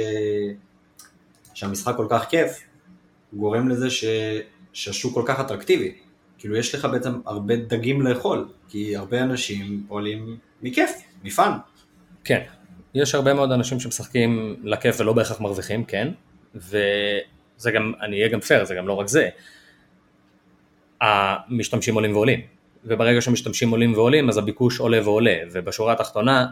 שהמשחק 1.55 1.97
כל 1.97 2.07
כך 2.11 2.29
כיף, 2.29 2.61
גורם 3.33 3.69
לזה 3.69 3.91
ש... 3.91 4.05
שהשוק 4.73 5.15
כל 5.15 5.23
כך 5.27 5.41
אטרקטיבי. 5.41 5.93
כאילו 6.39 6.57
יש 6.57 6.75
לך 6.75 6.85
בעצם 6.93 7.21
הרבה 7.27 7.57
דגים 7.57 8.03
לאכול, 8.03 8.49
כי 8.69 8.97
הרבה 8.97 9.23
אנשים 9.23 9.85
עולים 9.89 10.37
מכיף, 10.63 10.91
מפאן. 11.25 11.53
כן, 12.25 12.43
יש 12.95 13.15
הרבה 13.15 13.35
מאוד 13.35 13.53
אנשים 13.53 13.81
שמשחקים 13.81 14.57
לכיף 14.65 15.01
ולא 15.01 15.13
בהכרח 15.13 15.41
מרוויחים, 15.41 15.85
כן, 15.85 16.09
וזה 16.55 17.71
גם, 17.75 17.93
אני 18.01 18.17
אהיה 18.19 18.29
גם 18.29 18.41
פייר, 18.41 18.65
זה 18.65 18.75
גם 18.75 18.89
לא 18.89 18.93
רק 18.93 19.09
זה. 19.09 19.29
המשתמשים 21.01 21.95
עולים 21.95 22.13
ועולים, 22.13 22.41
וברגע 22.85 23.21
שמשתמשים 23.21 23.71
עולים 23.71 23.95
ועולים 23.95 24.29
אז 24.29 24.39
הביקוש 24.39 24.81
עולה 24.81 25.01
ועולה, 25.05 25.37
ובשורה 25.53 25.93
התחתונה 25.93 26.47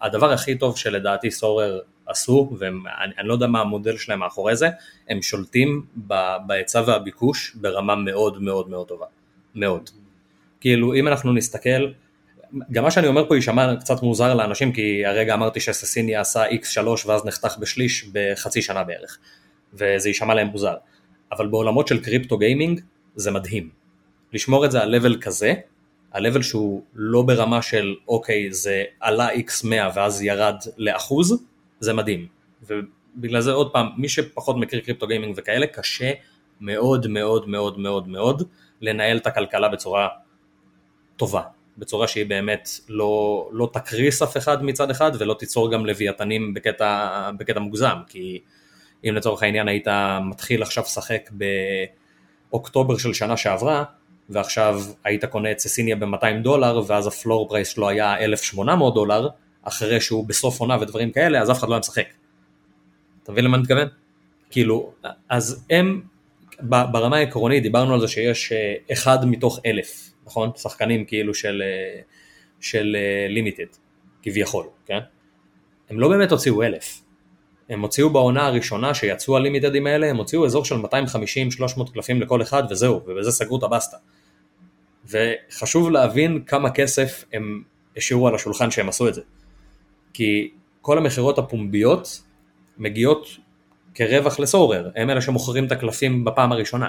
הדבר 0.00 0.32
הכי 0.32 0.58
טוב 0.58 0.76
שלדעתי 0.76 1.30
סורר 1.30 1.80
עשו, 2.06 2.56
ואני 2.58 3.28
לא 3.28 3.32
יודע 3.32 3.46
מה 3.46 3.60
המודל 3.60 3.96
שלהם 3.96 4.18
מאחורי 4.18 4.56
זה, 4.56 4.68
הם 5.08 5.22
שולטים 5.22 5.86
בהיצע 6.46 6.82
והביקוש 6.86 7.54
ברמה 7.54 7.94
מאוד 7.96 8.42
מאוד 8.42 8.70
מאוד 8.70 8.88
טובה, 8.88 9.06
מאוד. 9.54 9.90
כאילו 10.60 10.94
אם 10.94 11.08
אנחנו 11.08 11.32
נסתכל, 11.32 11.86
גם 12.72 12.84
מה 12.84 12.90
שאני 12.90 13.06
אומר 13.06 13.28
פה 13.28 13.36
יישמע 13.36 13.76
קצת 13.80 14.02
מוזר 14.02 14.34
לאנשים 14.34 14.72
כי 14.72 15.06
הרגע 15.06 15.34
אמרתי 15.34 15.60
שססיני 15.60 16.16
עשה 16.16 16.44
x3 16.50 16.88
ואז 17.06 17.24
נחתך 17.24 17.56
בשליש 17.60 18.08
בחצי 18.12 18.62
שנה 18.62 18.84
בערך 18.84 19.18
וזה 19.74 20.08
יישמע 20.08 20.34
להם 20.34 20.46
מוזר. 20.46 20.74
אבל 21.32 21.46
בעולמות 21.46 21.88
של 21.88 22.04
קריפטו 22.04 22.38
גיימינג 22.38 22.80
זה 23.14 23.30
מדהים. 23.30 23.70
לשמור 24.32 24.64
את 24.64 24.70
זה 24.70 24.82
על 24.82 24.94
level 24.94 25.20
כזה 25.20 25.54
על 26.10 26.26
level 26.26 26.42
שהוא 26.42 26.82
לא 26.94 27.22
ברמה 27.22 27.62
של 27.62 27.94
אוקיי 28.08 28.52
זה 28.52 28.84
עלה 29.00 29.28
x100 29.34 29.68
ואז 29.94 30.22
ירד 30.22 30.56
לאחוז 30.76 31.44
זה 31.80 31.92
מדהים. 31.92 32.26
ובגלל 32.62 33.40
זה 33.40 33.52
עוד 33.52 33.72
פעם 33.72 33.86
מי 33.96 34.08
שפחות 34.08 34.56
מכיר 34.56 34.80
קריפטו 34.80 35.06
גיימינג 35.06 35.34
וכאלה 35.36 35.66
קשה 35.66 36.12
מאוד 36.60 37.06
מאוד 37.06 37.48
מאוד 37.48 37.78
מאוד 37.78 38.08
מאוד 38.08 38.42
לנהל 38.80 39.16
את 39.16 39.26
הכלכלה 39.26 39.68
בצורה 39.68 40.08
טובה, 41.16 41.42
בצורה 41.78 42.08
שהיא 42.08 42.26
באמת 42.26 42.68
לא, 42.88 43.48
לא 43.52 43.70
תקריס 43.72 44.22
אף 44.22 44.36
אחד 44.36 44.64
מצד 44.64 44.90
אחד 44.90 45.12
ולא 45.18 45.34
תיצור 45.38 45.72
גם 45.72 45.86
לוויתנים 45.86 46.54
בקטע, 46.54 47.30
בקטע 47.38 47.60
מוגזם, 47.60 47.96
כי 48.08 48.40
אם 49.08 49.14
לצורך 49.14 49.42
העניין 49.42 49.68
היית 49.68 49.88
מתחיל 50.24 50.62
עכשיו 50.62 50.84
לשחק 50.84 51.30
באוקטובר 52.50 52.98
של 52.98 53.12
שנה 53.12 53.36
שעברה, 53.36 53.84
ועכשיו 54.28 54.82
היית 55.04 55.24
קונה 55.24 55.50
את 55.50 55.58
ססיניה 55.58 55.96
ב-200 55.96 56.42
דולר, 56.42 56.82
ואז 56.86 57.06
הפלור 57.06 57.48
פרייס 57.48 57.68
שלו 57.68 57.88
היה 57.88 58.24
1,800 58.24 58.94
דולר, 58.94 59.28
אחרי 59.62 60.00
שהוא 60.00 60.26
בסוף 60.28 60.60
עונה 60.60 60.76
ודברים 60.80 61.12
כאלה, 61.12 61.40
אז 61.40 61.50
אף 61.50 61.58
אחד 61.58 61.68
לא 61.68 61.74
היה 61.74 61.80
משחק. 61.80 62.06
אתה 63.22 63.32
מבין 63.32 63.44
למה 63.44 63.56
אני 63.56 63.62
מתכוון? 63.62 63.88
כאילו, 64.50 64.92
אז 65.28 65.64
הם, 65.70 66.02
ברמה 66.60 67.16
העקרונית 67.16 67.62
דיברנו 67.62 67.94
על 67.94 68.00
זה 68.00 68.08
שיש 68.08 68.52
אה, 68.52 68.74
אחד 68.92 69.24
מתוך 69.24 69.60
אלף, 69.66 70.13
נכון? 70.26 70.50
שחקנים 70.56 71.04
כאילו 71.04 71.34
של, 71.34 71.62
אה, 71.64 72.00
של 72.60 72.96
לימיטד, 73.28 73.64
כביכול, 74.22 74.66
כן? 74.86 74.98
הם 75.90 76.00
לא 76.00 76.08
באמת 76.08 76.32
הוציאו 76.32 76.62
אלף. 76.62 77.00
הם 77.68 77.80
הוציאו 77.80 78.10
בעונה 78.10 78.46
הראשונה 78.46 78.94
שיצאו 78.94 79.36
הלימיטדים 79.36 79.86
האלה, 79.86 80.10
הם 80.10 80.16
הוציאו 80.16 80.46
אזור 80.46 80.64
של 80.64 80.74
250-300 80.74 81.92
קלפים 81.92 82.20
לכל 82.20 82.42
אחד 82.42 82.62
וזהו, 82.70 83.00
ובזה 83.06 83.32
סגרו 83.32 83.58
את 83.58 83.62
הבסטה. 83.62 83.96
וחשוב 85.08 85.90
להבין 85.90 86.42
כמה 86.46 86.70
כסף 86.70 87.24
הם 87.32 87.62
השאירו 87.96 88.28
על 88.28 88.34
השולחן 88.34 88.70
שהם 88.70 88.88
עשו 88.88 89.08
את 89.08 89.14
זה. 89.14 89.20
כי 90.12 90.50
כל 90.80 90.98
המכירות 90.98 91.38
הפומביות 91.38 92.22
מגיעות 92.78 93.28
כרווח 93.94 94.40
לסורר, 94.40 94.90
הם 94.96 95.10
אלה 95.10 95.20
שמוכרים 95.20 95.66
את 95.66 95.72
הקלפים 95.72 96.24
בפעם 96.24 96.52
הראשונה. 96.52 96.88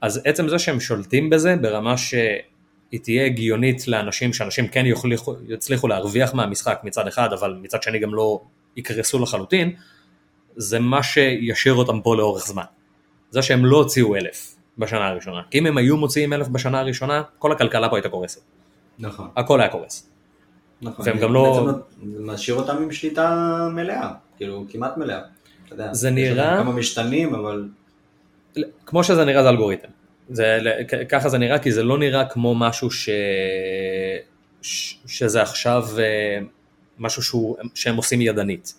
אז 0.00 0.20
עצם 0.24 0.48
זה 0.48 0.58
שהם 0.58 0.80
שולטים 0.80 1.30
בזה 1.30 1.56
ברמה 1.56 1.96
שהיא 1.96 2.20
תהיה 3.02 3.26
הגיונית 3.26 3.88
לאנשים, 3.88 4.32
שאנשים 4.32 4.68
כן 4.68 4.86
יוכלו, 4.86 5.16
יצליחו 5.48 5.88
להרוויח 5.88 6.34
מהמשחק 6.34 6.80
מצד 6.84 7.06
אחד, 7.06 7.32
אבל 7.32 7.56
מצד 7.62 7.82
שני 7.82 7.98
גם 7.98 8.14
לא 8.14 8.40
יקרסו 8.76 9.18
לחלוטין, 9.18 9.72
זה 10.56 10.78
מה 10.78 11.02
שישאיר 11.02 11.74
אותם 11.74 12.00
פה 12.00 12.16
לאורך 12.16 12.46
זמן. 12.46 12.62
זה 13.30 13.42
שהם 13.42 13.64
לא 13.66 13.76
הוציאו 13.76 14.16
אלף 14.16 14.56
בשנה 14.78 15.08
הראשונה. 15.08 15.40
כי 15.50 15.58
אם 15.58 15.66
הם 15.66 15.78
היו 15.78 15.96
מוציאים 15.96 16.32
אלף 16.32 16.48
בשנה 16.48 16.80
הראשונה, 16.80 17.22
כל 17.38 17.52
הכלכלה 17.52 17.88
פה 17.88 17.96
הייתה 17.96 18.08
קורסת. 18.08 18.40
נכון. 18.98 19.28
הכל 19.36 19.60
היה 19.60 19.70
קורס. 19.70 20.10
נכון. 20.82 21.04
והם 21.08 21.18
גם 21.18 21.32
לא- 21.32 21.68
זה 22.12 22.22
משאיר 22.22 22.56
אותם 22.56 22.76
עם 22.76 22.92
שליטה 22.92 23.58
מלאה, 23.72 24.10
כאילו 24.36 24.64
כמעט 24.70 24.96
מלאה. 24.96 25.20
אתה 25.66 25.74
יודע, 25.74 25.92
זה 25.94 26.10
נראה- 26.10 26.56
כמה 26.56 26.72
משתנים, 26.72 27.34
אבל... 27.34 27.68
כמו 28.86 29.04
שזה 29.04 29.24
נראה 29.24 29.42
זה 29.42 29.48
אלגוריתם. 29.48 29.88
זה, 30.28 30.58
ככה 31.08 31.28
זה 31.28 31.38
נראה 31.38 31.58
כי 31.58 31.72
זה 31.72 31.82
לא 31.82 31.98
נראה 31.98 32.24
כמו 32.24 32.54
משהו 32.54 32.90
ש... 32.90 33.08
ש... 34.62 34.96
שזה 35.06 35.42
עכשיו 35.42 35.86
אה, 35.98 36.38
משהו 36.98 37.22
שהוא, 37.22 37.56
שהם 37.74 37.96
עושים 37.96 38.20
ידנית. 38.20 38.74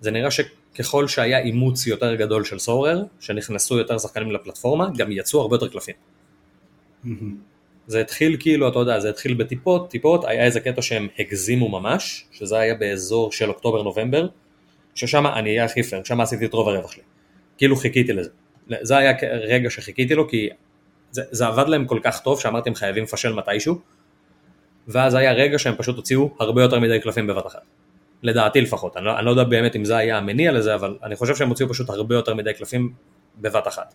זה 0.00 0.10
נראה 0.10 0.28
שככל 0.30 1.08
שהיה 1.08 1.38
אימוץ 1.38 1.86
יותר 1.86 2.14
גדול 2.14 2.44
של 2.44 2.58
סורר, 2.58 3.02
שנכנסו 3.20 3.78
יותר 3.78 3.98
שחקנים 3.98 4.30
לפלטפורמה, 4.30 4.88
גם 4.96 5.12
יצאו 5.12 5.40
הרבה 5.40 5.56
יותר 5.56 5.68
קלפים. 5.68 5.94
זה 7.86 8.00
התחיל 8.00 8.36
כאילו, 8.40 8.68
אתה 8.68 8.78
יודע, 8.78 9.00
זה 9.00 9.10
התחיל 9.10 9.34
בטיפות, 9.34 9.90
טיפות, 9.90 10.24
היה 10.24 10.44
איזה 10.44 10.60
קטע 10.60 10.82
שהם 10.82 11.08
הגזימו 11.18 11.68
ממש, 11.68 12.24
שזה 12.32 12.58
היה 12.58 12.74
באזור 12.74 13.32
של 13.32 13.48
אוקטובר-נובמבר, 13.48 14.28
ששם 14.94 15.26
אני 15.26 15.50
אהיה 15.50 15.64
הכי 15.64 15.82
פייר, 15.82 16.04
שם 16.04 16.20
עשיתי 16.20 16.44
את 16.44 16.54
רוב 16.54 16.68
הרווח 16.68 16.92
שלי. 16.92 17.02
כאילו 17.58 17.76
חיכיתי 17.76 18.12
לזה. 18.12 18.30
זה 18.68 18.96
היה 18.96 19.12
רגע 19.22 19.70
שחיכיתי 19.70 20.14
לו, 20.14 20.28
כי 20.28 20.48
זה, 21.10 21.22
זה 21.30 21.46
עבד 21.46 21.68
להם 21.68 21.86
כל 21.86 21.98
כך 22.02 22.20
טוב, 22.20 22.40
שאמרתי 22.40 22.68
הם 22.68 22.74
חייבים 22.74 23.04
לפשל 23.04 23.32
מתישהו, 23.32 23.78
ואז 24.88 25.14
היה 25.14 25.32
רגע 25.32 25.58
שהם 25.58 25.74
פשוט 25.76 25.96
הוציאו 25.96 26.34
הרבה 26.40 26.62
יותר 26.62 26.80
מדי 26.80 27.00
קלפים 27.00 27.26
בבת 27.26 27.46
אחת. 27.46 27.62
לדעתי 28.22 28.60
לפחות, 28.60 28.96
אני 28.96 29.04
לא, 29.04 29.18
אני 29.18 29.26
לא 29.26 29.30
יודע 29.30 29.44
באמת 29.44 29.76
אם 29.76 29.84
זה 29.84 29.96
היה 29.96 30.18
המניע 30.18 30.52
לזה, 30.52 30.74
אבל 30.74 30.98
אני 31.02 31.16
חושב 31.16 31.36
שהם 31.36 31.48
הוציאו 31.48 31.68
פשוט 31.68 31.90
הרבה 31.90 32.14
יותר 32.14 32.34
מדי 32.34 32.54
קלפים 32.54 32.92
בבת 33.40 33.68
אחת. 33.68 33.94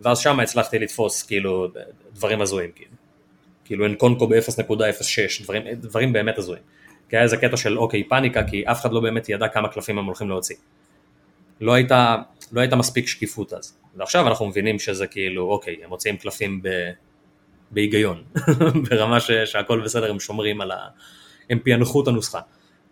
ואז 0.00 0.18
שם 0.18 0.40
הצלחתי 0.40 0.78
לתפוס 0.78 1.22
כאילו 1.22 1.68
דברים 2.12 2.40
הזויים, 2.40 2.70
כאילו. 2.74 2.90
כאילו 3.64 3.86
אנקונקו 3.86 4.26
ב-0.06, 4.26 5.42
דברים, 5.42 5.62
דברים 5.74 6.12
באמת 6.12 6.38
הזויים. 6.38 6.62
כי 7.08 7.16
היה 7.16 7.22
איזה 7.22 7.36
קטע 7.36 7.56
של 7.56 7.78
אוקיי 7.78 8.04
פאניקה, 8.08 8.42
כי 8.44 8.64
אף 8.66 8.80
אחד 8.80 8.92
לא 8.92 9.00
באמת 9.00 9.28
ידע 9.28 9.48
כמה 9.48 9.68
קלפים 9.68 9.98
הם 9.98 10.04
הולכים 10.04 10.28
להוציא. 10.28 10.56
לא 11.60 11.72
הייתה, 11.72 12.16
לא 12.52 12.60
הייתה 12.60 12.76
מספיק 12.76 13.06
שקיפות 13.06 13.52
אז. 13.52 13.78
ועכשיו 13.96 14.28
אנחנו 14.28 14.46
מבינים 14.46 14.78
שזה 14.78 15.06
כאילו, 15.06 15.50
אוקיי, 15.50 15.76
הם 15.82 15.88
מוציאים 15.88 16.16
קלפים 16.16 16.62
ב... 16.62 16.68
בהיגיון, 17.70 18.24
ברמה 18.90 19.20
ש... 19.20 19.30
שהכל 19.30 19.80
בסדר, 19.80 20.10
הם 20.10 20.20
שומרים 20.20 20.60
על 20.60 20.70
ה... 20.70 20.76
הם 21.50 21.58
פענחו 21.64 22.02
את 22.02 22.08
הנוסחה. 22.08 22.40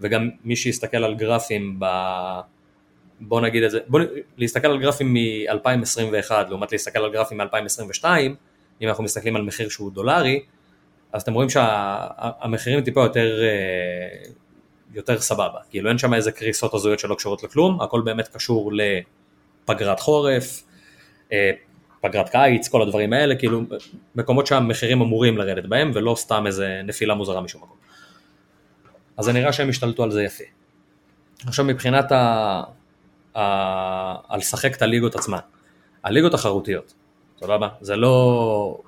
וגם 0.01 0.31
מי 0.45 0.57
שיסתכל 0.57 1.05
על 1.05 1.15
גרפים 1.15 1.77
ב... 1.79 1.87
בוא 3.21 3.41
נגיד 3.41 3.63
את 3.63 3.71
זה, 3.71 3.79
בוא 3.87 4.01
להסתכל 4.37 4.69
על 4.69 4.79
גרפים 4.79 5.15
מ-2021 5.15 6.31
לעומת 6.49 6.73
להסתכל 6.73 6.99
על 6.99 7.13
גרפים 7.13 7.41
מ-2022, 7.41 8.05
אם 8.81 8.89
אנחנו 8.89 9.05
מסתכלים 9.05 9.37
על 9.37 9.43
מחיר 9.43 9.69
שהוא 9.69 9.93
דולרי, 9.93 10.43
אז 11.13 11.23
אתם 11.23 11.35
רואים 11.35 11.51
שהמחירים 11.51 12.79
שה... 12.79 12.85
טיפה 12.85 13.01
יותר, 13.01 13.43
אה, 13.43 14.31
יותר 14.95 15.21
סבבה, 15.21 15.59
כאילו 15.71 15.89
אין 15.89 15.99
שם 15.99 16.15
איזה 16.15 16.33
קריסות 16.33 16.75
הזויות 16.75 16.99
שלא 16.99 17.15
קשורות 17.15 17.43
לכלום, 17.43 17.81
הכל 17.81 18.01
באמת 18.01 18.29
קשור 18.29 18.73
לפגרת 19.65 20.01
חורף, 20.01 20.63
פגרת 22.01 22.29
קיץ, 22.29 22.69
כל 22.69 22.83
הדברים 22.83 23.13
האלה, 23.13 23.35
כאילו 23.35 23.63
מקומות 24.15 24.47
שהמחירים 24.47 25.01
אמורים 25.01 25.39
לרדת 25.39 25.67
בהם 25.67 25.91
ולא 25.95 26.15
סתם 26.19 26.47
איזה 26.47 26.81
נפילה 26.85 27.15
מוזרה 27.15 27.41
משום 27.41 27.63
מקום. 27.63 27.77
אז 29.17 29.25
זה 29.25 29.33
נראה 29.33 29.53
שהם 29.53 29.69
השתלטו 29.69 30.03
על 30.03 30.11
זה 30.11 30.23
יפה. 30.23 30.45
עכשיו 31.47 31.65
מבחינת 31.65 32.13
ה... 32.13 32.63
ה... 33.37 34.37
לשחק 34.37 34.77
את 34.77 34.83
הליגות 34.83 35.15
עצמן, 35.15 35.39
הליגות 36.05 36.33
תחרותיות, 36.33 36.95
סבבה? 37.41 37.69
זה 37.81 37.97
לא... 37.97 38.79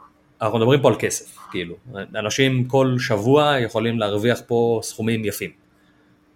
אנחנו 0.42 0.58
מדברים 0.58 0.82
פה 0.82 0.88
על 0.88 0.94
כסף, 0.98 1.36
כאילו, 1.50 1.74
אנשים 2.14 2.64
כל 2.64 2.94
שבוע 2.98 3.60
יכולים 3.60 3.98
להרוויח 3.98 4.40
פה 4.46 4.80
סכומים 4.82 5.24
יפים. 5.24 5.50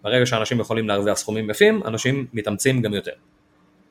ברגע 0.03 0.27
שאנשים 0.27 0.61
יכולים 0.61 0.89
להרוויח 0.89 1.17
סכומים 1.17 1.51
יפים, 1.51 1.83
אנשים 1.85 2.27
מתאמצים 2.33 2.83
גם 2.83 2.95
יותר. 2.95 3.13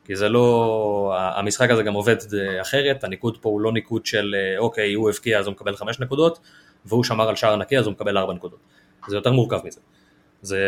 כי 0.07 0.15
זה 0.15 0.29
לא, 0.29 1.15
המשחק 1.35 1.69
הזה 1.69 1.83
גם 1.83 1.93
עובד 1.93 2.15
אחרת, 2.61 3.03
הניקוד 3.03 3.37
פה 3.41 3.49
הוא 3.49 3.61
לא 3.61 3.71
ניקוד 3.71 4.05
של 4.05 4.35
אוקיי, 4.57 4.93
הוא 4.93 5.09
הבקיע 5.09 5.39
אז 5.39 5.45
הוא 5.47 5.51
מקבל 5.51 5.75
5 5.75 5.99
נקודות, 5.99 6.39
והוא 6.85 7.03
שמר 7.03 7.29
על 7.29 7.35
שער 7.35 7.55
נקי 7.55 7.77
אז 7.77 7.85
הוא 7.85 7.91
מקבל 7.91 8.17
4 8.17 8.33
נקודות. 8.33 8.59
זה 9.07 9.15
יותר 9.15 9.31
מורכב 9.31 9.59
מזה. 9.63 9.81
זה, 10.41 10.59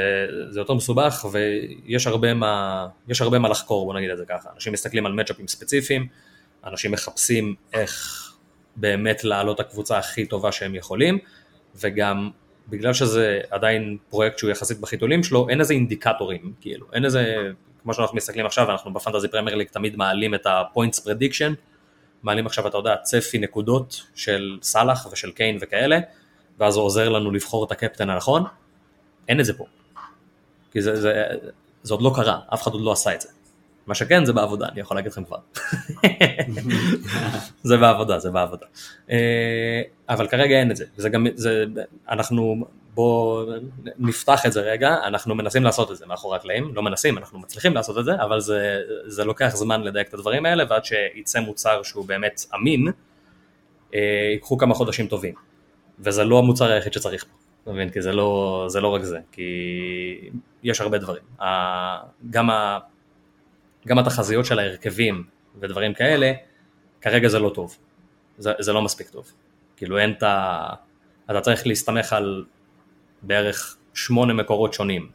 זה 0.49 0.59
יותר 0.59 0.73
מסובך 0.73 1.25
ויש 1.31 2.07
הרבה 2.07 2.33
מה, 2.33 2.87
יש 3.07 3.21
הרבה 3.21 3.39
מה 3.39 3.49
לחקור, 3.49 3.85
בוא 3.85 3.93
נגיד 3.93 4.09
את 4.09 4.17
זה 4.17 4.25
ככה. 4.25 4.49
אנשים 4.55 4.73
מסתכלים 4.73 5.05
על 5.05 5.13
מצ'אפים 5.13 5.47
ספציפיים, 5.47 6.07
אנשים 6.65 6.91
מחפשים 6.91 7.55
איך 7.73 8.25
באמת 8.75 9.23
לעלות 9.23 9.61
את 9.61 9.65
הקבוצה 9.65 9.97
הכי 9.97 10.25
טובה 10.25 10.51
שהם 10.51 10.75
יכולים, 10.75 11.19
וגם 11.75 12.29
בגלל 12.69 12.93
שזה 12.93 13.41
עדיין 13.49 13.97
פרויקט 14.09 14.37
שהוא 14.37 14.51
יחסית 14.51 14.79
בחיתולים 14.79 15.23
שלו, 15.23 15.49
אין 15.49 15.59
איזה 15.59 15.73
אינדיקטורים, 15.73 16.53
כאילו, 16.61 16.85
אין 16.93 17.05
איזה, 17.05 17.51
כמו 17.83 17.93
שאנחנו 17.93 18.17
מסתכלים 18.17 18.45
עכשיו, 18.45 18.71
אנחנו 18.71 18.93
ב 18.93 18.97
Fantasy 18.98 19.27
Premier 19.27 19.55
League 19.55 19.67
תמיד 19.67 19.95
מעלים 19.95 20.35
את 20.35 20.45
ה-points 20.45 20.99
prediction, 20.99 21.53
מעלים 22.23 22.45
עכשיו, 22.45 22.67
אתה 22.67 22.77
יודע, 22.77 22.95
צפי 23.03 23.37
נקודות 23.37 24.01
של 24.15 24.57
סאלח 24.61 25.07
ושל 25.11 25.31
קיין 25.31 25.57
וכאלה, 25.61 25.99
ואז 26.59 26.75
הוא 26.75 26.85
עוזר 26.85 27.09
לנו 27.09 27.31
לבחור 27.31 27.65
את 27.65 27.71
הקפטן 27.71 28.09
הנכון, 28.09 28.43
אין 29.27 29.39
את 29.39 29.45
זה 29.45 29.53
פה. 29.53 29.65
כי 30.71 30.81
זה, 30.81 31.01
זה, 31.01 31.23
זה 31.83 31.93
עוד 31.93 32.01
לא 32.01 32.11
קרה, 32.15 32.39
אף 32.53 32.61
אחד 32.61 32.71
עוד 32.71 32.81
לא 32.81 32.91
עשה 32.91 33.15
את 33.15 33.21
זה. 33.21 33.29
מה 33.87 33.95
שכן 33.95 34.25
זה 34.25 34.33
בעבודה, 34.33 34.67
אני 34.71 34.81
יכול 34.81 34.97
להגיד 34.97 35.11
לכם 35.11 35.23
כבר. 35.23 35.37
זה 37.69 37.77
בעבודה, 37.77 38.19
זה 38.19 38.31
בעבודה. 38.31 38.65
אה, 39.11 39.81
אבל 40.09 40.27
כרגע 40.27 40.59
אין 40.59 40.71
את 40.71 40.75
זה, 40.75 40.85
וזה 40.97 41.09
גם, 41.09 41.27
זה, 41.35 41.65
אנחנו, 42.09 42.65
בואו 42.93 43.45
נפתח 43.97 44.45
את 44.45 44.51
זה 44.51 44.61
רגע, 44.61 44.95
אנחנו 45.03 45.35
מנסים 45.35 45.63
לעשות 45.63 45.91
את 45.91 45.97
זה 45.97 46.05
מאחורי 46.05 46.37
הקלעים, 46.37 46.75
לא 46.75 46.83
מנסים, 46.83 47.17
אנחנו 47.17 47.39
מצליחים 47.39 47.73
לעשות 47.73 47.97
את 47.97 48.05
זה, 48.05 48.11
אבל 48.23 48.39
זה, 48.39 48.81
זה 49.05 49.23
לוקח 49.23 49.51
זמן 49.55 49.81
לדייק 49.81 50.07
את 50.07 50.13
הדברים 50.13 50.45
האלה, 50.45 50.63
ועד 50.69 50.85
שיצא 50.85 51.39
מוצר 51.39 51.83
שהוא 51.83 52.05
באמת 52.05 52.41
אמין, 52.55 52.87
אה, 53.95 54.29
ייקחו 54.31 54.57
כמה 54.57 54.75
חודשים 54.75 55.07
טובים. 55.07 55.33
וזה 55.99 56.23
לא 56.23 56.39
המוצר 56.39 56.71
היחיד 56.71 56.93
שצריך 56.93 57.23
פה. 57.23 57.29
אתה 57.63 57.71
מבין? 57.71 57.89
כי 57.89 58.01
זה 58.01 58.11
לא, 58.11 58.65
זה 58.67 58.81
לא 58.81 58.87
רק 58.87 59.03
זה, 59.03 59.19
כי 59.31 60.29
יש 60.63 60.81
הרבה 60.81 60.97
דברים. 60.97 61.23
גם, 62.29 62.49
ה, 62.49 62.79
גם 63.87 63.99
התחזיות 63.99 64.45
של 64.45 64.59
ההרכבים 64.59 65.23
ודברים 65.59 65.93
כאלה, 65.93 66.31
כרגע 67.01 67.27
זה 67.27 67.39
לא 67.39 67.49
טוב. 67.49 67.77
זה, 68.37 68.51
זה 68.59 68.73
לא 68.73 68.81
מספיק 68.81 69.09
טוב. 69.09 69.31
כאילו 69.77 69.97
אין 69.97 70.11
את 70.11 70.23
ה... 70.23 70.69
אתה 71.31 71.41
צריך 71.41 71.67
להסתמך 71.67 72.13
על 72.13 72.45
בערך 73.21 73.77
שמונה 73.93 74.33
מקורות 74.33 74.73
שונים 74.73 75.09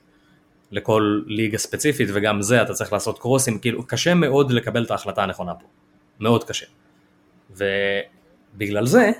לכל 0.71 1.23
ליגה 1.27 1.59
ספציפית, 1.59 2.09
וגם 2.15 2.43
זה 2.43 2.63
אתה 2.63 2.75
צריך 2.75 2.93
לעשות 2.93 3.19
קרוסים, 3.19 3.59
כאילו 3.59 3.87
קשה 3.87 4.15
מאוד 4.15 4.51
לקבל 4.51 4.85
את 4.85 4.91
ההחלטה 4.91 5.23
הנכונה 5.23 5.55
פה. 5.55 5.67
מאוד 6.21 6.45
קשה. 6.45 6.67
ובגלל 7.51 8.87
זה, 8.87 9.11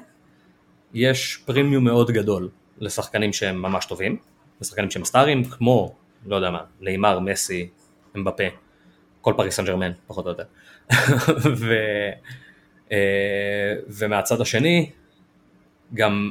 יש 0.95 1.37
פרימיום 1.37 1.85
מאוד 1.85 2.11
גדול 2.11 2.49
לשחקנים 2.79 3.33
שהם 3.33 3.63
ממש 3.63 3.87
טובים, 3.87 4.17
לשחקנים 4.61 4.91
שהם 4.91 5.05
סטארים, 5.05 5.45
כמו, 5.45 5.95
לא 6.27 6.37
יודע 6.37 6.51
מה, 6.51 6.61
נאמר, 6.81 7.19
מסי, 7.19 7.69
אמבפה, 8.17 8.45
כל 9.21 9.35
פריס 9.37 9.57
סן 9.57 9.65
ג'רמן, 9.65 9.91
פחות 10.07 10.27
או 10.27 10.31
יותר. 10.31 10.45
ו, 11.61 11.75
אה, 12.93 13.75
ומהצד 13.89 14.41
השני, 14.41 14.91
גם 15.95 16.31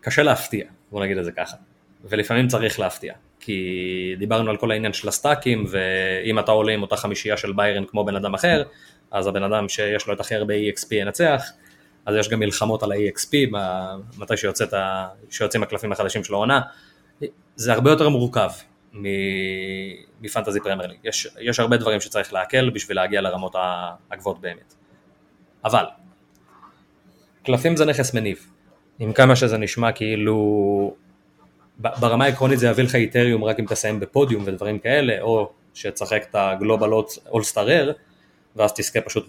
קשה 0.00 0.22
להפתיע, 0.22 0.66
בוא 0.90 1.04
נגיד 1.04 1.18
את 1.18 1.24
זה 1.24 1.32
ככה, 1.32 1.56
ולפעמים 2.04 2.48
צריך 2.48 2.80
להפתיע, 2.80 3.14
כי 3.40 4.14
דיברנו 4.18 4.50
על 4.50 4.56
כל 4.56 4.70
העניין 4.70 4.92
של 4.92 5.08
הסטאקים, 5.08 5.64
ואם 5.68 6.38
אתה 6.38 6.52
עולה 6.52 6.72
עם 6.72 6.82
אותה 6.82 6.96
חמישייה 6.96 7.36
של 7.36 7.52
ביירן 7.52 7.84
כמו 7.84 8.04
בן 8.04 8.16
אדם 8.16 8.34
אחר, 8.34 8.62
אז 9.10 9.26
הבן 9.26 9.42
אדם 9.42 9.68
שיש 9.68 10.06
לו 10.06 10.14
את 10.14 10.20
הכי 10.20 10.34
הרבה 10.34 10.54
EXP 10.54 10.86
ינצח, 10.92 11.50
אז 12.06 12.16
יש 12.16 12.28
גם 12.28 12.38
מלחמות 12.38 12.82
על 12.82 12.92
ה-EXP, 12.92 13.56
מתי 14.18 14.36
שיוצאת, 14.36 14.74
שיוצאים 15.30 15.62
הקלפים 15.62 15.92
החדשים 15.92 16.24
של 16.24 16.34
העונה, 16.34 16.60
זה 17.56 17.72
הרבה 17.72 17.90
יותר 17.90 18.08
מורכב 18.08 18.50
מפנטזי 20.20 20.60
פרמייר 20.60 20.88
ליג, 20.88 20.98
יש, 21.04 21.28
יש 21.40 21.60
הרבה 21.60 21.76
דברים 21.76 22.00
שצריך 22.00 22.32
להקל 22.32 22.70
בשביל 22.70 22.96
להגיע 22.96 23.20
לרמות 23.20 23.56
הגבוהות 24.10 24.40
באמת. 24.40 24.74
אבל, 25.64 25.84
קלפים 27.44 27.76
זה 27.76 27.84
נכס 27.84 28.14
מניב, 28.14 28.49
עם 29.00 29.12
כמה 29.12 29.36
שזה 29.36 29.58
נשמע 29.58 29.92
כאילו, 29.92 30.94
ברמה 31.78 32.24
העקרונית 32.24 32.58
זה 32.58 32.66
יביא 32.66 32.84
לך 32.84 32.94
איתריום 32.94 33.44
רק 33.44 33.60
אם 33.60 33.64
תסיים 33.68 34.00
בפודיום 34.00 34.42
ודברים 34.46 34.78
כאלה, 34.78 35.20
או 35.20 35.50
שתשחק 35.74 36.22
את 36.30 36.34
הגלובל 36.34 36.90
אולסטארר, 37.28 37.92
ואז 38.56 38.72
תזכה 38.72 39.00
פשוט 39.00 39.26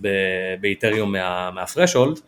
באיתריום 0.62 1.12
מה, 1.12 1.52
מהפרשולד, 1.52 2.20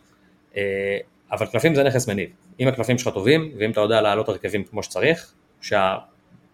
אה, 0.56 0.98
אבל 1.32 1.46
קלפים 1.46 1.74
זה 1.74 1.82
נכס 1.82 2.08
מניב. 2.08 2.28
אם 2.60 2.68
הקלפים 2.68 2.98
שלך 2.98 3.14
טובים, 3.14 3.52
ואם 3.58 3.70
אתה 3.70 3.80
יודע 3.80 4.00
להעלות 4.00 4.28
הרכבים 4.28 4.64
כמו 4.64 4.82
שצריך, 4.82 5.32
שה... 5.60 5.96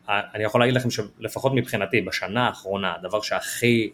אני 0.08 0.44
יכול 0.44 0.60
להגיד 0.60 0.74
לכם 0.74 0.88
שלפחות 0.90 1.52
מבחינתי, 1.54 2.00
בשנה 2.00 2.46
האחרונה, 2.46 2.94
הדבר 2.98 3.20
שהכי, 3.20 3.90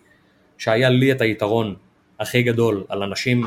שהיה 0.58 0.88
לי 0.88 1.12
את 1.12 1.20
היתרון 1.20 1.74
הכי 2.20 2.42
גדול 2.42 2.84
על 2.88 3.02
אנשים 3.02 3.42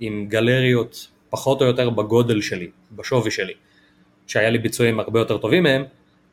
עם 0.00 0.26
גלריות 0.28 1.08
פחות 1.30 1.62
או 1.62 1.66
יותר 1.66 1.90
בגודל 1.90 2.40
שלי, 2.40 2.70
בשווי 2.92 3.30
שלי, 3.30 3.52
שהיה 4.26 4.50
לי 4.50 4.58
ביצועים 4.58 5.00
הרבה 5.00 5.20
יותר 5.20 5.38
טובים 5.38 5.62
מהם, 5.62 5.84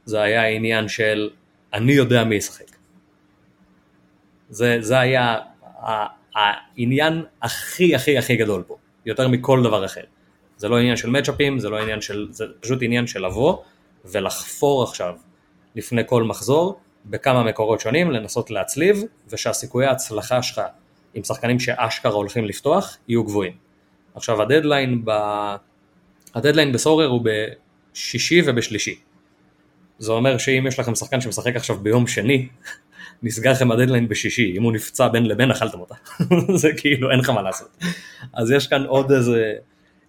זה 0.05 0.21
היה 0.21 0.41
העניין 0.41 0.87
של 0.87 1.29
אני 1.73 1.93
יודע 1.93 2.23
מי 2.23 2.35
ישחק. 2.35 2.75
זה, 4.49 4.77
זה 4.79 4.99
היה 4.99 5.37
העניין 6.35 7.23
הכי 7.41 7.95
הכי 7.95 8.17
הכי 8.17 8.35
גדול 8.35 8.63
פה. 8.67 8.77
יותר 9.05 9.27
מכל 9.27 9.63
דבר 9.63 9.85
אחר. 9.85 10.03
זה 10.57 10.69
לא 10.69 10.77
עניין 10.77 10.97
של 10.97 11.09
מצ'אפים, 11.09 11.59
זה 11.59 11.69
לא 11.69 11.81
עניין 11.81 12.01
של, 12.01 12.27
זה 12.31 12.45
פשוט 12.59 12.79
עניין 12.81 13.07
של 13.07 13.25
לבוא 13.25 13.57
ולחפור 14.05 14.83
עכשיו 14.83 15.15
לפני 15.75 16.01
כל 16.05 16.23
מחזור 16.23 16.79
בכמה 17.05 17.43
מקורות 17.43 17.79
שונים, 17.79 18.11
לנסות 18.11 18.51
להצליב, 18.51 19.03
ושהסיכויי 19.29 19.87
ההצלחה 19.87 20.43
שלך 20.43 20.61
עם 21.13 21.23
שחקנים 21.23 21.59
שאשכרה 21.59 22.11
הולכים 22.11 22.45
לפתוח 22.45 22.97
יהיו 23.07 23.23
גבוהים. 23.23 23.62
עכשיו 24.15 24.41
הדדליין, 24.41 25.01
ב... 25.05 25.11
הדדליין 26.35 26.71
בסורר 26.71 27.07
הוא 27.07 27.25
בשישי 27.93 28.41
ובשלישי. 28.45 28.95
זה 29.99 30.11
אומר 30.11 30.37
שאם 30.37 30.65
יש 30.67 30.79
לכם 30.79 30.95
שחקן 30.95 31.21
שמשחק 31.21 31.55
עכשיו 31.55 31.77
ביום 31.77 32.07
שני, 32.07 32.47
נסגר 33.23 33.51
לכם 33.51 33.71
הדדליין 33.71 34.07
בשישי, 34.07 34.53
אם 34.57 34.63
הוא 34.63 34.73
נפצע 34.73 35.07
בין 35.07 35.25
לבין 35.25 35.51
אכלתם 35.51 35.79
אותה, 35.79 35.95
זה 36.61 36.69
כאילו 36.77 37.11
אין 37.11 37.19
לך 37.19 37.29
מה 37.29 37.41
לעשות. 37.41 37.77
אז 38.33 38.51
יש 38.51 38.67
כאן 38.67 38.85
עוד 38.85 39.11
איזה 39.11 39.53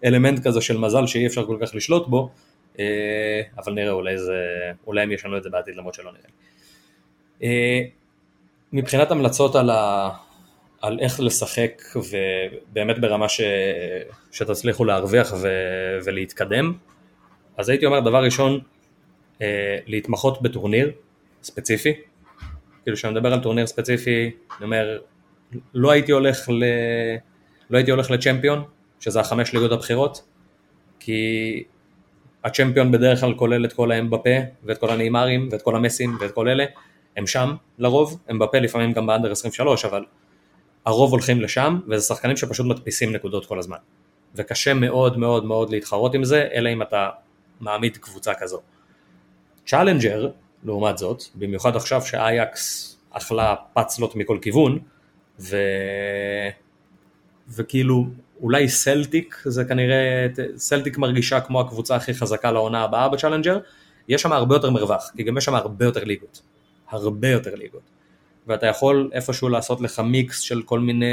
אלמנט 0.05 0.47
כזה 0.47 0.61
של 0.61 0.77
מזל 0.77 1.07
שאי 1.07 1.27
אפשר 1.27 1.45
כל 1.45 1.57
כך 1.61 1.75
לשלוט 1.75 2.07
בו, 2.07 2.29
אה, 2.79 3.41
אבל 3.57 3.73
נראה 3.73 3.91
אולי, 3.91 4.17
זה, 4.17 4.33
אולי 4.87 5.01
הם 5.01 5.11
ישנו 5.11 5.37
את 5.37 5.43
זה 5.43 5.49
בעתיד 5.49 5.75
למרות 5.75 5.93
שלא 5.93 6.11
נראה. 6.11 6.29
אה, 7.43 7.81
מבחינת 8.73 9.11
המלצות 9.11 9.55
על, 9.55 9.69
ה, 9.69 10.09
על 10.85 10.99
איך 10.99 11.19
לשחק 11.19 11.81
ובאמת 11.95 12.99
ברמה 12.99 13.29
ש, 13.29 13.41
שתצליחו 14.31 14.85
להרוויח 14.85 15.33
ו, 15.41 15.47
ולהתקדם, 16.05 16.73
אז 17.57 17.69
הייתי 17.69 17.85
אומר 17.85 17.99
דבר 17.99 18.23
ראשון, 18.23 18.59
אה, 19.41 19.77
להתמחות 19.85 20.41
בטורניר 20.41 20.91
ספציפי, 21.43 21.93
כאילו 22.83 22.97
כשאני 22.97 23.13
מדבר 23.13 23.33
על 23.33 23.39
טורניר 23.39 23.67
ספציפי, 23.67 24.31
אני 24.57 24.65
אומר 24.65 24.99
לא 25.73 25.91
הייתי 25.91 26.11
הולך 26.11 26.49
ל... 26.49 26.63
לא 27.69 27.77
הייתי 27.77 27.91
הולך 27.91 28.11
לצ'מפיון, 28.11 28.63
שזה 28.99 29.19
החמש 29.19 29.53
ליגות 29.53 29.71
הבכירות, 29.71 30.23
כי 30.99 31.63
הצ'מפיון 32.43 32.91
בדרך 32.91 33.19
כלל 33.19 33.33
כולל 33.33 33.65
את 33.65 33.73
כל 33.73 33.91
האם 33.91 34.09
בפה, 34.09 34.29
ואת 34.63 34.77
כל 34.77 34.89
הנאמרים, 34.89 35.49
ואת 35.51 35.61
כל 35.61 35.75
המסים, 35.75 36.17
ואת 36.19 36.31
כל 36.31 36.47
אלה, 36.47 36.65
הם 37.17 37.27
שם 37.27 37.55
לרוב, 37.77 38.19
הם 38.27 38.39
בפה 38.39 38.59
לפעמים 38.59 38.91
גם 38.91 39.07
באנדר 39.07 39.31
23, 39.31 39.85
אבל 39.85 40.03
הרוב 40.85 41.11
הולכים 41.11 41.41
לשם, 41.41 41.79
וזה 41.87 42.05
שחקנים 42.05 42.37
שפשוט 42.37 42.65
מדפיסים 42.65 43.11
נקודות 43.11 43.45
כל 43.45 43.59
הזמן. 43.59 43.77
וקשה 44.35 44.73
מאוד 44.73 45.17
מאוד 45.17 45.45
מאוד 45.45 45.69
להתחרות 45.69 46.13
עם 46.13 46.23
זה, 46.23 46.47
אלא 46.53 46.69
אם 46.73 46.81
אתה 46.81 47.09
מעמיד 47.59 47.97
קבוצה 47.97 48.33
כזו. 48.33 48.61
Challenger, 49.65 50.29
לעומת 50.63 50.97
זאת, 50.97 51.23
במיוחד 51.35 51.75
עכשיו 51.75 52.01
שאייקס 52.01 52.95
אכלה 53.11 53.55
פצצות 53.73 54.15
מכל 54.15 54.37
כיוון, 54.41 54.79
ו... 55.39 55.57
וכאילו 57.49 58.05
אולי 58.41 58.69
סלטיק 58.69 59.41
זה 59.45 59.65
כנראה, 59.65 60.27
סלטיק 60.57 60.97
מרגישה 60.97 61.41
כמו 61.41 61.61
הקבוצה 61.61 61.95
הכי 61.95 62.13
חזקה 62.13 62.51
לעונה 62.51 62.83
הבאה 62.83 63.09
ב 63.09 63.13
Challenger, 63.13 63.59
יש 64.07 64.21
שם 64.21 64.31
הרבה 64.31 64.55
יותר 64.55 64.69
מרווח, 64.69 65.11
כי 65.17 65.23
גם 65.23 65.37
יש 65.37 65.45
שם 65.45 65.55
הרבה 65.55 65.85
יותר 65.85 66.03
ליגות, 66.03 66.41
הרבה 66.89 67.29
יותר 67.29 67.55
ליגות. 67.55 67.94
ואתה 68.47 68.67
יכול 68.67 69.09
איפשהו 69.13 69.49
לעשות 69.49 69.81
לך 69.81 69.99
מיקס 69.99 70.39
של 70.39 70.61
כל 70.61 70.79
מיני 70.79 71.05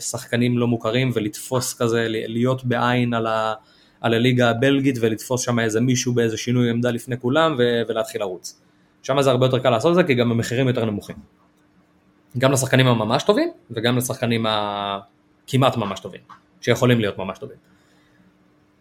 שחקנים 0.00 0.58
לא 0.58 0.66
מוכרים 0.66 1.10
ולתפוס 1.14 1.74
כזה, 1.74 2.06
להיות 2.08 2.64
בעין 2.64 3.14
על, 3.14 3.26
ה, 3.26 3.54
על 4.00 4.14
הליגה 4.14 4.50
הבלגית 4.50 4.96
ולתפוס 5.00 5.42
שם 5.42 5.58
איזה 5.58 5.80
מישהו 5.80 6.12
באיזה 6.12 6.36
שינוי 6.36 6.70
עמדה 6.70 6.90
לפני 6.90 7.18
כולם 7.18 7.54
ו, 7.58 7.82
ולהתחיל 7.88 8.20
לרוץ. 8.20 8.60
שם 9.02 9.22
זה 9.22 9.30
הרבה 9.30 9.46
יותר 9.46 9.58
קל 9.58 9.70
לעשות 9.70 9.90
את 9.90 9.94
זה 9.94 10.04
כי 10.04 10.14
גם 10.14 10.30
המחירים 10.30 10.68
יותר 10.68 10.84
נמוכים. 10.84 11.16
גם 12.38 12.52
לשחקנים 12.52 12.86
הממש 12.86 13.22
טובים 13.22 13.50
וגם 13.70 13.96
לשחקנים 13.96 14.46
הכמעט 14.48 15.76
ממש 15.76 16.00
טובים, 16.00 16.20
שיכולים 16.60 17.00
להיות 17.00 17.18
ממש 17.18 17.38
טובים. 17.38 17.56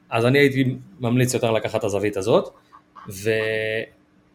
אז 0.10 0.26
אני 0.26 0.40
הייתי 0.40 0.76
ממליץ 1.00 1.34
יותר 1.34 1.52
לקחת 1.52 1.80
את 1.80 1.84
הזווית 1.84 2.18
הזאת, 2.18 2.50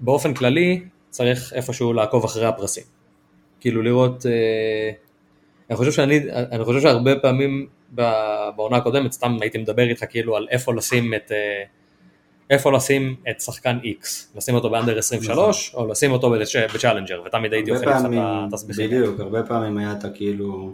ובאופן 0.01 0.35
כללי 0.35 0.83
צריך 1.11 1.53
איפשהו 1.53 1.93
לעקוב 1.93 2.25
אחרי 2.25 2.47
הפרסים. 2.47 2.85
כאילו 3.61 3.83
לראות, 3.83 4.27
אה, 4.27 4.91
אני 5.71 5.77
חושב 5.77 5.93
שאני, 5.93 6.21
אני 6.33 6.65
חושב 6.65 6.81
שהרבה 6.81 7.17
פעמים 7.17 7.67
בעונה 8.57 8.77
הקודמת 8.77 9.13
סתם 9.13 9.37
הייתי 9.41 9.59
מדבר 9.59 9.83
איתך 9.83 10.05
כאילו 10.09 10.37
על 10.37 10.47
איפה 10.51 10.75
לשים 10.75 11.15
את, 11.15 11.33
אה, 11.33 11.63
איפה 12.51 12.73
לשים 12.73 13.17
את 13.31 13.41
שחקן 13.41 13.79
X, 13.83 14.07
לשים 14.37 14.55
אותו 14.55 14.71
ב 14.71 14.76
under 14.76 14.99
23 14.99 15.75
או 15.75 15.87
לשים 15.87 16.13
אותו 16.13 16.35
ב 16.75 16.79
Challenger 16.79 17.23
ותמיד 17.27 17.53
הייתי 17.53 17.71
אוכל 17.71 17.91
לך 17.91 17.97
את 17.97 18.11
התסביכים. 18.53 18.87
בדיוק, 18.87 19.21
הרבה 19.21 19.43
פעמים 19.43 19.79
היה 19.79 19.93
את 19.93 20.05
כאילו 20.15 20.73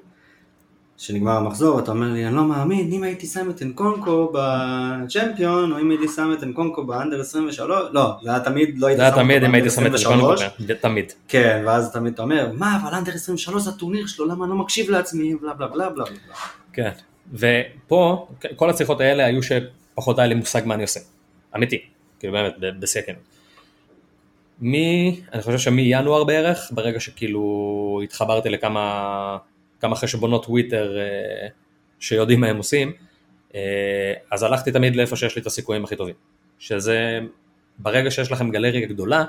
שנגמר 0.98 1.32
המחזור, 1.32 1.78
אתה 1.78 1.90
אומר 1.90 2.12
לי, 2.12 2.26
אני 2.26 2.36
לא 2.36 2.44
מאמין, 2.44 2.92
אם 2.92 3.02
הייתי 3.02 3.26
שם 3.26 3.50
את 3.50 3.62
אנקונקו 3.62 4.32
ב 4.34 4.48
Champion, 4.48 5.72
או 5.72 5.80
אם 5.80 5.90
הייתי 5.90 6.08
שם 6.08 6.32
את 6.38 6.42
אנקונקו 6.42 6.86
ב 6.86 6.92
under 6.92 7.20
23, 7.20 7.82
לא, 7.92 8.16
זה 8.22 8.30
היה 8.30 8.40
תמיד, 8.40 8.78
לא 8.78 8.86
הייתי 8.86 9.02
שם 9.02 9.08
אותו 9.08 9.26
ב 9.26 9.33
under 9.33 9.66
23, 9.66 10.42
תמיד. 10.80 11.12
כן, 11.28 11.62
ואז 11.66 11.92
תמיד 11.92 12.12
אתה 12.12 12.22
אומר, 12.22 12.50
מה, 12.52 12.78
אבל 12.82 12.94
אנדר 12.94 13.12
23 13.12 13.62
זה 13.62 13.70
הטורניר 13.70 14.06
שלו, 14.06 14.26
למה 14.26 14.44
אני 14.44 14.50
לא 14.50 14.56
מקשיב 14.56 14.90
לעצמי, 14.90 15.34
בלה 15.34 15.54
בלה 15.54 15.68
בלה 15.68 15.88
בלה 15.90 16.04
בלה. 16.04 16.34
כן, 16.72 16.90
ופה, 17.32 18.28
כל 18.56 18.70
השיחות 18.70 19.00
האלה 19.00 19.24
היו 19.24 19.40
שפחות 19.42 20.18
היה 20.18 20.28
לי 20.28 20.34
מושג 20.34 20.62
מה 20.64 20.74
אני 20.74 20.82
עושה. 20.82 21.00
אמיתי, 21.56 21.78
כאילו 22.18 22.32
באמת, 22.32 22.54
בשיא 22.80 23.00
הכנות. 23.00 23.18
מי, 24.60 25.20
אני 25.32 25.42
חושב 25.42 25.58
שמינואר 25.58 26.24
בערך, 26.24 26.70
ברגע 26.70 27.00
שכאילו 27.00 28.00
התחברתי 28.04 28.48
לכמה 28.48 29.36
כמה 29.80 29.96
חשבונות 29.96 30.44
טוויטר 30.46 30.98
אה, 30.98 31.48
שיודעים 32.00 32.40
מה 32.40 32.46
הם 32.46 32.56
עושים, 32.56 32.92
אה, 33.54 34.12
אז 34.32 34.42
הלכתי 34.42 34.72
תמיד 34.72 34.96
לאיפה 34.96 35.16
שיש 35.16 35.36
לי 35.36 35.42
את 35.42 35.46
הסיכויים 35.46 35.84
הכי 35.84 35.96
טובים. 35.96 36.14
שזה 36.58 37.18
ברגע 37.78 38.10
שיש 38.10 38.32
לכם 38.32 38.50
גלריה 38.50 38.86
גדולה, 38.86 39.24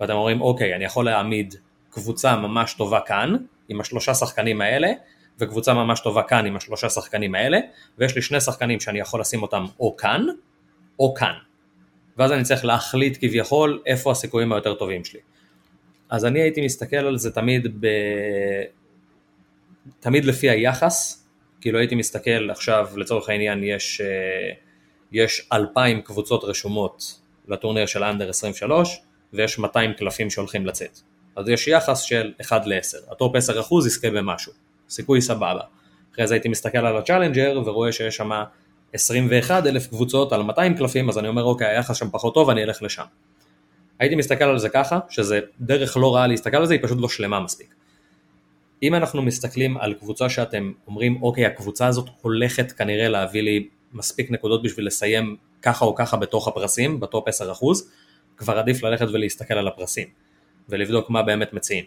ואתם 0.00 0.12
אומרים 0.12 0.40
אוקיי, 0.40 0.74
אני 0.74 0.84
יכול 0.84 1.04
להעמיד 1.04 1.54
קבוצה 1.90 2.36
ממש 2.36 2.74
טובה 2.74 3.00
כאן, 3.00 3.36
עם 3.68 3.80
השלושה 3.80 4.14
שחקנים 4.14 4.60
האלה, 4.60 4.92
וקבוצה 5.38 5.74
ממש 5.74 6.00
טובה 6.00 6.22
כאן 6.22 6.46
עם 6.46 6.56
השלושה 6.56 6.90
שחקנים 6.90 7.34
האלה, 7.34 7.58
ויש 7.98 8.16
לי 8.16 8.22
שני 8.22 8.40
שחקנים 8.40 8.80
שאני 8.80 9.00
יכול 9.00 9.20
לשים 9.20 9.42
אותם 9.42 9.64
או 9.80 9.96
כאן, 9.96 10.26
או 10.98 11.14
כאן. 11.14 11.34
ואז 12.16 12.32
אני 12.32 12.42
צריך 12.42 12.64
להחליט 12.64 13.18
כביכול 13.20 13.82
איפה 13.86 14.10
הסיכויים 14.10 14.52
היותר 14.52 14.74
טובים 14.74 15.04
שלי. 15.04 15.20
אז 16.10 16.24
אני 16.24 16.40
הייתי 16.40 16.64
מסתכל 16.64 16.96
על 16.96 17.18
זה 17.18 17.30
תמיד 17.30 17.80
ב... 17.80 17.86
תמיד 20.00 20.24
לפי 20.24 20.50
היחס, 20.50 21.24
כאילו 21.60 21.78
הייתי 21.78 21.94
מסתכל 21.94 22.50
עכשיו 22.50 22.88
לצורך 22.96 23.28
העניין 23.28 23.64
יש, 23.64 24.00
אה, 24.00 24.50
יש 25.12 25.48
2,000 25.52 26.00
קבוצות 26.00 26.44
רשומות 26.44 27.20
לטורניר 27.48 27.86
של 27.86 28.04
under 28.04 28.28
23 28.28 29.00
ויש 29.32 29.58
200 29.58 29.92
קלפים 29.92 30.30
שהולכים 30.30 30.66
לצאת. 30.66 30.98
אז 31.36 31.48
יש 31.48 31.68
יחס 31.68 32.00
של 32.00 32.32
1 32.40 32.66
ל-10, 32.66 33.12
הטופ 33.12 33.36
10% 33.36 33.86
יזכה 33.86 34.10
במשהו, 34.10 34.52
סיכוי 34.88 35.20
סבבה. 35.20 35.60
אחרי 36.14 36.26
זה 36.26 36.34
הייתי 36.34 36.48
מסתכל 36.48 36.78
על 36.78 36.96
ה 36.96 37.02
Challenger 37.02 37.62
ורואה 37.64 37.92
שיש 37.92 38.16
שם 38.16 38.30
21 38.92 39.66
אלף 39.66 39.86
קבוצות 39.86 40.32
על 40.32 40.42
200 40.42 40.76
קלפים, 40.76 41.08
אז 41.08 41.18
אני 41.18 41.28
אומר 41.28 41.44
אוקיי, 41.44 41.66
היחס 41.66 41.96
שם 41.96 42.10
פחות 42.10 42.34
טוב, 42.34 42.50
אני 42.50 42.64
אלך 42.64 42.82
לשם. 42.82 43.04
הייתי 43.98 44.14
מסתכל 44.14 44.44
על 44.44 44.58
זה 44.58 44.68
ככה, 44.68 44.98
שזה 45.08 45.40
דרך 45.60 45.96
לא 45.96 46.14
רעה 46.14 46.26
להסתכל 46.26 46.56
על 46.56 46.66
זה, 46.66 46.74
היא 46.74 46.82
פשוט 46.82 46.98
לא 47.00 47.08
שלמה 47.08 47.40
מספיק. 47.40 47.74
אם 48.84 48.94
אנחנו 48.94 49.22
מסתכלים 49.22 49.76
על 49.76 49.94
קבוצה 49.94 50.28
שאתם 50.28 50.72
אומרים 50.86 51.22
אוקיי 51.22 51.46
הקבוצה 51.46 51.86
הזאת 51.86 52.08
הולכת 52.22 52.72
כנראה 52.72 53.08
להביא 53.08 53.42
לי 53.42 53.68
מספיק 53.92 54.30
נקודות 54.30 54.62
בשביל 54.62 54.86
לסיים 54.86 55.36
ככה 55.62 55.84
או 55.84 55.94
ככה 55.94 56.16
בתוך 56.16 56.48
הפרסים, 56.48 57.00
בטופ 57.00 57.28
10%, 57.28 57.30
כבר 58.36 58.58
עדיף 58.58 58.82
ללכת 58.82 59.06
ולהסתכל 59.12 59.54
על 59.54 59.68
הפרסים 59.68 60.08
ולבדוק 60.68 61.10
מה 61.10 61.22
באמת 61.22 61.52
מציעים. 61.52 61.84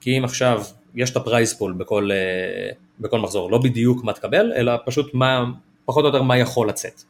כי 0.00 0.18
אם 0.18 0.24
עכשיו 0.24 0.62
יש 0.94 1.10
את 1.10 1.16
ה 1.16 1.22
prize 1.22 1.54
pool 1.54 1.72
בכל, 1.72 2.10
אה, 2.12 2.70
בכל 3.00 3.18
מחזור, 3.18 3.50
לא 3.50 3.58
בדיוק 3.58 4.04
מה 4.04 4.12
תקבל, 4.12 4.52
אלא 4.56 4.72
פשוט 4.86 5.14
מה, 5.14 5.44
פחות 5.84 6.04
או 6.04 6.08
יותר 6.08 6.22
מה 6.22 6.38
יכול 6.38 6.68
לצאת. 6.68 7.02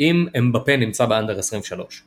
אם 0.00 0.26
אמבפה 0.38 0.76
נמצא 0.76 1.06
ב 1.06 1.11
under 1.11 1.38
23 1.38 2.02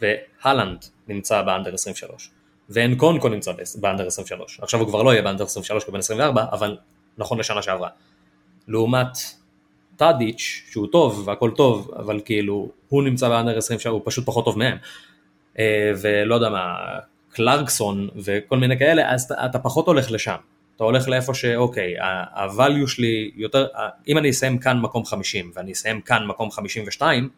והלנד 0.00 0.84
נמצא 1.08 1.42
ב 1.42 1.47
under 1.47 1.74
23 1.74 2.30
ואנקונקו 2.72 3.28
נמצא 3.28 3.52
ב 3.80 3.84
under 3.84 4.06
23. 4.06 4.60
עכשיו 4.62 4.80
הוא 4.80 4.88
כבר 4.88 5.02
לא 5.02 5.10
יהיה 5.10 5.22
ב 5.22 5.26
under 5.26 5.44
23 5.44 5.84
כבן 5.84 5.98
24, 5.98 6.44
אבל 6.52 6.76
נכון 7.18 7.38
לשנה 7.38 7.62
שעברה. 7.62 7.88
לעומת 8.68 9.18
טאדיץ', 9.96 10.62
שהוא 10.70 10.86
טוב 10.92 11.22
והכל 11.28 11.50
טוב, 11.56 11.90
אבל 11.96 12.20
כאילו 12.24 12.68
הוא 12.88 13.02
נמצא 13.02 13.28
באנדר 13.28 13.58
23, 13.58 13.86
הוא 13.86 14.02
פשוט 14.04 14.26
פחות 14.26 14.44
טוב 14.44 14.58
מהם. 14.58 14.76
אה, 15.58 15.92
ולא 16.00 16.34
יודע 16.34 16.50
מה, 16.50 16.74
קלרקסון 17.32 18.08
וכל 18.16 18.58
מיני 18.58 18.78
כאלה, 18.78 19.12
אז 19.12 19.22
אתה, 19.22 19.46
אתה 19.46 19.58
פחות 19.58 19.86
הולך 19.86 20.10
לשם. 20.10 20.36
אתה 20.76 20.84
הולך 20.84 21.08
לאיפה 21.08 21.34
שאוקיי, 21.34 21.98
ה-value 22.00 22.86
שלי 22.86 23.30
יותר, 23.34 23.66
אם 24.08 24.18
אני 24.18 24.30
אסיים 24.30 24.58
כאן 24.58 24.80
מקום 24.80 25.04
50 25.04 25.50
ואני 25.54 25.72
אסיים 25.72 26.00
כאן 26.00 26.26
מקום 26.26 26.50
52, 26.50 27.28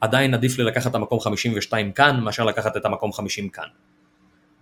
עדיין 0.00 0.34
עדיף 0.34 0.58
לי 0.58 0.64
לקחת 0.64 0.90
את 0.90 0.94
המקום 0.94 1.20
52 1.20 1.92
כאן 1.92 2.20
מאשר 2.20 2.44
לקחת 2.44 2.76
את 2.76 2.84
המקום 2.84 3.12
50 3.12 3.48
כאן. 3.48 3.66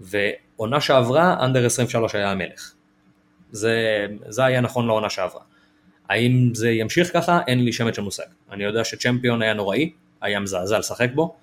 ועונה 0.03 0.81
שעברה, 0.81 1.45
אנדר 1.45 1.67
23 1.67 2.15
היה 2.15 2.31
המלך. 2.31 2.73
זה, 3.53 4.07
זה 4.29 4.45
היה 4.45 4.61
נכון 4.61 4.87
לעונה 4.87 5.11
שעברה. 5.11 5.43
האם 6.09 6.51
זה 6.55 6.71
ימשיך 6.71 7.13
ככה? 7.13 7.41
אין 7.47 7.65
לי 7.65 7.73
שמץ 7.73 7.97
של 7.97 8.03
מושג. 8.03 8.25
אני 8.51 8.65
יודע 8.65 8.85
שצ'מפיון 8.85 9.43
היה 9.43 9.55
נוראי, 9.55 9.93
היה 10.21 10.41
מזעזע 10.41 10.79
לשחק 10.79 11.09
בו, 11.15 11.37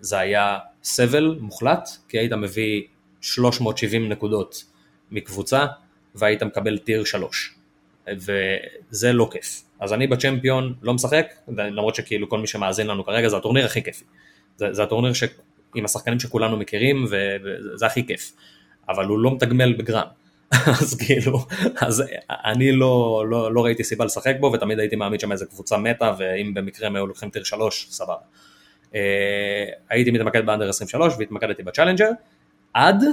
זה 0.00 0.18
היה 0.18 0.58
סבל 0.82 1.36
מוחלט, 1.40 1.88
כי 2.08 2.18
היית 2.18 2.32
מביא 2.32 2.82
370 3.20 4.08
נקודות 4.08 4.64
מקבוצה, 5.10 5.66
והיית 6.14 6.42
מקבל 6.42 6.78
טיר 6.78 7.04
3. 7.04 7.54
וזה 8.14 9.12
לא 9.12 9.28
כיף. 9.32 9.62
אז 9.80 9.92
אני 9.92 10.06
בצ'מפיון 10.06 10.74
לא 10.82 10.94
משחק, 10.94 11.26
למרות 11.48 11.94
שכאילו 11.94 12.28
כל 12.28 12.38
מי 12.38 12.46
שמאזין 12.46 12.86
לנו 12.86 13.04
כרגע 13.04 13.28
זה 13.28 13.36
הטורניר 13.36 13.64
הכי 13.64 13.82
כיפי. 13.82 14.04
זה, 14.56 14.72
זה 14.72 14.82
הטורניר 14.82 15.12
ש... 15.12 15.24
עם 15.74 15.84
השחקנים 15.84 16.20
שכולנו 16.20 16.56
מכירים 16.56 17.04
וזה 17.04 17.86
הכי 17.86 18.06
כיף, 18.06 18.32
אבל 18.88 19.06
הוא 19.06 19.18
לא 19.18 19.34
מתגמל 19.34 19.72
בגרם. 19.72 20.06
אז 20.80 20.94
כאילו, 20.94 21.38
אז 21.80 22.04
אני 22.28 22.72
לא, 22.72 23.24
לא, 23.28 23.54
לא 23.54 23.64
ראיתי 23.64 23.84
סיבה 23.84 24.04
לשחק 24.04 24.34
בו 24.40 24.52
ותמיד 24.52 24.78
הייתי 24.78 24.96
מאמין 24.96 25.18
שם 25.18 25.32
איזה 25.32 25.46
קבוצה 25.46 25.76
מתה 25.76 26.12
ואם 26.18 26.54
במקרה 26.54 26.86
הם 26.86 26.96
היו 26.96 27.06
לוקחים 27.06 27.30
tier 27.30 27.44
שלוש, 27.44 27.86
סבבה. 27.90 28.16
אה, 28.94 29.64
הייתי 29.90 30.10
מתמקד 30.10 30.46
ב 30.46 30.50
under 30.50 30.68
23 30.68 31.14
והתמקדתי 31.18 31.62
ב 31.62 31.66
Challenger 31.66 32.10
עד 32.74 33.04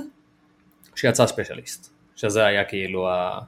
שיצא 0.96 1.28
specialist, 1.28 1.94
שזה 2.16 2.46
היה 2.46 2.64
כאילו 2.64 3.10
ה... 3.10 3.40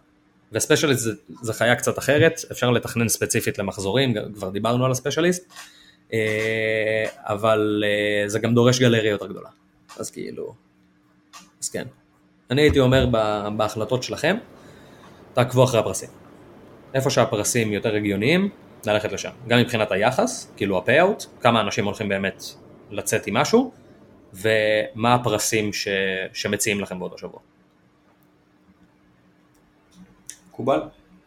ו 0.51 0.56
specialist 0.56 1.03
זה, 1.03 1.12
זה 1.41 1.53
חיה 1.53 1.76
קצת 1.76 1.99
אחרת, 1.99 2.39
אפשר 2.51 2.72
לתכנן 2.72 3.08
ספציפית 3.08 3.60
למחזורים, 3.60 4.14
כבר 4.34 4.49
דיברנו 4.49 4.86
על 4.86 4.91
ה 4.91 4.97
specialist, 4.97 5.53
אבל 7.18 7.84
אה, 7.86 8.30
זה 8.30 8.39
גם 8.39 8.53
דורש 8.53 8.80
גלריה 8.80 9.12
יותר 9.12 9.28
גדולה. 9.28 9.49
אז 9.99 10.12
כאילו, 10.12 10.53
אז 11.62 11.70
כן. 11.70 11.88
אני 12.51 12.62
הייתי 12.62 12.80
אומר 12.80 13.06
בהחלטות 13.58 14.03
שלכם, 14.03 14.38
תעקבו 15.34 15.64
אחרי 15.64 15.80
הפרסים. 15.80 16.10
איפה 16.93 17.10
שהפרסים 17.10 17.74
יותר 17.74 17.95
הגיוניים, 17.95 18.49
ללכת 18.86 19.12
לשם. 19.12 19.30
גם 19.47 19.60
מבחינת 19.60 19.91
היחס, 19.91 20.51
כאילו 20.58 20.78
ה-payout, 20.78 21.26
כמה 21.41 21.62
אנשים 21.62 21.86
הולכים 21.86 22.10
באמת 22.10 22.43
לצאת 22.91 23.28
עם 23.28 23.38
משהו, 23.38 23.72
ומה 24.34 25.14
הפרסים 25.14 25.74
ש... 25.74 25.88
שמציעים 26.34 26.82
לכם 26.82 26.99
באותו 26.99 27.18
שבוע. 27.18 27.39
מקובל? 30.49 30.80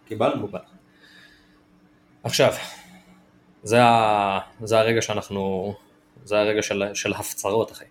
קיבלנו. 0.06 0.36
מקובל. 0.36 0.60
עכשיו, 2.22 2.52
זה, 3.62 3.82
ה... 3.82 4.40
זה 4.62 4.78
הרגע 4.78 5.02
שאנחנו, 5.02 5.74
זה 6.24 6.38
הרגע 6.38 6.62
של, 6.62 6.84
של 6.94 7.12
הפצרות 7.12 7.72
אחי. 7.72 7.84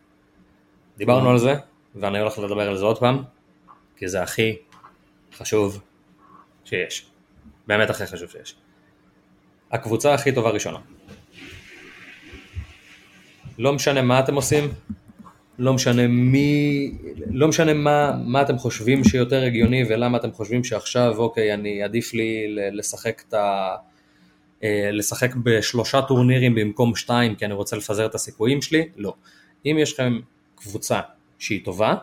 דיברנו 0.98 1.30
על 1.30 1.38
זה, 1.38 1.56
ואני 1.96 2.20
הולך 2.20 2.40
לדבר 2.40 2.70
על 2.70 2.78
זה 2.78 2.86
עוד 2.86 3.00
פעם, 3.00 3.24
כי 3.98 4.08
זה 4.08 4.22
הכי 4.22 4.56
חשוב 5.34 5.82
שיש. 6.66 7.06
באמת 7.68 7.90
הכי 7.90 8.06
חשוב 8.06 8.30
שיש. 8.30 8.56
הקבוצה 9.72 10.14
הכי 10.14 10.32
טובה 10.32 10.50
ראשונה. 10.50 10.80
לא 13.58 13.74
משנה 13.74 14.02
מה 14.02 14.20
אתם 14.20 14.36
עושים, 14.36 14.70
לא 15.60 15.74
משנה 15.74 16.08
מי, 16.08 16.92
לא 17.32 17.48
משנה 17.48 17.74
מה, 17.74 18.12
מה 18.26 18.42
אתם 18.42 18.58
חושבים 18.58 19.04
שיותר 19.04 19.44
הגיוני 19.44 19.84
ולמה 19.90 20.18
אתם 20.18 20.32
חושבים 20.32 20.64
שעכשיו 20.64 21.18
אוקיי 21.18 21.54
אני 21.54 21.84
עדיף 21.84 22.14
לי 22.14 22.56
לשחק 22.72 23.24
את 23.28 23.34
ה... 23.34 23.76
אה, 24.64 24.90
לשחק 24.92 25.36
בשלושה 25.36 26.02
טורנירים 26.02 26.56
במקום 26.56 26.96
שתיים 26.96 27.36
כי 27.36 27.46
אני 27.46 27.54
רוצה 27.54 27.76
לפזר 27.76 28.06
את 28.06 28.16
הסיכויים 28.16 28.62
שלי, 28.62 28.90
לא. 28.96 29.14
אם 29.66 29.78
יש 29.80 29.94
לכם 29.94 30.20
קבוצה 30.56 31.00
שהיא 31.40 31.66
טובה, 31.66 31.96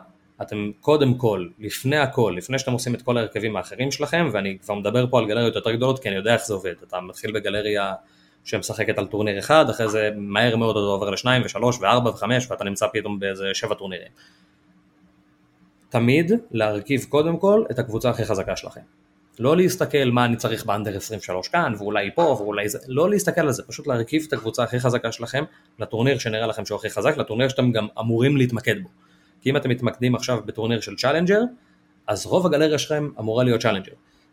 אתם 0.43 0.71
קודם 0.81 1.15
כל, 1.15 1.49
לפני 1.59 1.97
הכל, 1.97 2.35
לפני 2.37 2.59
שאתם 2.59 2.73
עושים 2.73 2.95
את 2.95 3.03
כל 3.03 3.19
ההרכבים 3.19 3.57
האחרים 3.57 3.91
שלכם, 3.91 4.29
ואני 4.33 4.59
כבר 4.63 4.75
מדבר 4.75 5.07
פה 5.11 5.19
על 5.19 5.27
גלריות 5.27 5.55
יותר 5.57 5.73
גדולות 5.73 5.99
כי 5.99 6.09
אני 6.09 6.17
יודע 6.17 6.35
איך 6.35 6.47
זה 6.47 6.55
עובד, 6.55 6.75
אתה 6.89 7.01
מתחיל 7.01 7.33
בגלריה 7.33 7.95
שמשחקת 8.45 8.99
על 8.99 9.07
טורניר 9.07 9.39
אחד, 9.39 9.71
אחרי 9.71 9.89
זה 9.89 10.11
מהר 10.17 10.57
מאוד 10.57 10.77
אתה 10.77 10.85
עובר 10.85 11.11
לשניים 11.11 11.43
ושלוש 11.45 11.79
וארבע 11.81 12.11
וחמש 12.11 12.51
ואתה 12.51 12.65
נמצא 12.65 12.87
פתאום 12.93 13.19
באיזה 13.19 13.45
שבע 13.55 13.75
טורנירים. 13.75 14.09
תמיד 15.89 16.33
להרכיב 16.51 17.05
קודם 17.09 17.37
כל 17.37 17.65
את 17.71 17.79
הקבוצה 17.79 18.11
הכי 18.11 18.25
חזקה 18.25 18.57
שלכם. 18.57 18.81
לא 19.39 19.57
להסתכל 19.57 20.11
מה 20.13 20.25
אני 20.25 20.37
צריך 20.37 20.67
ב 20.67 20.72
under 20.72 20.97
23 20.97 21.49
כאן 21.49 21.75
ואולי 21.79 22.11
פה 22.15 22.23
ואולי 22.23 22.69
זה, 22.69 22.79
לא 22.89 23.11
להסתכל 23.11 23.41
על 23.41 23.53
זה, 23.53 23.63
פשוט 23.63 23.87
להרכיב 23.87 24.25
את 24.29 24.33
הקבוצה 24.33 24.63
הכי 24.63 24.81
חזקה 24.81 25.13
שלכם 25.13 25.45
לטורניר 25.79 26.19
שנראה 26.19 26.47
לכם 26.47 26.67
שהוא 26.67 26.77
הכי 26.77 26.91
חזק, 26.91 27.17
לטורניר 27.17 27.49
שאתם 27.49 27.73
גם 27.73 27.87
אמורים 28.01 28.37
להתמקד 28.37 28.83
בו. 28.83 28.89
כי 29.43 29.51
אם 29.51 29.57
אתם 29.57 29.71
מתמקדים 29.71 30.15
עכשיו 30.15 30.39
בטורניר 30.47 30.81
של 30.81 30.97
Challenger, 30.97 31.41
אז 32.07 32.27
רוב 32.27 32.47
הגלריה 32.47 32.79
שלכם 32.79 33.09
אמורה 33.19 33.45
להיות 33.45 33.61
Challenger. 33.61 33.93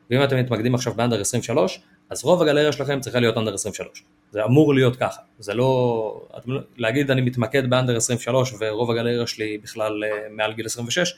ואם 0.09 0.23
אתם 0.23 0.37
מתמקדים 0.37 0.75
עכשיו 0.75 0.93
ב 0.93 0.98
under 0.98 1.21
23, 1.21 1.81
אז 2.09 2.23
רוב 2.23 2.41
הגלריה 2.41 2.71
שלכם 2.71 2.99
צריכה 2.99 3.19
להיות 3.19 3.37
under 3.37 3.53
23. 3.53 4.03
זה 4.31 4.45
אמור 4.45 4.73
להיות 4.73 4.95
ככה. 4.95 5.21
זה 5.39 5.53
לא... 5.53 6.21
אתם, 6.37 6.51
לא- 6.51 6.61
להגיד 6.77 7.11
אני 7.11 7.21
מתמקד 7.21 7.69
ב 7.69 7.74
under 7.74 7.97
23 7.97 8.53
ורוב 8.59 8.91
הגלריה 8.91 9.27
שלי 9.27 9.57
בכלל 9.57 10.03
אה, 10.03 10.09
מעל 10.29 10.53
גיל 10.53 10.65
26, 10.65 11.13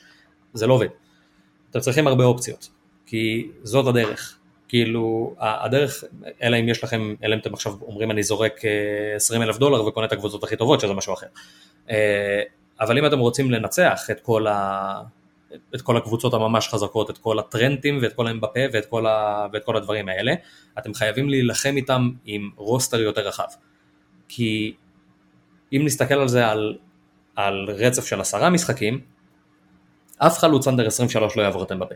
זה 0.54 0.66
לא 0.66 0.74
עובד. 0.74 0.86
אתם 1.70 1.80
צריכים 1.80 2.06
הרבה 2.06 2.24
אופציות, 2.24 2.68
כי 3.06 3.48
זאת 3.62 3.86
הדרך. 3.86 4.38
כאילו, 4.68 5.34
הדרך, 5.40 6.04
אלא 6.42 6.56
אם 6.60 6.68
יש 6.68 6.84
לכם, 6.84 7.14
אלא 7.24 7.34
אם 7.34 7.38
אתם 7.38 7.54
עכשיו 7.54 7.72
אומרים 7.82 8.10
אני 8.10 8.22
זורק 8.22 8.60
20 9.16 9.42
אה, 9.42 9.46
אלף 9.46 9.58
דולר 9.58 9.84
וקונה 9.84 10.06
את 10.06 10.12
הקבוצות 10.12 10.44
הכי 10.44 10.56
טובות, 10.56 10.80
שזה 10.80 10.92
משהו 10.92 11.14
אחר. 11.14 11.26
אה, 11.90 12.42
אבל 12.80 12.98
אם 12.98 13.06
אתם 13.06 13.18
רוצים 13.18 13.50
לנצח 13.50 14.10
את 14.10 14.20
כל, 14.20 14.46
ה... 14.46 15.02
את 15.74 15.82
כל 15.82 15.96
הקבוצות 15.96 16.34
הממש 16.34 16.68
חזקות, 16.68 17.10
את 17.10 17.18
כל 17.18 17.38
הטרנטים 17.38 17.98
ואת 18.02 18.12
כל 18.12 18.26
האמבפה 18.26 18.60
ואת. 18.72 18.86
ואת 19.52 19.64
כל 19.64 19.76
הדברים 19.76 20.08
האלה, 20.08 20.34
אתם 20.78 20.94
חייבים 20.94 21.28
להילחם 21.28 21.72
איתם 21.76 22.10
עם 22.24 22.50
רוסטר 22.56 23.00
יותר 23.00 23.28
רחב. 23.28 23.48
כי 24.28 24.74
אם 25.72 25.82
נסתכל 25.84 26.14
על 26.14 26.28
זה 26.28 26.46
על, 26.46 26.78
על 27.36 27.66
רצף 27.68 28.06
של 28.06 28.20
עשרה 28.20 28.50
משחקים, 28.50 29.00
אף 30.18 30.38
חלוץ 30.38 30.68
אנדר 30.68 30.86
23 30.86 31.36
לא 31.36 31.42
יעבור 31.42 31.62
את 31.62 31.72
אמבפה. 31.72 31.94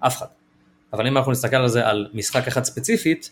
אף 0.00 0.16
אחד. 0.16 0.26
אבל 0.94 1.06
אם 1.06 1.16
אנחנו 1.16 1.32
נסתכל 1.32 1.56
על 1.56 1.68
זה 1.68 1.86
על 1.86 2.08
משחק 2.14 2.46
אחד 2.46 2.64
ספציפית, 2.64 3.30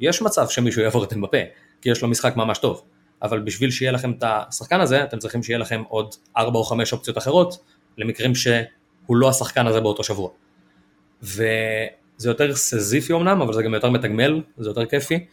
יש 0.00 0.22
מצב 0.22 0.48
שמישהו 0.48 0.82
יעבור 0.82 1.04
את 1.04 1.12
אמבפה, 1.12 1.38
כי 1.80 1.90
יש 1.90 2.02
לו 2.02 2.08
משחק 2.08 2.36
ממש 2.36 2.58
טוב. 2.58 2.82
אבל 3.22 3.40
בשביל 3.40 3.70
שיהיה 3.70 3.92
לכם 3.92 4.12
את 4.12 4.24
השחקן 4.26 4.80
הזה, 4.80 5.04
אתם 5.04 5.18
צריכים 5.18 5.42
שיהיה 5.42 5.58
לכם 5.58 5.82
עוד 5.88 6.14
4 6.36 6.58
או 6.58 6.64
5 6.64 6.92
אופציות 6.92 7.18
אחרות, 7.18 7.64
למקרים 7.98 8.34
שהוא 8.34 9.16
לא 9.16 9.28
השחקן 9.28 9.66
הזה 9.66 9.80
באותו 9.80 10.04
שבוע. 10.04 10.30
וזה 11.22 11.40
יותר 12.24 12.54
סזיפי 12.54 13.12
אמנם, 13.12 13.42
אבל 13.42 13.52
זה 13.52 13.62
גם 13.62 13.74
יותר 13.74 13.90
מתגמל, 13.90 14.42
זה 14.58 14.70
יותר 14.70 14.86
כיפי, 14.86 15.26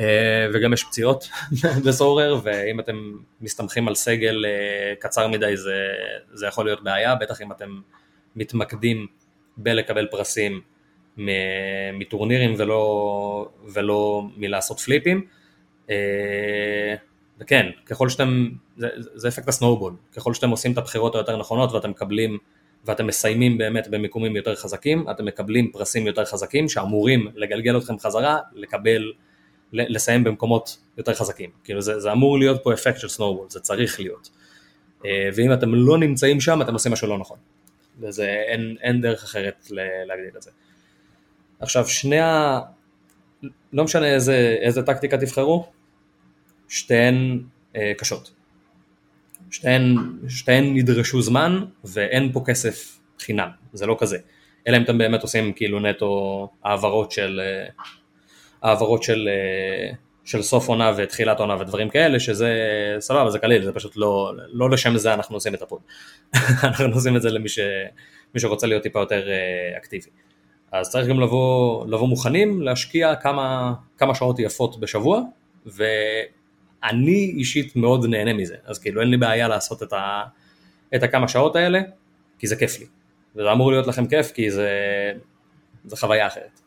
אה, 0.00 0.46
וגם 0.54 0.72
יש 0.72 0.84
פציעות 0.84 1.28
בסורר, 1.86 2.40
ואם 2.42 2.80
אתם 2.80 3.12
מסתמכים 3.40 3.88
על 3.88 3.94
סגל 3.94 4.44
אה, 4.44 4.94
קצר 4.98 5.28
מדי 5.28 5.56
זה, 5.56 5.74
זה 6.32 6.46
יכול 6.46 6.64
להיות 6.64 6.84
בעיה, 6.84 7.14
בטח 7.14 7.42
אם 7.42 7.52
אתם 7.52 7.80
מתמקדים 8.36 9.06
בלקבל 9.56 10.06
פרסים 10.10 10.60
מטורנירים 11.92 12.54
ולא, 12.58 13.48
ולא 13.64 14.22
מלעשות 14.36 14.80
פליפים. 14.80 15.26
אה, 15.90 16.94
וכן, 17.40 17.70
ככל 17.86 18.08
שאתם, 18.08 18.48
זה, 18.76 18.88
זה 19.14 19.28
אפקט 19.28 19.48
הסנואובול, 19.48 19.94
ככל 20.16 20.34
שאתם 20.34 20.50
עושים 20.50 20.72
את 20.72 20.78
הבחירות 20.78 21.14
היותר 21.14 21.36
נכונות 21.36 21.72
ואתם 21.72 21.90
מקבלים, 21.90 22.38
ואתם 22.84 23.06
מסיימים 23.06 23.58
באמת 23.58 23.88
במיקומים 23.88 24.36
יותר 24.36 24.54
חזקים, 24.54 25.10
אתם 25.10 25.24
מקבלים 25.24 25.70
פרסים 25.72 26.06
יותר 26.06 26.24
חזקים 26.24 26.68
שאמורים 26.68 27.28
לגלגל 27.34 27.78
אתכם 27.78 27.98
חזרה, 27.98 28.38
לקבל, 28.52 29.12
לסיים 29.72 30.24
במקומות 30.24 30.78
יותר 30.98 31.14
חזקים. 31.14 31.50
כאילו 31.64 31.82
זה, 31.82 32.00
זה 32.00 32.12
אמור 32.12 32.38
להיות 32.38 32.60
פה 32.64 32.72
אפקט 32.72 32.98
של 32.98 33.08
snowball, 33.08 33.46
זה 33.50 33.60
צריך 33.60 34.00
להיות. 34.00 34.30
אה, 35.04 35.28
ואם 35.34 35.52
אתם 35.52 35.74
לא 35.74 35.98
נמצאים 35.98 36.40
שם, 36.40 36.62
אתם 36.62 36.72
עושים 36.72 36.92
משהו 36.92 37.08
לא 37.08 37.18
נכון. 37.18 37.38
וזה, 38.00 38.26
אין, 38.26 38.76
אין 38.80 39.00
דרך 39.00 39.24
אחרת 39.24 39.68
להגדיל 40.06 40.36
את 40.36 40.42
זה. 40.42 40.50
עכשיו, 41.64 41.88
שני 41.88 42.20
ה... 42.20 42.60
לא 43.72 43.84
משנה 43.84 44.06
איזה, 44.06 44.56
איזה 44.60 44.82
טקטיקה 44.82 45.18
תבחרו, 45.18 45.66
שתיהן 46.68 47.42
אה, 47.76 47.92
קשות. 47.98 48.32
שתיהן, 49.50 49.96
שתיהן 50.28 50.76
ידרשו 50.76 51.22
זמן 51.22 51.64
ואין 51.84 52.32
פה 52.32 52.42
כסף 52.46 52.98
חינם, 53.20 53.48
זה 53.72 53.86
לא 53.86 53.96
כזה. 54.00 54.18
אלא 54.66 54.76
אם 54.76 54.82
אתם 54.82 54.98
באמת 54.98 55.22
עושים 55.22 55.52
כאילו 55.52 55.80
נטו 55.80 56.48
העברות 56.64 57.12
של, 57.12 57.40
אה, 57.44 57.66
העברות 58.62 59.02
של, 59.02 59.28
אה, 59.28 59.94
של 60.24 60.42
סוף 60.42 60.68
עונה 60.68 60.92
ותחילת 60.96 61.40
עונה 61.40 61.56
ודברים 61.60 61.90
כאלה, 61.90 62.20
שזה 62.20 62.52
סבבה, 62.98 63.30
זה 63.30 63.38
קליל, 63.38 63.64
זה 63.64 63.72
פשוט 63.72 63.96
לא, 63.96 64.32
לא 64.52 64.70
לשם 64.70 64.96
זה 64.96 65.14
אנחנו 65.14 65.36
עושים 65.36 65.54
את 65.54 65.62
הפוד. 65.62 65.80
אנחנו 66.64 66.94
עושים 66.94 67.16
את 67.16 67.22
זה 67.22 67.30
למי 67.30 67.48
ש, 67.48 67.58
שרוצה 68.36 68.66
להיות 68.66 68.82
טיפה 68.82 69.00
יותר 69.00 69.28
אה, 69.28 69.76
אקטיבי. 69.76 70.10
אז 70.72 70.90
צריך 70.90 71.08
גם 71.08 71.20
לבוא, 71.20 71.86
לבוא 71.86 72.08
מוכנים, 72.08 72.62
להשקיע 72.62 73.16
כמה, 73.16 73.74
כמה 73.98 74.14
שעות 74.14 74.38
יפות 74.38 74.80
בשבוע, 74.80 75.20
ו... 75.66 75.84
אני 76.84 77.34
אישית 77.36 77.76
מאוד 77.76 78.06
נהנה 78.06 78.32
מזה, 78.32 78.56
אז 78.64 78.78
כאילו 78.78 79.00
אין 79.00 79.10
לי 79.10 79.16
בעיה 79.16 79.48
לעשות 79.48 79.82
את, 79.82 79.92
ה, 79.92 80.22
את 80.94 81.02
הכמה 81.02 81.28
שעות 81.28 81.56
האלה, 81.56 81.80
כי 82.38 82.46
זה 82.46 82.56
כיף 82.56 82.78
לי. 82.78 82.86
וזה 83.36 83.52
אמור 83.52 83.70
להיות 83.70 83.86
לכם 83.86 84.06
כיף, 84.06 84.32
כי 84.32 84.50
זה, 84.50 84.70
זה 85.84 85.96
חוויה 85.96 86.26
אחרת. 86.26 86.60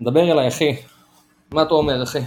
דבר 0.00 0.32
אליי 0.32 0.48
אחי, 0.48 0.76
מה 1.52 1.62
אתה 1.62 1.74
אומר 1.74 2.02
אחי? 2.02 2.18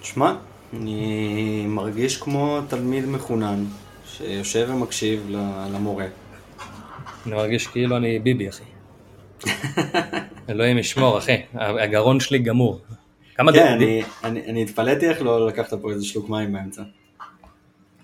תשמע, 0.00 0.34
אני 0.72 1.66
מרגיש 1.68 2.16
כמו 2.16 2.60
תלמיד 2.68 3.06
מחונן, 3.06 3.64
שיושב 4.06 4.68
ומקשיב 4.70 5.30
למורה. 5.72 6.06
אני 7.26 7.34
מרגיש 7.34 7.66
כאילו 7.66 7.96
אני 7.96 8.18
ביבי 8.18 8.48
אחי. 8.48 8.71
אלוהים 10.48 10.78
ישמור 10.78 11.18
אחי, 11.18 11.42
הגרון 11.54 12.20
שלי 12.20 12.38
גמור. 12.38 12.80
כמה 13.34 13.52
כן, 13.52 13.66
אני, 13.66 14.02
אני, 14.24 14.46
אני 14.46 14.62
התפלאתי 14.62 15.08
איך 15.08 15.22
לא 15.22 15.46
לקחת 15.46 15.74
פה 15.74 15.90
איזה 15.90 16.04
שלוק 16.04 16.28
מים 16.28 16.52
באמצע. 16.52 16.82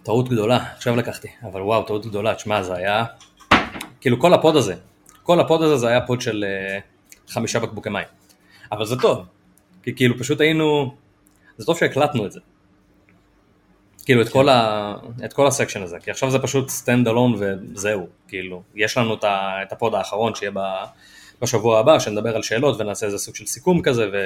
טעות 0.03 0.29
גדולה, 0.29 0.57
עכשיו 0.77 0.97
לקחתי, 0.97 1.29
אבל 1.43 1.61
וואו, 1.61 1.83
טעות 1.83 2.07
גדולה, 2.07 2.35
תשמע, 2.35 2.63
זה 2.63 2.75
היה, 2.75 3.05
כאילו 4.01 4.21
כל 4.21 4.35
ה 4.35 4.40
pod 4.40 4.57
הזה, 4.57 4.75
כל 5.23 5.41
ה 5.41 5.46
pod 5.46 5.63
הזה 5.63 5.77
זה 5.77 5.89
היה 5.89 6.01
pod 6.01 6.21
של 6.21 6.45
uh, 6.45 7.33
חמישה 7.33 7.61
בקבוקי 7.61 7.89
מים. 7.89 8.07
אבל 8.73 8.85
זה 8.85 8.97
טוב, 8.97 9.27
כי 9.83 9.95
כאילו 9.95 10.19
פשוט 10.19 10.41
היינו, 10.41 10.95
זה 11.57 11.67
טוב 11.67 11.79
שהקלטנו 11.79 12.27
את 12.27 12.33
זה. 12.33 12.41
כאילו 14.05 14.23
את 14.23 14.29
כל, 14.29 14.49
ה, 14.49 14.95
את 15.25 15.33
כל 15.33 15.47
ה 15.47 15.51
section 15.51 15.83
הזה, 15.83 15.99
כי 15.99 16.11
עכשיו 16.11 16.31
זה 16.31 16.39
פשוט 16.39 16.69
standalone 16.69 17.35
וזהו, 17.39 18.07
כאילו, 18.29 18.63
יש 18.75 18.99
לנו 18.99 19.15
את 19.63 19.73
ה 19.73 19.78
pod 19.78 19.95
האחרון 19.95 20.35
שיהיה 20.35 20.53
ב... 20.55 20.59
בשבוע 21.43 21.79
הבא, 21.79 21.99
שנדבר 21.99 22.37
על 22.37 22.43
שאלות 22.43 22.81
ונעשה 22.81 23.07
איזה 23.07 23.19
סוג 23.19 23.35
של 23.35 23.47
סיכום 23.47 23.83
כזה 23.83 24.09
ו... 24.13 24.17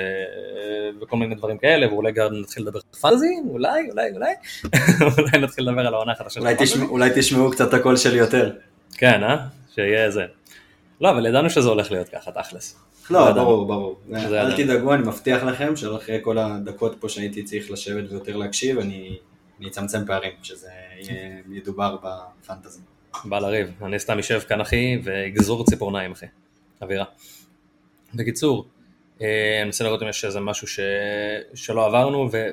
וכל 1.01 1.17
מיני 1.17 1.35
דברים 1.35 1.59
כאלה, 1.59 1.93
ואולי 1.93 2.13
גם 2.13 2.41
נתחיל 2.41 2.63
לדבר 2.63 2.81
פאזי, 3.01 3.35
אולי, 3.49 3.91
אולי, 3.91 4.11
אולי, 4.15 4.33
אולי 5.19 5.39
נתחיל 5.39 5.71
לדבר 5.71 5.87
על 5.87 5.95
העונה 5.95 6.13
החדשה. 6.13 6.41
אולי, 6.41 6.55
תשמע, 6.59 6.85
אולי 6.85 7.11
תשמעו 7.15 7.51
קצת 7.51 7.69
את 7.69 7.75
הקול 7.75 7.97
שלי 7.97 8.19
יותר. 8.19 8.53
כן, 8.97 9.23
אה? 9.23 9.37
שיהיה 9.75 10.05
איזה. 10.05 10.25
לא, 11.01 11.11
אבל 11.11 11.27
ידענו 11.27 11.51
שזה 11.51 11.69
הולך 11.69 11.91
להיות 11.91 12.09
ככה, 12.09 12.31
תכלס. 12.33 12.77
לא, 13.11 13.19
ידענו. 13.19 13.35
ברור, 13.35 13.67
ברור. 13.67 14.01
זה 14.29 14.41
אל. 14.41 14.57
תדאגו, 14.57 14.95
אני 14.95 15.03
מבטיח 15.03 15.43
לכם 15.43 15.77
שאחרי 15.77 16.19
כל 16.23 16.39
הדקות 16.39 16.97
פה 17.01 17.09
שהייתי 17.09 17.43
צריך 17.43 17.71
לשבת 17.71 18.11
ויותר 18.11 18.37
להקשיב, 18.37 18.79
אני 18.79 19.17
אני 19.63 19.71
אצמצם 19.71 20.07
פערים, 20.07 20.33
שזה 20.43 20.69
ידובר 21.51 21.97
בפנטזי. 22.03 22.81
בא 23.25 23.39
לריב, 23.39 23.71
אני 23.83 23.99
סתם 23.99 24.19
אשב 24.19 24.41
כאן 24.41 24.61
אחי 24.61 24.99
ואגזור 25.05 25.65
ציפורניים 25.65 26.13
אחי, 26.13 26.27
אווירה. 26.83 27.05
בקיצור, 28.15 28.67
אה, 29.23 29.27
אני 29.57 29.65
מנסה 29.65 29.85
לראות 29.85 30.03
אם 30.03 30.09
יש 30.09 30.25
איזה 30.25 30.41
משהו 30.41 30.67
ש... 30.67 30.81
שלא 31.55 31.87
עברנו 31.87 32.29
ו... 32.33 32.47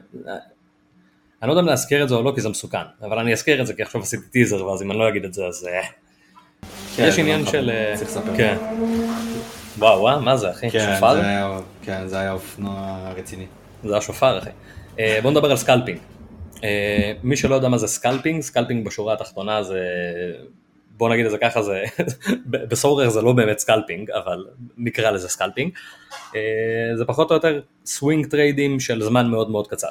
אני 1.42 1.48
לא 1.48 1.54
יודע 1.54 1.62
אם 1.62 1.68
להזכיר 1.68 2.04
את 2.04 2.10
זה 2.10 2.16
או 2.16 2.24
לא 2.24 2.32
כי 2.36 2.42
זה 2.42 2.50
מסוכן, 2.50 2.78
אבל 3.02 3.20
אני 3.20 3.34
אזכיר 3.34 3.62
את 3.62 3.68
זה 3.68 3.74
כי 3.74 3.82
עכשיו 3.84 4.02
עשיתי 4.02 4.24
טיזר 4.30 4.66
ואז 4.66 4.82
אם 4.84 4.92
אני 4.92 5.00
לא 5.00 5.10
אגיד 5.10 5.26
את 5.26 5.34
זה 5.34 5.46
אז... 5.46 5.68
אה, 5.72 5.82
כן, 6.96 7.04
יש 7.08 7.16
זה 7.16 7.22
עניין 7.22 7.40
לא 7.42 7.52
של... 7.52 7.58
נכון, 7.62 7.70
אה, 7.70 7.94
צריך 7.98 8.10
לספר. 8.10 8.38
כן. 8.38 8.58
וואו 9.78 10.00
וואו, 10.02 10.22
מה 10.22 10.38
זה 10.38 10.52
אחי? 10.52 10.70
כן, 10.72 10.94
שופר? 10.96 11.14
זה 11.14 11.22
היה- 11.28 11.60
כן, 11.82 12.08
זה 12.08 12.20
היה 12.20 12.32
אופנוע 12.32 13.10
רציני. 13.16 13.46
זה 13.84 13.98
השופר 13.98 14.38
אחי. 14.40 14.50
אה, 15.00 15.20
בוא 15.24 15.32
נדבר 15.32 15.52
על 15.52 15.58
scalping. 15.58 16.00
מי 17.24 17.38
שלא 17.38 17.56
יודע 17.56 17.70
מה 17.70 17.78
זה 17.78 17.88
scalping, 17.88 18.42
scalping 18.42 18.86
בשורה 18.86 19.14
התחתונה 19.14 19.64
זה, 19.64 19.80
בוא 21.00 21.10
נגיד 21.10 21.26
את 21.26 21.32
זה 21.32 21.38
ככה, 21.38 21.62
זה, 21.62 21.84
ב 22.70 22.75
Sorare 22.75 23.10
זה 23.10 23.22
לא 23.22 23.32
באמת 23.34 23.60
scalping, 23.60 24.12
אבל 24.12 24.46
נקרא 24.78 25.12
לזה 25.12 25.30
scalping. 25.30 25.72
אה, 26.36 26.42
זה 26.96 27.06
פחות 27.06 27.32
או 27.32 27.36
יותר 27.36 27.62
סווינג 27.86 28.26
טריידים 28.26 28.80
של 28.80 29.04
זמן 29.04 29.28
מאוד 29.28 29.50
מאוד 29.50 29.68
קצר. 29.68 29.88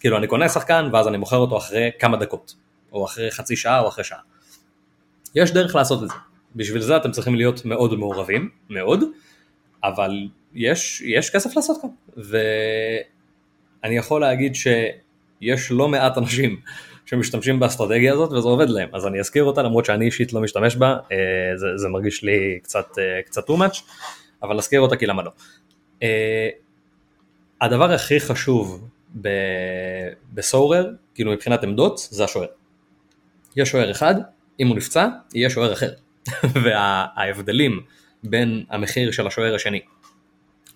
כאילו 0.00 0.16
אני 0.16 0.26
קונה 0.26 0.48
שחקן 0.48 0.88
ואז 0.92 1.08
אני 1.08 1.16
מוכר 1.16 1.36
אותו 1.36 1.56
אחרי 1.56 1.90
כמה 1.98 2.16
דקות, 2.16 2.54
או 2.92 3.04
אחרי 3.04 3.30
חצי 3.30 3.56
שעה 3.56 3.80
או 3.80 3.88
אחרי 3.88 4.04
שעה. 4.04 4.18
יש 5.34 5.50
דרך 5.50 5.74
לעשות 5.74 6.02
את 6.02 6.08
זה. 6.08 6.14
בשביל 6.56 6.82
זה 6.82 6.96
אתם 6.96 7.10
צריכים 7.10 7.34
להיות 7.34 7.64
מאוד 7.64 7.94
מעורבים, 7.94 8.50
מאוד, 8.70 9.04
אבל 9.84 10.28
יש, 10.54 11.02
יש 11.06 11.30
כסף 11.30 11.56
לעשות 11.56 11.76
כאן. 11.82 11.90
ואני 13.82 13.96
יכול 13.96 14.20
להגיד 14.20 14.54
שיש 14.54 15.70
לא 15.70 15.88
מעט 15.88 16.18
אנשים 16.18 16.60
שמשתמשים 17.12 17.60
באסטרטגיה 17.60 18.12
הזאת 18.12 18.32
וזה 18.32 18.48
עובד 18.48 18.68
להם, 18.68 18.88
אז 18.92 19.06
אני 19.06 19.20
אזכיר 19.20 19.44
אותה 19.44 19.62
למרות 19.62 19.84
שאני 19.84 20.06
אישית 20.06 20.32
לא 20.32 20.40
משתמש 20.40 20.76
בה, 20.76 20.96
אה, 21.12 21.18
זה, 21.56 21.66
זה 21.76 21.88
מרגיש 21.88 22.22
לי 22.22 22.58
קצת, 22.62 22.98
אה, 22.98 23.22
קצת 23.22 23.50
too 23.50 23.52
much, 23.52 23.82
אבל 24.42 24.58
אזכיר 24.58 24.80
אותה 24.80 24.96
כי 24.96 25.06
למה 25.06 25.22
לא. 25.22 25.30
אה, 26.02 26.48
הדבר 27.60 27.92
הכי 27.92 28.20
חשוב 28.20 28.88
ב- 29.22 30.08
בסורר, 30.34 30.90
כאילו 31.14 31.32
מבחינת 31.32 31.64
עמדות, 31.64 32.08
זה 32.10 32.24
השוער. 32.24 32.48
יש 33.56 33.70
שוער 33.70 33.90
אחד, 33.90 34.14
אם 34.60 34.66
הוא 34.66 34.76
נפצע, 34.76 35.08
יהיה 35.34 35.50
שוער 35.50 35.72
אחר. 35.72 35.90
וההבדלים 36.64 37.80
בין 38.24 38.64
המחיר 38.70 39.10
של 39.10 39.26
השוער 39.26 39.54
השני 39.54 39.80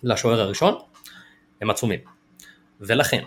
לשוער 0.03 0.41
הראשון 0.41 0.75
הם 1.61 1.69
עצומים. 1.69 1.99
ולכן, 2.81 3.23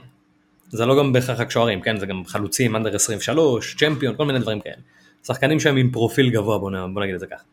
זה 0.71 0.87
לא 0.87 0.99
גם 0.99 1.13
בהכרח 1.13 1.41
רק 1.41 1.51
שוערים, 1.51 1.81
כן? 1.81 1.97
זה 1.97 2.07
גם 2.07 2.25
חלוצים, 2.25 2.77
אנדר 2.77 2.95
23, 2.95 3.77
צ'מפיון, 3.77 4.17
כל 4.17 4.25
מיני 4.25 4.39
דברים 4.39 4.61
כאלה. 4.61 4.83
שחקנים 5.27 5.61
שהם 5.61 5.77
עם 5.77 5.91
פרופיל 5.91 6.31
גבוה, 6.31 6.59
בוא, 6.59 6.71
בוא 6.95 7.03
נגיד 7.03 7.15
את 7.15 7.21
זה 7.21 7.27
ככה. 7.27 7.45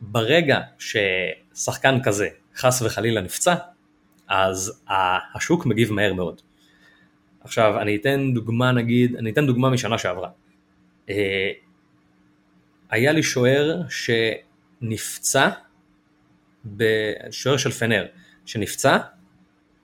ברגע 0.00 0.60
ששחקן 0.78 2.02
כזה 2.02 2.28
חס 2.56 2.82
וחלילה 2.82 3.20
נפצע, 3.20 3.54
אז 4.28 4.82
השוק 5.34 5.66
מגיב 5.66 5.92
מהר 5.92 6.14
מאוד. 6.14 6.40
עכשיו, 7.40 7.80
אני 7.80 7.96
אתן 7.96 8.34
דוגמה 8.34 8.72
נגיד, 8.72 9.16
אני 9.16 9.30
אתן 9.30 9.46
דוגמה 9.46 9.70
משנה 9.70 9.98
שעברה. 9.98 10.28
אה, 11.10 11.50
היה 12.90 13.12
לי 13.12 13.22
שוער 13.22 13.82
שנפצע, 13.88 15.48
שוער 17.30 17.56
של 17.56 17.70
פנר, 17.70 18.06
שנפצע, 18.46 18.98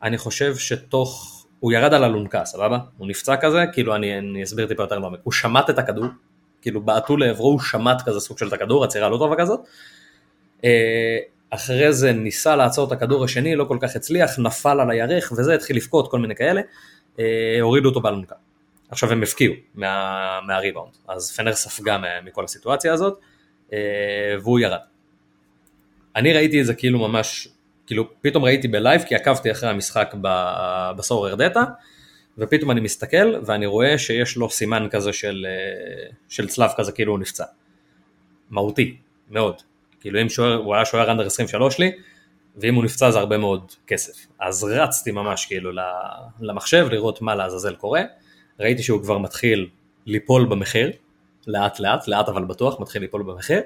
אני 0.03 0.19
חושב 0.19 0.57
שתוך, 0.57 1.34
הוא 1.65 1.73
ירד 1.73 1.95
על 1.95 2.05
אלונקה, 2.05 2.45
סבבה? 2.45 2.79
הוא 2.99 3.09
נפצע 3.09 3.37
כזה, 3.37 3.65
כאילו 3.73 3.95
אני, 3.95 4.19
אני 4.19 4.43
אסביר 4.43 4.67
טיפה 4.67 4.83
יותר 4.83 4.99
לעומק, 4.99 5.21
הוא 5.23 5.33
שמט 5.33 5.71
את 5.71 5.79
הכדור, 5.79 6.05
כאילו 6.63 6.81
בעטו 6.81 7.17
לעברו, 7.17 7.51
הוא 7.51 7.61
שמט 7.61 8.03
כזה 8.07 8.21
סוג 8.21 8.39
של 8.39 8.49
את 8.49 8.53
הכדור, 8.53 8.85
עצירה 8.85 9.09
לא 9.09 9.19
טובה 9.19 9.37
כזאת. 9.39 9.61
אה, 10.65 11.19
אחרי 11.51 11.93
זה 11.93 12.13
ניסה 12.13 12.57
לעצור 12.57 12.87
את 12.87 12.93
הכדור 12.93 13.25
השני, 13.25 13.57
לא 13.57 13.65
כל 13.65 13.79
כך 13.81 13.97
הצליח, 13.97 14.39
נפל 14.39 14.81
על 14.81 14.91
הירך 14.91 15.33
וזה, 15.39 15.55
התחיל 15.55 15.77
לבכות, 15.77 16.11
כל 16.11 16.19
מיני 16.19 16.37
כאלה, 16.37 16.61
אה, 17.19 17.59
הורידו 17.61 17.89
אותו 17.89 18.01
באלונקה. 18.01 18.35
עכשיו 18.89 19.13
הם 19.13 19.23
הבקיעו 19.23 19.55
מה, 19.75 20.39
מהריבאונד, 20.47 20.93
אז 21.09 21.37
פנר 21.37 21.53
ספגה 21.53 21.99
מכל 22.25 22.45
הסיטואציה 22.45 22.93
הזאת, 22.93 23.19
אה, 23.73 23.79
והוא 24.43 24.59
ירד. 24.59 24.81
אני 26.17 26.33
ראיתי 26.33 26.61
את 26.61 26.67
זה 26.67 26.75
כאילו 26.75 26.99
ממש, 26.99 27.49
כאילו 27.87 28.05
פתאום 28.21 28.45
ראיתי 28.45 28.69
ב 28.69 28.75
live 28.75 29.03
כי 29.03 29.15
עקבתי 29.15 29.51
אחרי 29.51 29.69
המשחק 29.69 30.15
ב 30.97 31.35
SorareData, 31.35 31.65
ופתאום 32.39 32.71
אני 32.71 32.81
מסתכל 32.81 33.35
ואני 33.47 33.67
רואה 33.67 33.99
שיש 33.99 34.37
לו 34.37 34.51
סימן 34.51 34.89
כזה 34.91 35.13
של, 35.13 35.47
אה, 35.49 36.11
של 36.29 36.49
צלב 36.49 36.71
כזה 36.77 36.93
כאילו 36.93 37.13
הוא 37.13 37.19
נפצע. 37.19 37.45
מהותי, 38.51 38.97
מאוד. 39.31 39.55
כאילו 40.01 40.23
אם 40.23 40.29
שוער, 40.29 40.55
הוא 40.55 40.75
היה 40.75 40.85
שוער 40.85 41.13
אנדר 41.13 41.27
23 41.27 41.79
לי, 41.79 41.93
ואם 42.57 42.75
הוא 42.75 42.85
נפצע 42.85 43.11
זה 43.11 43.19
הרבה 43.19 43.39
מאוד 43.39 43.73
כסף. 43.87 44.27
אז 44.41 44.65
רצתי 44.65 45.11
ממש 45.11 45.47
כאילו 45.47 45.71
למחשב 46.41 46.87
לראות 46.91 47.23
מה 47.23 47.35
לעזאזל 47.35 47.75
קורה, 47.75 48.03
ראיתי 48.61 48.83
שהוא 48.83 49.03
כבר 49.03 49.19
מתחיל 49.19 49.69
ליפול 50.07 50.47
במחיר, 50.47 50.91
לאט 51.47 51.81
לאט, 51.81 52.09
לאט 52.09 52.29
אבל 52.29 52.45
בטוח, 52.45 52.81
מתחיל 52.81 53.03
ליפול 53.03 53.23
במחיר, 53.23 53.61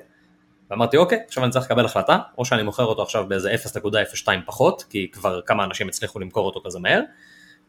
ואמרתי 0.71 0.97
אוקיי, 0.97 1.19
עכשיו 1.27 1.45
אני 1.45 1.53
צריך 1.53 1.65
לקבל 1.65 1.85
החלטה, 1.85 2.19
או 2.39 2.45
שאני 2.45 2.63
מוכר 2.63 2.85
אותו 2.85 3.03
עכשיו 3.03 3.27
באיזה 3.29 3.55
0.02 3.55 4.29
פחות, 4.47 4.83
כי 4.91 5.09
כבר 5.13 5.41
כמה 5.43 5.65
אנשים 5.65 5.89
הצליחו 5.89 6.19
למכור 6.19 6.47
אותו 6.47 6.63
כזה 6.65 6.79
מהר, 6.79 7.01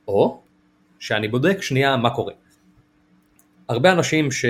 או 0.08 0.42
שאני 1.00 1.28
בודק 1.28 1.62
שנייה 1.62 1.98
מה 1.98 2.10
קורה. 2.10 2.34
הרבה 3.70 3.92
אנשים 3.92 4.32
ש... 4.32 4.46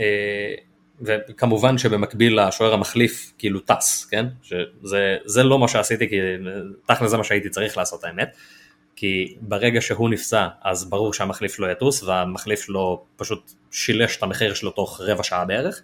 אה, 0.00 0.54
וכמובן 1.00 1.78
שבמקביל 1.78 2.40
לשוער 2.40 2.74
המחליף 2.74 3.32
כאילו 3.38 3.60
טס, 3.60 4.04
כן? 4.04 4.26
שזה 4.42 5.16
זה 5.24 5.42
לא 5.42 5.58
מה 5.58 5.68
שעשיתי, 5.68 6.08
כי 6.08 6.16
תכל'ס 6.86 7.10
זה 7.10 7.16
מה 7.16 7.24
שהייתי 7.24 7.48
צריך 7.48 7.76
לעשות 7.76 8.04
האמת. 8.04 8.36
כי 8.96 9.36
ברגע 9.40 9.80
שהוא 9.80 10.10
נפצע 10.10 10.48
אז 10.62 10.90
ברור 10.90 11.12
שהמחליף 11.12 11.58
לא 11.58 11.72
יטוס 11.72 12.02
והמחליף 12.02 12.60
שלו 12.60 13.04
פשוט 13.16 13.52
שילש 13.70 14.16
את 14.16 14.22
המחיר 14.22 14.54
שלו 14.54 14.70
תוך 14.70 15.00
רבע 15.00 15.22
שעה 15.22 15.44
בערך. 15.44 15.82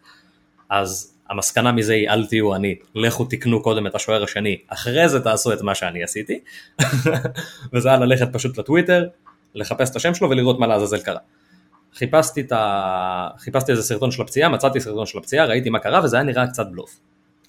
אז 0.69 1.12
המסקנה 1.33 1.73
מזה 1.73 1.93
היא 1.93 2.09
אל 2.09 2.27
תהיו 2.27 2.55
אני, 2.55 2.75
לכו 2.95 3.25
תקנו 3.25 3.63
קודם 3.63 3.87
את 3.87 3.95
השוער 3.95 4.23
השני, 4.23 4.59
אחרי 4.69 5.09
זה 5.09 5.21
תעשו 5.21 5.53
את 5.53 5.63
מה 5.63 5.75
שאני 5.75 6.03
עשיתי. 6.03 6.41
וזה 7.73 7.89
היה 7.89 7.99
ללכת 7.99 8.29
פשוט 8.33 8.59
לטוויטר, 8.59 9.09
לחפש 9.55 9.91
את 9.91 9.97
השם 9.97 10.15
שלו 10.15 10.31
ולראות 10.31 10.59
מה 10.59 10.67
לעזאזל 10.67 11.01
קרה. 11.01 11.19
חיפשתי 11.95 12.41
את 12.41 12.53
ה... 12.53 13.29
חיפשתי 13.39 13.73
איזה 13.73 13.83
סרטון 13.83 14.11
של 14.11 14.23
הפציעה, 14.23 14.49
מצאתי 14.49 14.81
סרטון 14.81 15.07
של 15.07 15.19
הפציעה, 15.19 15.47
ראיתי 15.47 15.71
מה 15.71 15.79
קרה 15.79 16.05
וזה 16.05 16.17
היה 16.17 16.23
נראה 16.23 16.47
קצת 16.47 16.67
בלוף, 16.71 17.01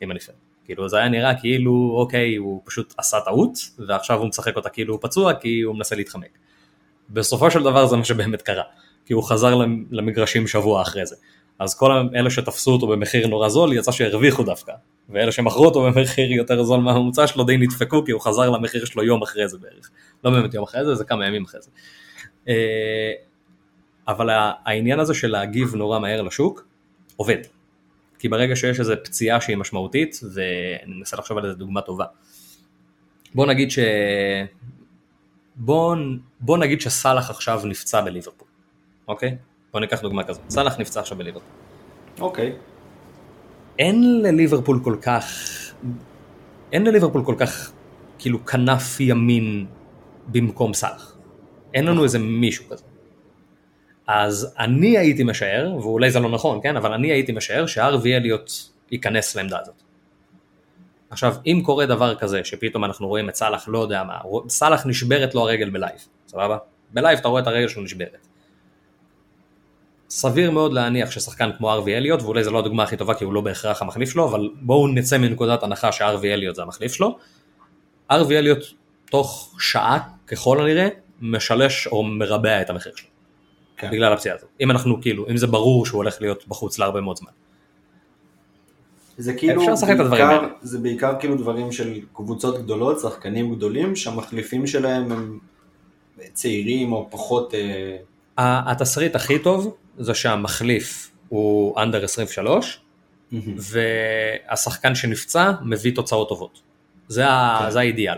אם 0.02 0.12
אני 0.12 0.20
פייר. 0.20 0.38
כאילו 0.66 0.90
זה 0.90 0.98
היה 0.98 1.10
נראה 1.10 1.40
כאילו 1.40 1.96
אוקיי 1.98 2.36
הוא 2.36 2.62
פשוט 2.66 2.94
עשה 2.98 3.18
טעות 3.26 3.58
ועכשיו 3.88 4.20
הוא 4.20 4.28
משחק 4.28 4.56
אותה 4.56 4.70
כאילו 4.70 4.94
הוא 4.94 5.02
פצוע 5.02 5.34
כי 5.34 5.62
הוא 5.62 5.76
מנסה 5.76 5.96
להתחמק. 5.96 6.38
בסופו 7.10 7.52
של 7.52 7.64
דבר 7.64 7.86
זה 7.86 7.98
מה 7.98 8.06
שבאמת 8.06 8.42
קרה, 8.42 8.64
כי 9.06 9.14
הוא 9.14 9.24
חזר 9.24 9.56
למגרשים 9.92 10.48
שבוע 10.48 10.82
אחרי 10.82 11.06
זה. 11.06 11.16
אז 11.60 11.76
כל 11.76 11.91
אלה 12.16 12.30
שתפסו 12.30 12.72
אותו 12.72 12.88
במחיר 12.88 13.28
נורא 13.28 13.49
זול 13.49 13.74
יצא 13.74 13.91
שהרוויחו 13.91 14.43
דווקא, 14.43 14.74
ואלה 15.10 15.32
שמכרו 15.32 15.66
אותו 15.66 15.84
במחיר 15.84 16.32
יותר 16.32 16.64
זול 16.64 16.80
מהממוצע 16.80 17.28
שלו 17.28 17.43
די 17.43 17.58
נדפקו 17.58 18.06
כי 18.06 18.12
הוא 18.12 18.22
חזר 18.22 18.49
למחיר 18.49 18.86
שלו 18.86 19.04
יום 19.04 19.22
אחרי 19.22 19.47
זה 19.49 19.58
בערך. 19.58 19.89
לא 20.24 20.32
באמת 20.32 20.54
יום 20.54 20.64
אחרי 20.64 20.86
זה, 20.86 20.95
זה 20.95 21.04
כמה 21.04 21.28
ימים 21.28 21.43
אחרי 21.43 21.62
זה. 21.62 21.70
אה, 22.47 23.12
אבל 24.08 24.30
העניין 24.66 24.99
הזה 24.99 25.14
של 25.14 25.28
להגיב 25.28 25.76
נורא 25.76 25.99
מהר 25.99 26.22
לשוק 26.22 26.68
עובד. 27.16 27.38
כי 28.20 28.30
ברגע 28.30 28.56
שיש 28.56 28.80
איזו 28.80 28.93
פציעה 29.04 29.41
שהיא 29.41 29.58
משמעותית, 29.58 30.20
ואני 30.34 30.93
מנסה 30.95 31.18
לחשוב 31.18 31.38
על 31.38 31.45
איזו 31.45 31.56
דוגמה 31.56 31.82
טובה. 31.82 32.06
בוא 33.36 33.45
נגיד 33.45 33.72
ש... 33.72 33.80
בוא, 35.56 35.95
בוא 36.39 36.58
נגיד 36.58 36.82
שסאלח 36.82 37.30
עכשיו 37.30 37.62
נפצע 37.66 38.01
בליברפול, 38.01 38.47
אוקיי? 39.08 39.38
בוא 39.74 39.80
ניקח 39.80 40.01
דוגמה 40.01 40.24
כזאת. 40.24 40.41
סאלח 40.49 40.80
נפצע 40.80 40.99
עכשיו 40.99 41.17
בליברפול. 41.17 41.49
אוקיי. 42.19 42.55
אין 43.80 44.21
לליברפול 44.21 44.80
כל 44.84 44.95
כך, 45.01 45.26
אין 46.71 46.84
לליברפול 46.84 47.26
כל 47.26 47.36
כך 47.38 47.71
כאילו 48.19 48.45
כנף 48.45 48.99
ימין 48.99 49.65
במקום 50.28 50.74
סאלח. 50.74 51.17
אין 51.74 51.86
לנו 51.86 52.03
איזה 52.03 52.19
מישהו 52.19 52.65
כזה. 52.69 52.84
אז 54.07 54.53
אני 54.59 54.97
הייתי 54.97 55.24
משער, 55.24 55.76
ואולי 55.76 56.11
זה 56.11 56.19
לא 56.19 56.30
נכון, 56.30 56.59
כן? 56.63 56.78
אבל 56.78 56.93
אני 56.93 57.11
הייתי 57.11 57.32
משער 57.32 57.65
שהארווי 57.66 58.06
אליוט 58.05 58.51
ייכנס 58.91 59.36
לעמדה 59.36 59.59
הזאת. 59.61 59.82
עכשיו, 61.09 61.36
אם 61.45 61.61
קורה 61.65 61.86
דבר 61.86 62.15
כזה, 62.15 62.43
שפתאום 62.43 62.86
אנחנו 62.86 63.07
רואים 63.07 63.30
את 63.30 63.36
סאלח, 63.36 63.67
לא 63.67 63.80
יודע 63.80 64.03
מה, 64.03 64.17
סאלח 64.49 64.86
נשברת 64.86 65.36
לו 65.36 65.41
הרגל 65.41 65.69
ב 65.70 65.76
live, 65.76 66.08
סבבה? 66.28 66.57
ב 66.93 66.99
live 66.99 67.20
אתה 67.19 67.28
רואה 67.28 67.41
את 67.41 67.47
הרגל 67.47 67.67
שלו 67.67 67.84
נשברת. 67.84 68.28
סביר 70.14 70.51
מאוד 70.51 70.74
להניח 70.74 71.11
ששחקן 71.11 71.49
כמו 71.57 71.72
ארווי 71.74 71.97
אליוט, 71.97 72.22
ואולי 72.22 72.43
זו 72.43 72.51
לא 72.51 72.59
הדוגמה 72.59 72.84
הכי 72.84 72.97
טובה 72.97 73.14
כי 73.14 73.24
הוא 73.24 73.34
לא 73.34 73.41
בהכרח 73.41 73.82
המחליף 73.82 74.09
שלו, 74.09 74.26
אבל 74.30 74.49
בואו 74.61 74.88
נצא 74.88 75.18
מנקודת 75.18 75.64
הנחה 75.64 75.91
שארווי 75.91 76.34
אליוט 76.34 76.55
זה 76.55 76.61
המחליף 76.61 76.93
שלו. 76.93 77.18
ארווי 78.11 78.38
אליוט 78.38 78.64
תוך 79.09 79.55
שעה 79.59 79.99
ככל 80.28 80.61
הנראה 80.61 80.88
משלש 81.22 81.88
או 81.88 82.03
מרבע 82.03 82.61
את 82.61 82.70
המחיר 82.70 82.91
שלו. 82.95 83.07
כן. 83.78 83.91
בגלל 83.91 84.14
הפציעה 84.14 84.36
הזאת. 84.36 84.49
אם 84.61 84.72
אנחנו 84.72 85.01
כאילו, 85.01 85.30
אם 85.30 85.38
זה 85.38 85.47
ברור 85.47 85.86
שהוא 85.86 85.97
הולך 85.97 86.22
להיות 86.22 86.47
בחוץ 86.47 86.80
להרבה 86.80 87.01
מאוד 87.01 87.18
זמן. 87.18 87.32
זה 89.18 89.34
כאילו, 89.34 89.61
אפשר 89.61 89.74
לשחק 89.74 89.95
את 89.95 89.99
הדברים 89.99 90.26
בעיקר- 90.28 90.41
האלה. 90.41 90.47
זה 90.61 90.80
בעיקר 90.80 91.14
כאילו 91.20 91.36
דברים 91.36 91.72
של 91.72 91.99
קבוצות 92.14 92.57
גדולות, 92.64 92.99
שחקנים 92.99 93.55
גדולים, 93.55 93.95
שהמחליפים 93.95 94.68
שלהם 94.68 95.11
הם 95.11 95.39
צעירים 96.34 96.93
או 96.93 97.07
פחות... 97.11 97.53
ה- 98.38 98.72
התסריט 98.72 99.16
הכי 99.16 99.39
טוב 99.39 99.76
זה 99.98 100.14
שהמחליף 100.14 101.12
הוא 101.30 101.80
אנדר 101.82 102.04
23, 102.04 102.80
והשחקן 103.58 104.96
שנפצע 104.96 105.52
מביא 105.62 105.96
תוצאות 105.96 106.30
טובות. 106.30 106.62
זה, 107.08 107.28
ה- 107.28 107.60
כן. 107.64 107.70
זה 107.72 107.80
האידיאל. 107.80 108.18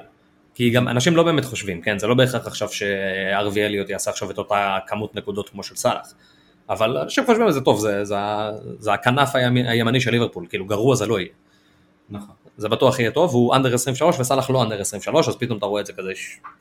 כי 0.53 0.69
גם 0.69 0.87
אנשים 0.87 1.15
לא 1.15 1.23
באמת 1.23 1.45
חושבים, 1.45 1.81
כן? 1.81 1.99
זה 1.99 2.07
לא 2.07 2.15
בהכרח 2.15 2.47
עכשיו 2.47 2.69
שארווי 2.69 3.65
אליוט 3.65 3.89
יעשה 3.89 4.11
עכשיו 4.11 4.31
את 4.31 4.37
אותה 4.37 4.77
כמות 4.87 5.15
נקודות 5.15 5.49
כמו 5.49 5.63
של 5.63 5.75
סאלח. 5.75 6.13
אבל 6.69 6.97
אנשים 6.97 7.25
חושבים 7.25 7.45
על 7.45 7.51
זה 7.51 7.61
טוב, 7.61 7.79
זה, 7.79 8.05
זה, 8.05 8.15
זה 8.79 8.93
הכנף 8.93 9.35
הימי- 9.35 9.67
הימני 9.69 10.01
של 10.01 10.11
ליברפול, 10.11 10.45
כאילו 10.49 10.65
גרוע 10.65 10.95
זה 10.95 11.05
לא 11.05 11.19
יהיה. 11.19 11.29
נכון. 12.09 12.35
זה 12.57 12.69
בטוח 12.69 12.99
יהיה 12.99 13.11
טוב, 13.11 13.33
הוא 13.33 13.55
אנדר 13.55 13.73
23 13.73 14.19
וסאלח 14.19 14.49
לא 14.49 14.63
אנדר 14.63 14.81
23, 14.81 15.27
אז 15.27 15.35
פתאום 15.35 15.57
אתה 15.57 15.65
רואה 15.65 15.81
את 15.81 15.85
זה 15.85 15.93
כזה, 15.93 16.11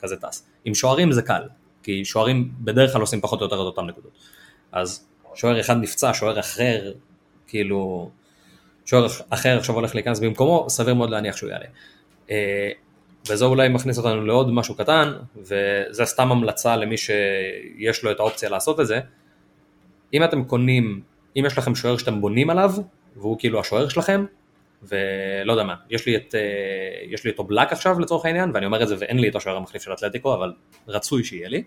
כזה 0.01 0.15
טס. 0.15 0.45
עם 0.65 0.75
שוערים 0.75 1.11
זה 1.11 1.21
קל, 1.21 1.41
כי 1.83 2.05
שוערים 2.05 2.51
בדרך 2.59 2.91
כלל 2.91 3.01
עושים 3.01 3.21
פחות 3.21 3.39
או 3.39 3.45
יותר 3.45 3.55
את 3.55 3.59
אותם 3.59 3.85
נקודות. 3.85 4.11
אז 4.75 5.07
שוער 5.35 5.59
אחד 5.59 5.77
נפצע, 5.77 6.11
שוער 6.13 6.39
אחר, 6.39 6.91
כאילו, 7.47 8.09
שוער 8.85 9.07
אחר 9.29 9.57
עכשיו 9.57 9.75
הולך 9.75 9.95
להיכנס 9.95 10.19
במקומו, 10.19 10.65
סביר 10.69 10.93
מאוד 10.93 11.09
להניח 11.09 11.37
שהוא 11.37 11.49
יעלה. 11.49 11.65
אה, 12.31 12.71
וזה 13.29 13.45
אולי 13.45 13.69
מכניס 13.69 13.97
אותנו 13.97 14.25
לעוד 14.25 14.51
משהו 14.51 14.75
קטן, 14.75 15.13
וזה 15.35 16.05
סתם 16.05 16.31
המלצה 16.31 16.75
למי 16.75 16.95
שיש 16.97 18.03
לו 18.03 18.11
את 18.11 18.19
האופציה 18.19 18.49
לעשות 18.49 18.79
את 18.79 18.87
זה. 18.87 18.99
אם 20.13 20.23
אתם 20.23 20.43
קונים, 20.43 21.01
אם 21.37 21.43
יש 21.45 21.57
לכם 21.57 21.75
שוער 21.75 21.97
שאתם 21.97 22.21
בונים 22.21 22.49
עליו, 22.49 22.71
והוא 23.15 23.39
כאילו 23.39 23.59
השוער 23.59 23.89
שלכם, 23.89 24.25
ולא 24.83 25.51
יודע 25.53 25.63
מה, 25.63 25.75
יש 25.89 26.05
לי 26.05 26.15
את, 26.15 26.35
אה, 26.35 26.41
יש 27.09 27.23
לי 27.23 27.31
את 27.31 27.39
אובלק 27.39 27.71
עכשיו 27.71 27.99
לצורך 27.99 28.25
העניין, 28.25 28.51
ואני 28.53 28.65
אומר 28.65 28.83
את 28.83 28.87
זה 28.87 28.95
ואין 28.99 29.19
לי 29.19 29.29
את 29.29 29.35
השוער 29.35 29.57
המחליף 29.57 29.83
של 29.83 29.93
אתלטיקו, 29.93 30.33
אבל 30.33 30.53
רצוי 30.87 31.23
שיהיה 31.23 31.49
לי. 31.49 31.63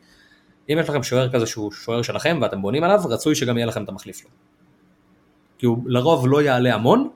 אם 0.69 0.79
יש 0.81 0.89
לכם 0.89 1.03
שוער 1.03 1.33
כזה 1.33 1.47
שהוא 1.47 1.73
שוער 1.73 2.03
שלכם 2.03 2.39
ואתם 2.43 2.63
בונים 2.63 2.85
עליו, 2.85 3.01
רצוי 3.09 3.35
שגם 3.35 3.57
יהיה 3.57 3.67
לכם 3.67 3.85
את 3.85 3.89
המחליף 3.89 4.25
לו. 4.25 4.31
כי 5.59 5.67
הוא 5.67 5.79
לרוב 5.87 6.29
לא 6.29 6.43
יעלה 6.43 6.75
המון, 6.75 7.11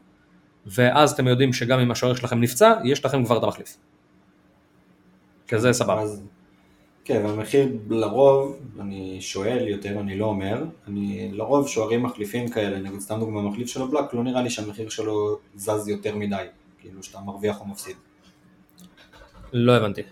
ואז 0.66 1.12
אתם 1.12 1.26
יודעים 1.26 1.52
שגם 1.52 1.80
אם 1.80 1.90
השוער 1.90 2.14
שלכם 2.14 2.40
נפצע, 2.40 2.74
יש 2.84 3.04
לכם 3.04 3.24
כבר 3.24 3.38
את 3.38 3.42
המחליף. 3.42 3.76
כזה 5.48 5.72
סבבה. 5.72 6.00
אז, 6.00 6.22
כן, 7.04 7.22
והמחיר 7.26 7.68
לרוב, 7.90 8.58
אני 8.80 9.20
שואל 9.20 9.68
יותר, 9.68 10.00
אני 10.00 10.18
לא 10.18 10.26
אומר, 10.26 10.64
אני 10.88 11.30
לרוב 11.32 11.68
שוערים 11.68 12.02
מחליפים 12.02 12.48
כאלה, 12.48 12.78
נגיד 12.78 13.00
סתם 13.00 13.20
דוגמא 13.20 13.40
מחליף 13.40 13.68
של 13.68 13.82
הבלק, 13.82 14.14
לא 14.14 14.24
נראה 14.24 14.42
לי 14.42 14.50
שהמחיר 14.50 14.88
שלו 14.88 15.38
זז 15.54 15.88
יותר 15.88 16.16
מדי, 16.16 16.44
כאילו 16.80 17.02
שאתה 17.02 17.20
מרוויח 17.20 17.60
או 17.60 17.66
מפסיד. 17.66 17.96
לא 19.52 19.76
הבנתי. 19.76 20.02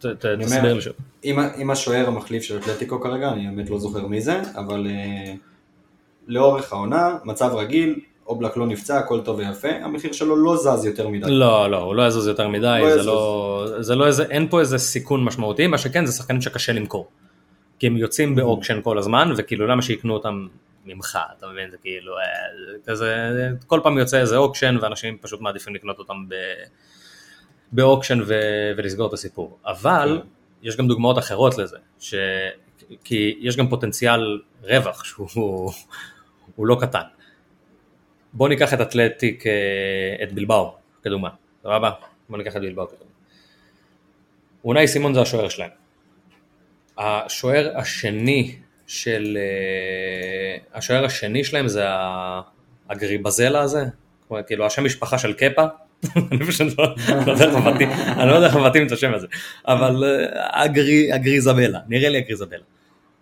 ת- 0.00 0.06
ת- 0.06 0.24
אני 0.24 0.44
תסביר 0.44 0.74
לי 0.74 0.80
שוב. 0.80 0.92
אם, 1.24 1.70
השוער 1.70 2.06
המחליף 2.06 2.42
של 2.42 2.56
אתלטיקו 2.58 3.00
כרגע, 3.00 3.28
אני 3.28 3.46
באמת 3.46 3.70
לא 3.70 3.78
זוכר 3.78 4.06
מי 4.06 4.20
זה, 4.20 4.40
אבל 4.56 4.86
אה, 4.90 5.34
לאורך 6.26 6.72
העונה, 6.72 7.16
מצב 7.24 7.50
רגיל, 7.54 8.00
אובלק 8.26 8.56
לא 8.56 8.66
נפצע, 8.66 8.98
הכל 8.98 9.20
טוב 9.20 9.38
ויפה, 9.38 9.68
המחיר 9.68 10.12
שלו 10.12 10.36
לא 10.36 10.56
זז 10.56 10.84
יותר 10.84 11.08
מדי. 11.08 11.30
לא, 11.30 11.70
לא, 11.70 11.76
הוא 11.76 11.94
לא 11.94 12.06
יזוז 12.06 12.26
יותר 12.26 12.48
מדי, 12.48 12.60
לא 12.82 12.88
זה 12.90 12.94
יזוז. 13.00 13.06
לא, 13.06 13.82
זה 13.82 13.94
לא 13.94 14.06
איזה, 14.06 14.24
אין 14.30 14.48
פה 14.48 14.60
איזה 14.60 14.78
סיכון 14.78 15.24
משמעותי, 15.24 15.66
מה 15.66 15.78
שכן 15.78 16.06
זה 16.06 16.12
שחקנים 16.12 16.40
שקשה 16.40 16.72
למכור. 16.72 17.08
כי 17.78 17.86
הם 17.86 17.96
יוצאים 17.96 18.32
Mm-hmm. 18.32 18.36
ב 18.36 18.41
auction 18.41 18.80
כל 18.82 18.98
הזמן, 18.98 19.32
וכאילו 19.36 19.66
למה 19.66 19.82
שיקנו 19.82 20.14
אותם 20.14 20.46
ממך, 20.86 21.18
אתה 21.38 21.46
מבין, 21.52 21.70
זה 21.70 21.76
כאילו, 21.76 22.12
אה, 22.12 22.22
זה 22.72 22.92
כזה, 22.92 23.14
כל 23.66 23.80
פעם 23.82 23.98
יוצא 23.98 24.20
איזה 24.20 24.36
auction, 24.36 24.76
ואנשים 24.80 25.16
פשוט 25.20 25.40
מעדיפים 25.40 25.74
לקנות 25.74 25.98
אותם 25.98 26.14
ב, 26.28 26.34
ב 27.72 27.78
auction 27.78 28.20
ו, 28.26 28.34
ולסגור 28.76 29.08
את 29.08 29.12
הסיפור. 29.12 29.58
אבל, 29.66 30.20
כן. 30.22 30.28
יש 30.68 30.76
גם 30.76 30.88
דוגמאות 30.88 31.18
אחרות 31.18 31.58
לזה, 31.58 31.76
ש... 32.00 32.14
כי 33.04 33.38
יש 33.40 33.56
גם 33.56 33.68
פוטנציאל 33.68 34.40
רווח 34.62 35.04
שהוא 35.04 35.72
הוא 36.56 36.66
לא 36.66 36.76
קטן. 36.80 37.02
בוא 38.32 38.48
ניקח 38.48 38.74
את 38.74 38.80
אתלטיק, 38.80 39.46
אה, 39.46 40.22
את 40.22 40.32
בילבאו, 40.32 40.74
כדוגמה, 41.02 41.28
סבבה? 41.62 41.90
בוא 42.28 42.38
ניקח 42.38 42.56
את 42.56 42.60
בילבאו 42.60 42.88
כדוגמה. 42.88 43.06
אונאי 44.64 44.88
סימון 44.88 45.14
זה 45.14 45.20
השוער 45.20 45.48
שלהם. 45.48 45.70
השוער 46.98 47.72
השני 47.76 48.56
של... 48.86 49.38
אה, 49.40 50.78
השוער 50.78 51.04
השני 51.04 51.44
שלהם 51.44 51.68
זה 51.68 51.84
הגריבזלה 52.90 53.60
הזה, 53.60 53.84
כאילו 54.46 54.66
השם 54.66 54.84
משפחה 54.84 55.18
של 55.18 55.32
קפה, 55.32 55.64
אני 56.16 56.46
פשוט 56.46 56.78
לא 56.78 56.94
לא 57.26 57.32
יודע 57.32 57.44
איך 57.44 57.54
מבטאים- 57.54 57.90
אני 57.90 58.28
לא 58.30 58.34
יודע 58.34 58.46
איך 58.46 58.56
מבטאים 58.56 58.86
את 58.86 58.92
השם 58.92 59.14
הזה, 59.14 59.26
אבל 59.66 60.04
אה, 60.04 60.62
הגרי- 60.64 61.12
הגריזבלה, 61.12 61.80
נראה 61.88 62.08
לי 62.08 62.18
הגריזבלה. 62.18 62.62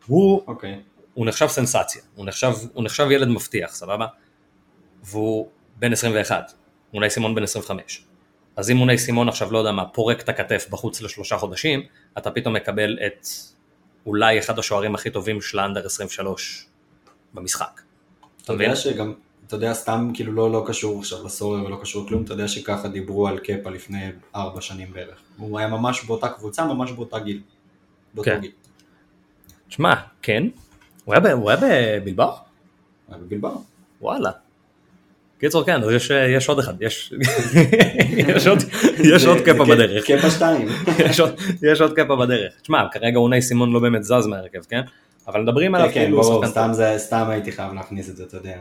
הוא 0.07 0.43
אוקיי. 0.47 0.81
הוא 1.15 1.27
נחשב 1.27 1.47
סנסציה, 1.47 2.03
הוא 2.15 2.27
נחשב, 2.85 3.11
ילד 3.11 3.29
מבטיח, 3.29 3.75
סבבה? 3.75 4.07
והוא 5.05 5.49
בן 5.77 5.93
21, 5.93 6.53
אונאי 6.95 7.11
סימון 7.11 7.35
בן 7.35 7.43
25. 7.43 8.05
אז 8.57 8.71
אם 8.71 8.81
אונאי 8.81 8.99
סימון 8.99 9.29
עכשיו, 9.29 9.53
לא 9.53 9.59
יודע 9.59 9.73
מה, 9.73 9.85
פורק 9.87 10.21
את 10.21 10.29
הכתף 10.29 10.67
בחוץ 10.71 11.01
לשלושה 11.03 11.37
חודשים, 11.37 11.83
אתה 12.19 12.31
פתאום 12.31 12.55
מקבל 12.57 12.99
את 13.07 13.27
אולי 14.07 14.39
אחד 14.39 14.59
השוערים 14.59 14.95
הכי 14.95 15.11
טובים 15.11 15.41
של 15.41 15.59
האנדר 15.59 15.87
23 15.87 16.67
במשחק. 17.35 17.81
אתה? 18.43 18.53
יודע 18.53 18.77
שגם, 18.77 19.15
אתה 19.47 19.57
יודע, 19.57 19.75
סתם 19.75 20.11
כאילו 20.15 20.33
לא, 20.33 20.53
לא 20.53 20.65
קשור 20.67 20.99
עכשיו 20.99 21.27
לסורר 21.27 21.65
ולא 21.65 21.79
קשור 21.83 22.09
כלום, 22.09 22.23
אתה 22.23 22.33
יודע 22.33 22.49
שככה 22.49 22.89
דיברו 22.89 23.29
על 23.29 23.39
קפה 23.39 23.71
לפני 23.71 24.05
ארבע 24.37 24.61
שנים 24.61 24.89
בערך. 24.93 25.19
הוא 25.37 25.59
היה 25.59 25.69
ממש 25.69 26.05
באותה 26.05 26.29
קבוצה, 26.29 26.65
ממש 26.67 26.93
באותה 26.93 27.19
גיל. 27.19 27.41
באותו 28.15 28.31
כן. 28.31 28.41
גיל. 28.41 28.51
תשמע, 29.69 29.95
כן, 30.23 30.43
הוא 31.05 31.15
היה, 31.15 31.21
ב- 31.21 31.27
הוא 31.27 31.51
היה 31.51 31.59
בבלבר? 32.01 32.33
היה 33.09 33.19
בבלבר. 33.19 33.53
וואלה. 34.01 34.31
קיצור 35.39 35.65
כן, 35.65 35.81
יש, 35.93 36.11
יש 36.37 36.49
עוד 36.49 36.59
אחד, 36.59 36.83
יש, 36.83 37.15
יש 38.29 38.47
עוד, 38.47 38.59
יש 39.05 39.25
עוד 39.27 39.39
קפה 39.45 39.65
בדרך. 39.65 40.07
קפה 40.11 40.31
שתיים. 40.31 40.69
יש 40.99 41.21
עוד- 41.21 41.35
יש 41.63 41.81
עוד 41.81 41.93
קפה 41.93 42.17
בדרך. 42.17 42.53
תשמע, 42.63 42.83
כרגע 42.93 43.19
אונאי 43.19 43.43
סימון 43.43 43.73
לא 43.73 43.81
באמת 43.81 44.05
זז 44.05 44.27
מהרכב, 44.27 44.63
כן? 44.69 44.81
אבל 45.27 45.43
מדברים 45.43 45.75
עליו 45.75 45.89
כן, 45.89 45.95
כן, 45.95 46.01
כאילו 46.01 46.17
הוא 46.17 46.25
ברור, 46.31 46.47
סתם. 46.47 46.69
זה, 46.73 46.95
סתם 46.97 47.25
הייתי 47.29 47.53
חייב 47.53 47.73
להכניס 47.73 48.09
את 48.11 48.17
זה, 48.17 48.25
אתה 48.25 48.37
יודע. 48.37 48.57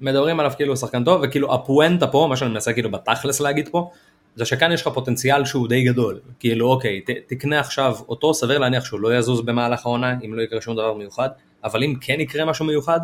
מדברים 0.00 0.40
עליו 0.40 0.52
כאילו 0.56 0.76
שחקן 0.76 1.04
טוב, 1.04 1.20
וכאילו 1.24 1.54
הפואנטה 1.54 2.06
פה, 2.06 2.26
מה 2.30 2.36
שאני 2.36 2.50
מנסה 2.50 2.72
כאילו 2.72 2.90
בתכלס 2.90 3.40
להגיד 3.40 3.68
פה, 3.68 3.90
זה 4.34 4.44
שכאן 4.44 4.72
יש 4.72 4.82
לך 4.82 4.88
פוטנציאל 4.88 5.44
שהוא 5.44 5.68
די 5.68 5.84
גדול. 5.84 6.20
כאילו 6.38 6.66
אוקיי, 6.66 7.00
ת, 7.00 7.10
תקנה 7.26 7.60
עכשיו 7.60 7.96
אותו, 8.08 8.34
סביר 8.34 8.58
להניח 8.58 8.84
שהוא 8.84 9.00
לא 9.00 9.16
יזוז 9.16 9.40
במהלך 9.40 9.86
העונה, 9.86 10.14
אם 10.24 10.34
לא 10.34 10.42
יקרה 10.42 10.60
שום 10.60 10.76
דבר 10.76 10.94
מיוחד, 10.94 11.28
אבל 11.64 11.84
אם 11.84 11.94
כן 12.00 12.20
יקרה 12.20 12.44
משהו 12.44 12.64
מיוחד, 12.64 13.00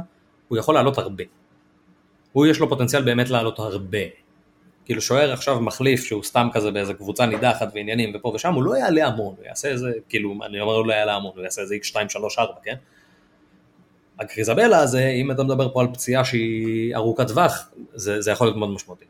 הוא 0.49 0.59
יכול 0.59 0.74
לעלות 0.74 0.99
הרבה. 0.99 1.24
הוא 2.32 2.47
יש 2.47 2.61
לו 2.61 2.68
פוטנציאל 2.68 3.03
באמת 3.03 3.30
לעלות 3.30 3.59
הרבה. 3.59 3.99
כאילו 4.84 5.01
שוער 5.01 5.32
עכשיו 5.32 5.61
מחליף 5.61 6.05
שהוא 6.05 6.22
סתם 6.22 6.49
כזה 6.53 6.70
באיזה 6.70 6.95
קבוצה 6.95 7.26
נידחת 7.26 7.68
ועניינים 7.74 8.12
ופה 8.14 8.32
ושם, 8.34 8.55
הוא 8.55 8.62
לא 8.62 8.76
יעלה 8.76 9.07
המון, 9.07 9.34
הוא 9.38 9.47
יעשה 9.47 9.68
איזה, 9.68 9.93
כאילו, 10.09 10.34
אני 10.47 10.61
אומר 10.61 10.74
הוא 10.74 10.86
לא 10.86 10.93
יעלה 10.93 11.14
המון, 11.14 11.32
הוא 11.36 11.45
יעשה 11.45 11.62
איזה 11.62 11.74
x2, 11.74 12.09
3, 12.09 12.38
4, 12.38 12.53
כן? 12.64 12.74
הקריזבלה 14.23 14.79
הזה, 14.79 15.09
אם 15.09 15.31
אתה 15.31 15.43
מדבר 15.43 15.73
פה 15.73 15.81
על 15.81 15.87
פציעה 15.93 16.25
שהיא 16.25 16.97
ארוכת 16.97 17.29
טווח, 17.29 17.68
זה, 17.95 18.20
זה 18.20 18.31
יכול 18.31 18.47
להיות 18.47 18.57
מאוד 18.57 18.70
משמעותי. 18.70 19.05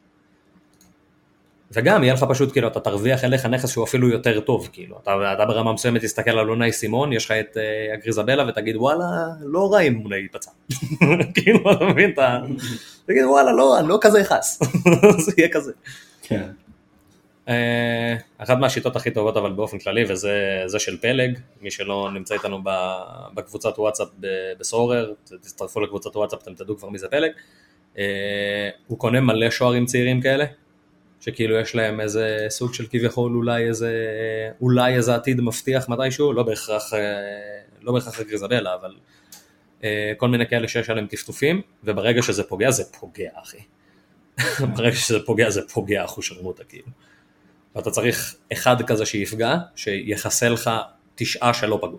וגם 1.72 2.04
יהיה 2.04 2.14
לך 2.14 2.24
פשוט, 2.28 2.52
כאילו, 2.52 2.68
אתה 2.68 2.80
תרוויח 2.80 3.24
אליך 3.24 3.46
נכס 3.46 3.70
שהוא 3.70 3.84
אפילו 3.84 4.08
יותר 4.08 4.40
טוב, 4.40 4.68
כאילו, 4.72 4.98
אתה, 5.02 5.32
אתה 5.32 5.44
ברמה 5.44 5.72
מסוימת 5.72 6.04
תסתכל 6.04 6.30
על 6.30 6.50
אונאי 6.50 6.72
סימון, 6.72 7.12
יש 7.12 7.24
לך 7.24 7.30
את 7.30 7.56
uh, 7.56 7.94
הגריזבלה 7.94 8.48
ותגיד 8.48 8.76
וואלה, 8.76 9.04
לא 9.40 9.72
רע 9.72 9.80
אם 9.80 10.00
אונאי 10.04 10.18
ייפצע. 10.18 10.50
כאילו, 11.34 11.72
אתה 11.72 11.84
מבין, 11.84 12.10
אתה 12.10 12.40
תגיד 13.06 13.24
וואלה, 13.24 13.52
לא, 13.52 13.78
אני 13.78 13.88
לא 13.88 13.98
כזה 14.00 14.24
חס, 14.24 14.62
זה 15.24 15.32
יהיה 15.38 15.48
כזה. 15.52 15.72
כן. 16.22 16.48
אה, 17.49 18.16
אחת 18.38 18.59
מהשיטות 18.59 18.97
הכי 18.97 19.11
טובות 19.11 19.36
אבל 19.36 19.53
באופן 19.53 19.78
כללי 19.78 20.05
וזה 20.09 20.62
זה 20.66 20.78
של 20.78 20.97
פלג, 20.97 21.38
מי 21.61 21.70
שלא 21.70 22.11
נמצא 22.14 22.34
איתנו 22.34 22.62
בקבוצת 23.34 23.78
וואטסאפ 23.78 24.09
בסורר, 24.59 25.12
תצטרפו 25.24 25.80
לקבוצת 25.80 26.16
וואטסאפ 26.16 26.43
אתם 26.43 26.55
תדעו 26.55 26.76
כבר 26.76 26.88
מי 26.88 26.99
זה 26.99 27.09
פלג, 27.09 27.30
אה, 27.99 28.70
הוא 28.86 28.99
קונה 28.99 29.20
מלא 29.20 29.51
שוערים 29.51 29.86
צעירים 29.86 30.20
כאלה, 30.20 30.45
שכאילו 31.20 31.57
יש 31.57 31.74
להם 31.74 32.01
איזה 32.01 32.47
סוג 32.49 32.74
של 32.74 32.86
כביכול 32.90 33.36
אולי 33.36 33.68
איזה, 33.68 33.93
אולי 34.61 34.95
איזה 34.95 35.14
עתיד 35.14 35.40
מבטיח 35.40 35.88
מתישהו, 35.88 36.32
לא 36.32 36.43
בהכרח, 36.43 36.95
אה, 36.95 36.99
לא 37.82 37.93
בהכרח 37.93 38.20
הגריזבלה, 38.20 38.74
אבל 38.74 38.95
כל 40.16 40.28
מיני 40.28 40.49
כאלה 40.49 40.68
שיש 40.68 40.90
עליהם 40.90 41.07
טפטופים, 41.07 41.62
וברגע 41.84 42.22
שזה 42.22 42.43
פוגע 42.43 42.70
זה 42.70 42.84
פוגע 43.01 43.30
אחי. 43.34 43.59
ברגע 44.76 44.97
שזה 44.97 45.18
פוגע 45.26 45.51
זה 45.51 45.68
פוגע 45.68 46.05
אחושרמוטה 46.05 46.64
כאילו. 46.64 46.86
ואתה 47.76 47.90
צריך 47.90 48.34
אחד 48.52 48.82
כזה 48.82 49.06
שיפגע, 49.06 49.56
שיחסה 49.76 50.48
לך 50.48 50.70
תשעה 51.14 51.54
שלא 51.54 51.78
פגעו. 51.82 51.98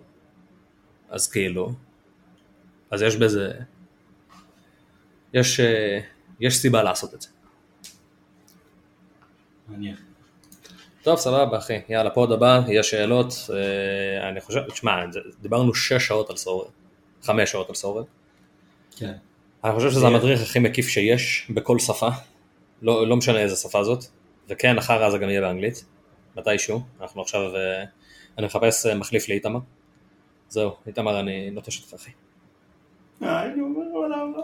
אז 1.10 1.28
כאילו, 1.28 1.72
אז 2.92 3.02
יש 3.02 3.16
בזה, 3.16 3.52
יש, 5.34 5.60
אה, 5.60 6.00
יש 6.40 6.58
סיבה 6.58 6.84
לעשות 6.84 7.14
את 7.14 7.22
זה. 7.22 7.28
מעניין. 9.68 9.96
טוב, 11.04 11.20
סבבה, 11.20 11.58
אחי. 11.58 11.82
יאללה, 11.90 12.10
פוד 12.10 12.32
הבא, 12.32 12.62
יש 12.68 12.90
שאלות. 12.90 13.34
אה, 13.54 14.30
אני 14.30 14.42
חושב, 14.42 14.62
תשמע, 14.70 15.06
דיברנו 15.42 15.76
שש 15.76 16.08
שעות 16.08 16.30
על 16.30 16.38
סורד. 16.38 16.68
חמש 17.24 17.52
שעות 17.52 17.70
על 17.70 17.76
סורד. 17.76 18.06
כן. 18.96 19.14
אני 19.64 19.76
חושב 19.76 19.92
שזה 19.92 20.08
המדריך 20.08 20.42
הכי 20.42 20.60
מקיף 20.60 20.88
שיש 20.88 21.48
בכל 21.54 21.80
שפה. 21.80 22.10
לא, 22.82 23.08
לא 23.08 23.16
משנה 23.16 23.40
איזה 23.40 23.56
שפה 23.56 23.84
זאת. 23.84 24.06
וכן, 24.50 24.78
אחר 24.78 25.10
זה 25.10 25.18
גם 25.18 25.30
יהיה 25.30 25.42
באנגלית. 25.42 25.86
מתישהו. 26.36 26.82
אנחנו 27.02 27.22
עכשיו, 27.22 27.56
אה, 27.56 27.84
אני 28.38 28.46
מחפש 28.46 28.86
אה, 28.86 28.96
מחליף 28.96 29.30
לאיתמר. 29.30 29.60
זהו, 30.50 30.72
איתמר, 30.88 31.20
אני 31.20 31.50
נוטש 31.52 31.82
אותך, 31.82 31.94
אחי. 31.94 32.12
אה, 33.24 33.46
אני 33.46 33.62
אומר 33.62 33.86
עולם 33.94 34.34
לא. 34.38 34.44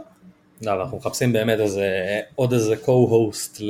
אבל 0.62 0.82
אנחנו 0.82 0.98
מחפשים 0.98 1.34
באמת 1.34 1.60
איזה, 1.60 2.20
עוד 2.36 2.54
איזה 2.54 2.76
co-host 2.76 3.62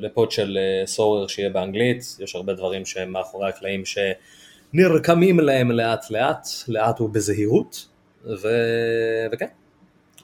ל 0.00 0.07
pod 0.07 0.30
של 0.30 0.58
אה, 0.60 0.86
Sorare 0.86 1.26
שיהיה 1.26 1.50
באנגלית, 1.50 2.16
יש 2.18 2.34
הרבה 2.34 2.54
דברים 2.54 2.86
שהם 2.86 3.12
מאחורי 3.12 3.48
הקלעים 3.48 3.82
שנרקמים 3.84 5.40
להם 5.40 5.70
לאט 5.70 6.10
לאט, 6.10 6.46
לאט 6.68 7.00
ובזהירות, 7.00 7.88
ו... 8.24 8.48
וכן, 9.32 9.46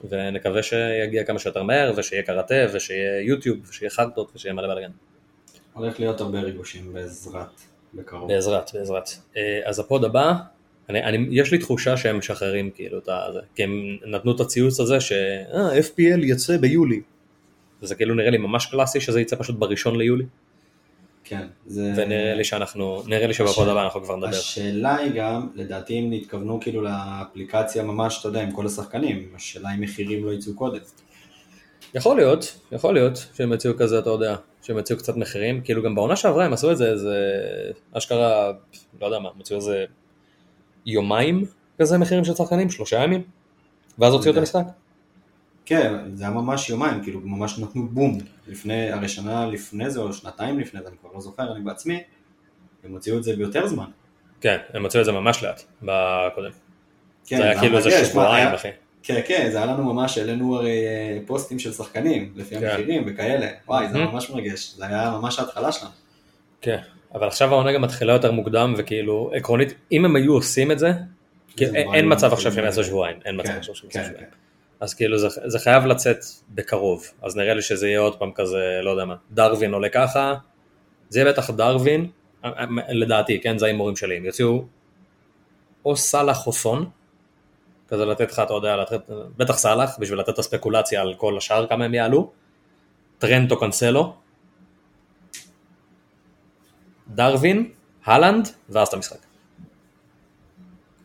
ונקווה 0.09 0.63
שיגיע 0.63 1.23
כמה 1.23 1.39
שיותר 1.39 1.63
מהר, 1.63 1.93
ושיהיה 1.97 2.23
קראטה, 2.23 2.55
ושיהיה 2.73 3.21
יוטיוב, 3.21 3.57
ושיהיה 3.69 3.89
חרטות, 3.89 4.31
ושיהיה 4.35 4.53
מלא 4.53 4.67
בלאגן. 4.67 4.91
הולך 5.73 5.99
להיות 5.99 6.21
הרבה 6.21 6.41
ריגושים 6.41 6.93
בעזרת, 6.93 7.61
בקרוב. 7.93 8.27
בעזרת, 8.27 8.71
בעזרת. 8.73 9.09
אה, 9.37 9.59
אז 9.65 9.79
ה 9.79 9.86
pod 9.86 10.05
הבא, 10.05 10.33
אני, 10.89 11.03
אני, 11.03 11.27
יש 11.31 11.51
לי 11.51 11.57
תחושה 11.57 11.97
שהם 11.97 12.17
משחררים 12.17 12.71
כאילו 12.75 12.97
את 12.97 13.09
זה, 13.33 13.39
כי 13.55 13.63
הם 13.63 13.97
נתנו 14.05 14.35
את 14.35 14.39
הציוץ 14.39 14.79
הזה 14.79 15.01
ש... 15.01 15.11
אה, 15.11 15.79
יצא 16.23 16.57
ביולי. 16.57 17.01
וזה 17.81 17.95
כאילו 17.95 18.15
נראה 18.15 18.29
לי 18.29 18.37
ממש 18.37 18.65
קלאסי 18.65 18.99
שזה 18.99 19.21
יצא 19.21 19.35
פשוט 19.35 19.55
בראשון 19.55 19.95
ליולי, 19.95 20.25
כן. 21.31 21.47
זה... 21.65 21.93
ונראה 21.97 22.35
לי 22.35 22.43
שאנחנו, 22.43 23.03
נראה 23.07 23.27
לי 23.27 23.33
שבפוד 23.33 23.67
הבא 23.67 23.83
אנחנו 23.83 24.03
כבר 24.03 24.15
נדבר. 24.15 24.29
השאלה 24.29 24.95
היא 24.95 25.11
גם, 25.11 25.47
לדעתי 25.55 25.99
אם 25.99 26.11
התכוונו 26.11 26.59
כאילו 26.59 26.81
לאפליקציה 26.81 27.83
ממש, 27.83 28.19
אתה 28.19 28.27
יודע, 28.27 28.43
עם 28.43 28.51
כל 28.51 28.65
השחקנים, 28.65 29.29
השאלה 29.35 29.69
אם 29.75 29.81
מחירים 29.81 30.25
לא 30.25 30.33
יצאו 30.33 30.55
קודם. 30.55 30.79
יכול 31.93 32.15
להיות, 32.15 32.59
יכול 32.71 32.93
להיות 32.93 33.27
שהם 33.33 33.53
יציעו 33.53 33.73
כזה, 33.77 33.99
אתה 33.99 34.09
יודע, 34.09 34.35
שהם 34.61 34.79
יציעו 34.79 34.99
קצת 34.99 35.17
מחירים, 35.17 35.61
כאילו 35.61 35.83
גם 35.83 35.95
בעונה 35.95 36.15
שעברה 36.15 36.45
הם 36.45 36.53
עשו 36.53 36.71
את 36.71 36.77
זה, 36.77 36.97
זה 36.97 37.17
אשכרה, 37.93 38.51
לא 39.01 39.05
יודע 39.05 39.19
מה, 39.19 39.29
הם 39.29 39.37
הוציאו 39.37 39.59
איזה 39.59 39.85
יומיים 40.85 41.45
כזה 41.81 41.97
מחירים 41.97 42.23
של 42.23 42.35
שחקנים, 42.35 42.69
שלושה 42.69 43.03
ימים, 43.03 43.23
ואז 43.99 44.13
הוציאו 44.13 44.33
את 44.33 44.37
המשחק. 44.37 44.63
כן, 45.65 45.93
זה 46.13 46.23
היה 46.23 46.33
ממש 46.33 46.69
יומיים, 46.69 47.03
כאילו 47.03 47.19
ממש 47.23 47.59
נתנו 47.59 47.87
בום. 47.87 48.17
לפני, 48.47 48.91
הרי 48.91 49.07
שנה 49.07 49.47
לפני 49.47 49.89
זה, 49.89 49.99
או 49.99 50.13
שנתיים 50.13 50.59
לפני 50.59 50.81
זה, 50.81 50.87
אני 50.87 50.97
כבר 51.01 51.09
לא 51.13 51.21
זוכר, 51.21 51.51
אני 51.55 51.61
בעצמי, 51.61 52.03
הם 52.83 52.91
הוציאו 52.91 53.17
את 53.17 53.23
זה 53.23 53.35
ביותר 53.35 53.67
זמן. 53.67 53.85
כן, 54.41 54.57
הם 54.73 54.83
הוציאו 54.83 55.01
את 55.01 55.05
זה 55.05 55.11
ממש 55.11 55.43
לאט, 55.43 55.61
בקודם. 55.81 56.51
כן, 57.25 57.37
זה 57.37 57.43
היה 57.43 57.59
כאילו 57.59 57.77
איזה 57.77 58.05
שבועיים, 58.05 58.47
אחי. 58.47 58.69
כן, 59.03 59.21
כן, 59.27 59.49
זה 59.51 59.57
היה 59.57 59.65
לנו 59.65 59.93
ממש, 59.93 60.17
העלינו 60.17 60.55
הרי 60.55 60.87
אה, 60.87 61.17
פוסטים 61.27 61.59
של 61.59 61.71
שחקנים, 61.73 62.33
לפי 62.35 62.55
כן. 62.59 62.65
המחירים 62.67 63.03
וכאלה. 63.07 63.47
וואי, 63.67 63.87
זה 63.89 63.95
Mhm. 63.97 64.07
ממש 64.07 64.29
מרגש, 64.29 64.73
זה 64.77 64.85
היה 64.87 65.11
ממש 65.21 65.39
ההתחלה 65.39 65.71
שלנו. 65.71 65.91
כן, 66.61 66.77
אבל 67.13 67.27
עכשיו 67.27 67.53
העונה 67.53 67.71
גם 67.73 67.81
מתחילה 67.81 68.13
יותר 68.13 68.31
מוקדם, 68.31 68.73
וכאילו, 68.77 69.31
עקרונית, 69.35 69.73
אם 69.91 70.05
הם 70.05 70.15
היו 70.15 70.33
עושים 70.33 70.71
את 70.71 70.79
זה, 70.79 70.91
אין- 71.61 72.11
מצב 72.13 72.27
זה- 72.29 72.33
עכשיו 72.35 72.51
שהם 72.51 72.63
יעשו 72.63 72.83
שבועיים, 72.83 73.17
אין 73.25 73.39
מצב 73.39 73.47
כן, 73.49 73.57
עכשיו 73.57 73.75
שהם 73.75 73.87
יעשו 73.87 73.99
כן, 73.99 74.09
שבועיים. 74.09 74.29
כן. 74.31 74.35
אז 74.79 74.93
כאילו 74.93 75.17
זה, 75.17 75.27
זה 75.45 75.59
חייב 75.59 75.85
לצאת 75.85 76.17
בקרוב, 76.49 77.05
אז 77.21 77.35
נראה 77.37 77.53
לי 77.53 77.61
שזה 77.61 77.87
יהיה 77.87 77.99
עוד 77.99 78.15
פעם 78.19 78.31
כזה, 78.35 78.79
לא 78.83 78.89
יודע 78.89 79.05
מה, 79.05 79.15
דרווין 79.31 79.73
עולה 79.73 79.89
ככה, 79.89 80.33
זה 81.09 81.19
יהיה 81.19 81.31
בטח 81.31 81.49
דרווין, 81.49 82.07
לדעתי, 82.89 83.39
כן, 83.41 83.57
זה 83.57 83.65
ההימורים 83.65 83.95
שלי, 83.95 84.17
הם 84.17 84.25
יוציאו 84.25 84.63
או 85.85 85.95
סאלח 85.95 86.47
או 86.47 86.53
סון, 86.53 86.89
כזה 87.91 88.05
לתת 88.05 88.31
לך, 88.31 88.39
אתה 88.39 88.53
יודע, 88.53 88.77
לתת, 88.77 89.01
בטח 89.37 89.57
סאלח, 89.57 89.97
בשביל 89.99 90.19
לתת 90.19 90.29
את 90.29 90.39
הספקולציה 90.39 91.01
על 91.01 91.13
כל 91.17 91.37
השאר 91.37 91.67
כמה 91.67 91.85
הם 91.85 91.93
יעלו, 91.93 92.31
טרנט 93.17 93.51
או 93.51 93.59
קנסלו, 93.59 94.15
דרווין, 97.07 97.69
הלנד, 98.05 98.49
ואז 98.69 98.87
את 98.87 98.93
המשחק. 98.93 99.17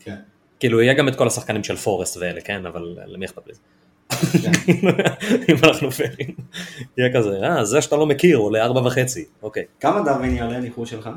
כן. 0.01 0.17
כאילו 0.61 0.81
יהיה 0.81 0.95
גם 0.95 1.09
את 1.09 1.17
כל 1.17 1.27
השחקנים 1.27 1.65
של 1.65 1.77
פורסט 1.77 2.17
ואלה, 2.17 2.41
כן, 2.41 2.67
אבל 2.67 2.99
למי 3.07 3.27
אכפת 3.27 3.43
מזה? 3.49 3.61
כן. 4.43 4.73
אם 5.49 5.57
אנחנו 5.65 5.91
פיירים, 5.91 6.35
יהיה 6.97 7.15
כזה, 7.15 7.41
אה, 7.43 7.65
זה 7.65 7.83
שאתה 7.83 7.97
לא 7.97 8.07
מכיר 8.07 8.37
עולה 8.37 8.65
ארבע 8.65 8.81
וחצי, 8.81 9.25
אוקיי. 9.43 9.65
כמה 9.81 10.03
דרווין 10.03 10.37
יעלה 10.37 10.61
ניחוש 10.61 10.91
שלך? 10.91 11.11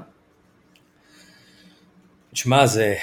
תשמע, 2.34 2.66
זה, 2.66 2.96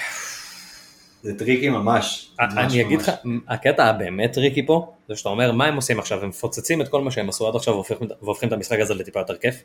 זה 1.27 1.39
tricky 1.39 1.69
ממש. 1.69 2.31
ממש, 2.41 2.53
אני 2.57 2.83
אגיד. 2.83 3.01
לך, 3.01 3.11
הקטע 3.49 3.85
הבאמת 3.85 4.33
tricky 4.33 4.67
פה, 4.67 4.93
זה 5.09 5.17
שאתה 5.17 5.29
אומר, 5.29 5.53
מה 5.53 5.67
הם 5.67 5.77
עושים 5.77 5.99
עכשיו, 5.99 6.23
הם 6.23 6.29
מפוצצים 6.29 6.81
את 6.81 6.89
כל 6.89 7.01
מה 7.01 7.11
שהם 7.11 7.29
עשו 7.29 7.49
עד 7.49 7.57
עכשיו 7.57 7.75
והופכים- 7.75 7.99
והופכים 8.23 8.49
את 8.49 8.53
המשחק 8.53 8.81
הזה 8.81 8.95
לטיפה 8.95 9.21
יותר 9.21 9.37
כיף? 9.37 9.63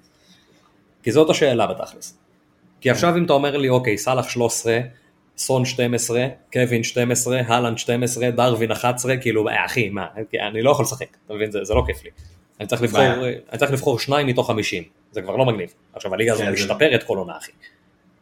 כי 1.04 1.12
זאת 1.12 1.30
השאלה 1.30 1.68
בתכלס. 1.68 2.18
כי 2.82 2.90
עכשיו 2.90 3.18
אם 3.18 3.26
אתה 3.26 3.34
אומר 3.34 3.58
לי, 3.58 3.70
אוקיי, 3.70 3.98
סאלח 3.98 4.30
13, 4.30 4.80
סון 5.38 5.66
12, 5.66 6.28
קווין 6.54 6.84
12, 6.84 7.42
הלנד 7.48 7.78
12, 7.78 8.32
דרווין 8.32 8.72
11, 8.72 9.18
כאילו, 9.18 9.50
אה, 9.50 9.66
אחי, 9.66 9.90
מה, 9.90 10.06
אני 10.50 10.62
לא 10.62 10.72
יכול 10.72 10.84
לשחק, 10.86 11.18
אתה 11.26 11.34
מבין, 11.34 11.52
זה, 11.52 11.64
זה 11.64 11.74
לא 11.74 11.84
כיף 11.88 12.04
לי. 12.04 12.10
אני 12.60 12.68
צריך 12.68 12.82
לבחור. 12.82 13.02
אני 13.52 13.58
צריך 13.58 13.72
לבחור 13.72 14.00
שניים 14.00 14.28
מתוך 14.28 14.48
50, 14.48 14.84
זה 15.12 15.22
כבר 15.22 15.36
לא 15.36 15.46
מגניב. 15.46 15.74
עכשיו 15.94 16.14
הליגה 16.14 16.34
הזו 16.34 16.44
כן, 16.44 16.52
משתפרת 16.52 17.04
כל 17.04 17.18
עונה, 17.18 17.38
אחי. 17.38 17.52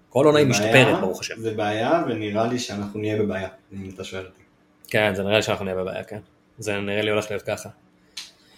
כל 0.10 0.26
עונה 0.26 0.40
היא 0.40 0.48
משתפרת, 0.48 1.00
ברוך 1.02 1.20
השם. 1.20 1.40
זה 1.40 1.54
בעיה, 1.54 2.04
ונראה 2.08 2.48
לי 2.48 2.60
שאנחנו 2.60 3.00
נהיה 3.00 3.24
בבעיה, 3.24 3.50
אם 3.74 3.90
אתה 3.96 4.04
שואל 4.04 4.26
אותי. 4.26 4.42
כן, 4.88 5.16
זה 5.16 5.24
נראה 5.24 5.36
לי 5.36 5.42
שאנחנו 5.42 5.66
נהיה 5.66 5.78
בבעיה, 5.78 6.04
כן. 6.04 6.20
זה 6.58 6.80
נראה 6.80 7.02
לי 7.02 7.12
הולך 7.12 7.32
להיות 7.32 7.44
ככה. 7.44 7.70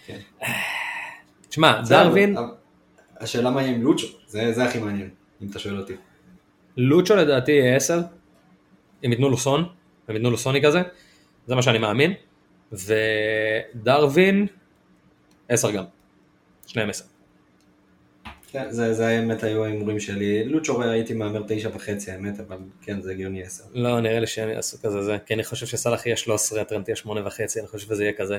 כן. 0.06 0.18
תשמע, 1.48 1.80
דרווין, 1.88 2.36
השאלה 3.20 3.50
מה 3.50 3.62
יהיה 3.62 3.74
עם 3.74 3.82
לוצ'ו, 3.82 4.06
זה 4.26 4.52
זה 4.52 4.64
הכי 4.64 4.78
מעניין, 4.78 5.10
אם 5.42 5.46
אתה 5.50 5.58
שואל 5.58 5.78
אותי. 5.78 5.92
לוצ'ו 6.76 7.16
לדעתי 7.16 7.52
יהיה 7.52 7.76
10, 7.76 8.00
אם 9.04 9.10
ייתנו 9.10 9.28
לו 9.28 9.36
סון, 9.36 9.68
הם 10.08 10.14
ייתנו 10.14 10.30
לו 10.30 10.36
סוני 10.36 10.62
כזה, 10.62 10.82
זה 11.46 11.54
מה 11.54 11.62
שאני 11.62 11.78
מאמין, 11.78 12.12
ודרווין, 12.72 14.46
10 15.48 15.70
גם, 15.70 15.84
שניהם 16.66 16.90
10. 16.90 17.04
כן, 18.52 18.70
זה 18.70 18.94
זה 18.94 19.06
האמת 19.06 19.42
היו 19.42 19.64
ההימורים 19.64 20.00
שלי. 20.00 20.44
לוצ'ו 20.44 20.82
הייתי 20.82 21.14
מהמר 21.14 21.42
תשע 21.48 21.70
וחצי 21.74 22.10
האמת, 22.10 22.40
אבל 22.40 22.56
כן, 22.82 23.00
זה 23.00 23.10
הגיוני 23.10 23.42
עשר. 23.42 23.64
לא, 23.74 24.00
נראה 24.00 24.20
לי 24.20 24.26
שהם 24.26 24.48
יעשו 24.48 24.76
כזה 24.82 25.02
זה, 25.02 25.16
כי 25.26 25.34
אני 25.34 25.44
חושב 25.44 25.66
שסאלח 25.66 26.06
יהיה 26.06 26.16
13, 26.16 26.64
טרנט 26.64 26.88
יהיה 26.88 26.96
8 26.96 27.26
וחצי, 27.26 27.60
אני 27.60 27.68
חושב 27.68 27.86
שזה 27.86 28.04
יהיה 28.04 28.12
כזה. 28.12 28.38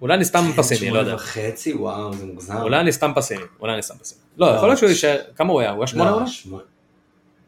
אולי 0.00 0.14
אני 0.14 0.24
סתם 0.24 0.40
פסימי, 0.56 0.90
לא 0.90 0.98
יודע. 0.98 1.10
שמונה 1.10 1.22
וחצי, 1.22 1.74
וואו, 1.74 2.12
זה 2.12 2.26
מוגזם. 2.26 2.56
אולי 2.56 2.80
אני 2.80 2.92
סתם 2.92 3.12
פסימי, 3.14 3.42
אולי 3.60 3.74
אני 3.74 3.82
סתם 3.82 3.94
פסימי. 3.98 4.20
לא, 4.36 4.50
לא, 4.50 4.56
יכול 4.56 4.68
להיות 4.68 4.78
שהוא 4.78 4.88
יישאר, 4.88 5.20
כמה 5.36 5.52
הוא 5.52 5.60
היה? 5.60 5.70
הוא 5.70 5.78
היה 5.78 5.86
8 5.86 6.10
לא, 6.10 6.16
עונה? 6.16 6.26
שמונה. 6.26 6.62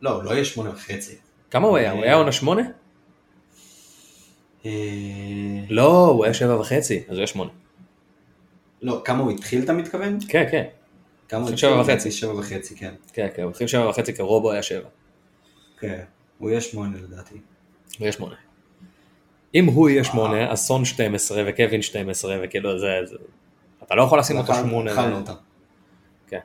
לא, 0.00 0.10
הוא 0.10 0.24
לא 0.24 0.30
יהיה 0.30 0.44
שמונה 0.44 0.70
וחצי. 0.70 1.16
כמה 1.50 1.68
הוא 1.68 1.76
היה? 1.76 1.92
הוא 1.92 2.02
היה 2.02 2.14
עונה 2.14 2.32
8? 2.32 2.62
אה, 4.66 4.70
לא, 5.70 6.06
הוא 6.06 6.24
היה 6.24 6.34
7 6.34 6.60
וחצי, 6.60 7.02
אז 7.08 7.10
הוא 7.10 7.16
היה 7.16 7.26
8. 7.26 7.50
לא, 8.82 9.02
כמה 9.04 9.22
הוא 9.22 9.30
התחיל 9.30 9.62
אתה 9.64 9.72
מתכוון? 9.72 10.18
כן, 10.28 10.44
כן. 10.50 10.64
כמה 11.30 11.56
שבע? 11.56 11.80
וחצי. 11.80 12.10
שבע 12.10 12.34
וחצי, 12.34 12.76
כן. 12.76 12.94
כן, 13.12 13.28
כן, 13.36 13.42
הוא 13.42 13.50
התחיל 13.50 13.66
שבע 13.66 13.88
וחצי 13.88 14.14
כי 14.14 14.22
רובו 14.22 14.52
היה 14.52 14.62
שבע. 14.62 14.88
כן, 15.80 16.00
הוא 16.38 16.50
יהיה 16.50 16.60
שמונה 16.60 16.96
לדעתי. 16.98 17.34
הוא 17.34 17.40
יהיה 18.00 18.12
שמונה. 18.12 18.34
אם 19.54 19.64
הוא 19.66 19.88
יהיה 19.88 20.04
שמונה, 20.04 20.50
אז 20.52 20.58
סון 20.58 20.84
12 20.84 21.42
וקווין 21.46 21.82
12 21.82 22.36
וכאילו 22.42 22.78
זה, 22.78 22.86
זה... 23.04 23.16
אתה 23.82 23.94
לא 23.94 24.02
יכול 24.02 24.18
לשים 24.18 24.36
אותו 24.38 24.52
אכל- 24.52 24.60
שמונה. 24.62 24.92
אכלנו 24.92 25.16
אותה. 25.16 25.32
כן. 26.28 26.38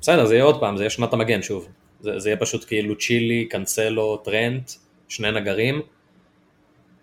בסדר, 0.00 0.26
זה 0.26 0.34
יהיה 0.34 0.44
עוד 0.44 0.60
פעם, 0.60 0.76
זה 0.76 0.82
יהיה 0.82 0.90
שנת 0.90 1.12
המגן 1.12 1.42
שוב. 1.42 1.68
זה, 2.00 2.18
זה 2.18 2.28
יהיה 2.28 2.36
פשוט 2.36 2.64
כאילו 2.66 2.98
צ'ילי, 2.98 3.44
קנסלו, 3.50 4.16
טרנט, 4.16 4.70
שני 5.08 5.30
נגרים, 5.32 5.80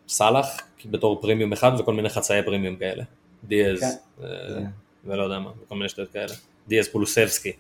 סאלח 0.08 0.58
בתור 0.86 1.22
פרימיום 1.22 1.54
אחד 1.54 1.72
וכל 1.80 1.94
מיני 1.94 2.10
חצאי 2.10 2.44
פרימיום 2.46 2.76
כאלה. 2.76 3.04
דיאז, 3.44 4.00
כן. 4.22 4.66
ולא 5.06 5.24
יודע 5.24 5.40
מה, 5.40 5.52
וכל 5.64 5.76
מיני 5.76 5.90
שטויות 5.90 6.12
כאלה. 6.12 6.34
דיאז 6.68 6.88
פולוסבסקי, 6.90 7.52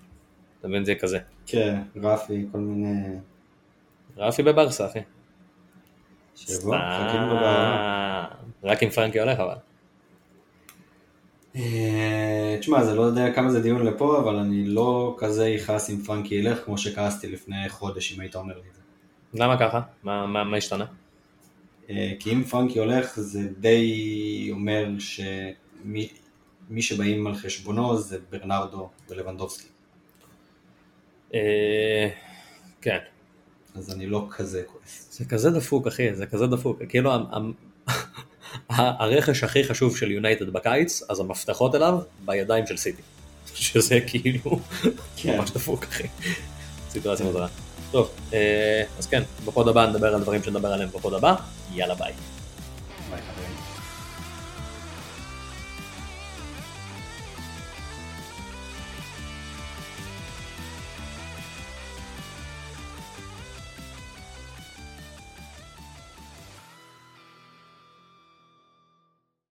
אתה 0.59 0.67
מבין? 0.67 0.85
זה 0.85 0.95
כזה. 0.95 1.19
כן, 1.45 1.81
רפי, 1.95 2.45
כל 2.51 2.57
מיני... 2.57 3.07
רפי 4.17 4.43
בברסה, 4.43 4.85
אחי. 4.87 4.99
שיבוא, 6.35 6.75
מחכים 6.77 7.21
לו 7.21 7.35
בעולם. 7.35 8.25
רק 8.63 8.83
אם 8.83 8.89
פרנקי 8.89 9.19
הולך 9.19 9.39
אבל. 9.39 9.55
אה, 11.55 12.57
תשמע, 12.59 12.83
זה 12.83 12.95
לא 12.95 13.01
יודע 13.01 13.33
כמה 13.33 13.49
זה 13.51 13.61
דיון 13.61 13.85
לפה, 13.85 14.19
אבל 14.19 14.35
אני 14.35 14.65
לא 14.65 15.15
כזה 15.19 15.49
יכעס 15.49 15.89
אם 15.89 15.97
פרנקי 16.01 16.35
ילך, 16.35 16.65
כמו 16.65 16.77
שכעסתי 16.77 17.27
לפני 17.27 17.69
חודש, 17.69 18.15
אם 18.15 18.19
היית 18.19 18.35
אומר 18.35 18.53
לי 18.55 18.69
את 18.69 18.75
זה. 18.75 18.81
למה 19.43 19.59
ככה? 19.59 19.81
מה- 20.03 20.25
מה 20.27 20.43
מה 20.43 20.57
השתנה? 20.57 20.85
אה, 21.89 22.13
כי 22.19 22.33
אם 22.33 22.43
פרנקי 22.43 22.79
הולך, 22.79 23.19
זה 23.19 23.39
די 23.59 24.49
אומר 24.51 24.85
שמי 24.99 26.07
מי 26.69 26.81
שבאים 26.81 27.27
על 27.27 27.35
חשבונו 27.35 27.97
זה 27.97 28.17
ברנרדו 28.29 28.89
ולבנדובסקי. 29.09 29.67
אה, 31.33 32.09
כן. 32.81 32.97
אז 33.75 33.91
אני 33.93 34.07
לא 34.07 34.27
כזה 34.29 34.63
כועס. 34.67 35.07
זה 35.11 35.25
כזה 35.25 35.49
דפוק 35.49 35.87
אחי, 35.87 36.15
זה 36.15 36.25
כזה 36.25 36.47
דפוק. 36.47 36.79
כאילו 36.89 37.11
הרכש 38.69 39.43
הכי 39.43 39.63
חשוב 39.63 39.97
של 39.97 40.11
יונייטד 40.11 40.49
בקיץ, 40.49 41.01
אז 41.09 41.19
המפתחות 41.19 41.75
אליו 41.75 41.99
בידיים 42.25 42.67
של 42.67 42.77
סיטי. 42.77 43.01
שזה 43.53 43.99
כאילו 44.07 44.59
כן. 45.17 45.37
ממש 45.37 45.51
דפוק 45.51 45.83
אחי. 45.83 46.07
סיטואציה 46.89 47.25
מוזרה. 47.25 47.47
טוב, 47.91 48.09
אה, 48.33 48.83
אז 48.97 49.07
כן, 49.07 49.23
בפוד 49.45 49.67
הבא 49.67 49.87
נדבר 49.87 50.15
על 50.15 50.21
דברים 50.21 50.43
שנדבר 50.43 50.73
עליהם 50.73 50.89
בפוד 50.89 51.13
הבא, 51.13 51.35
יאללה 51.73 51.95
ביי. 51.95 52.13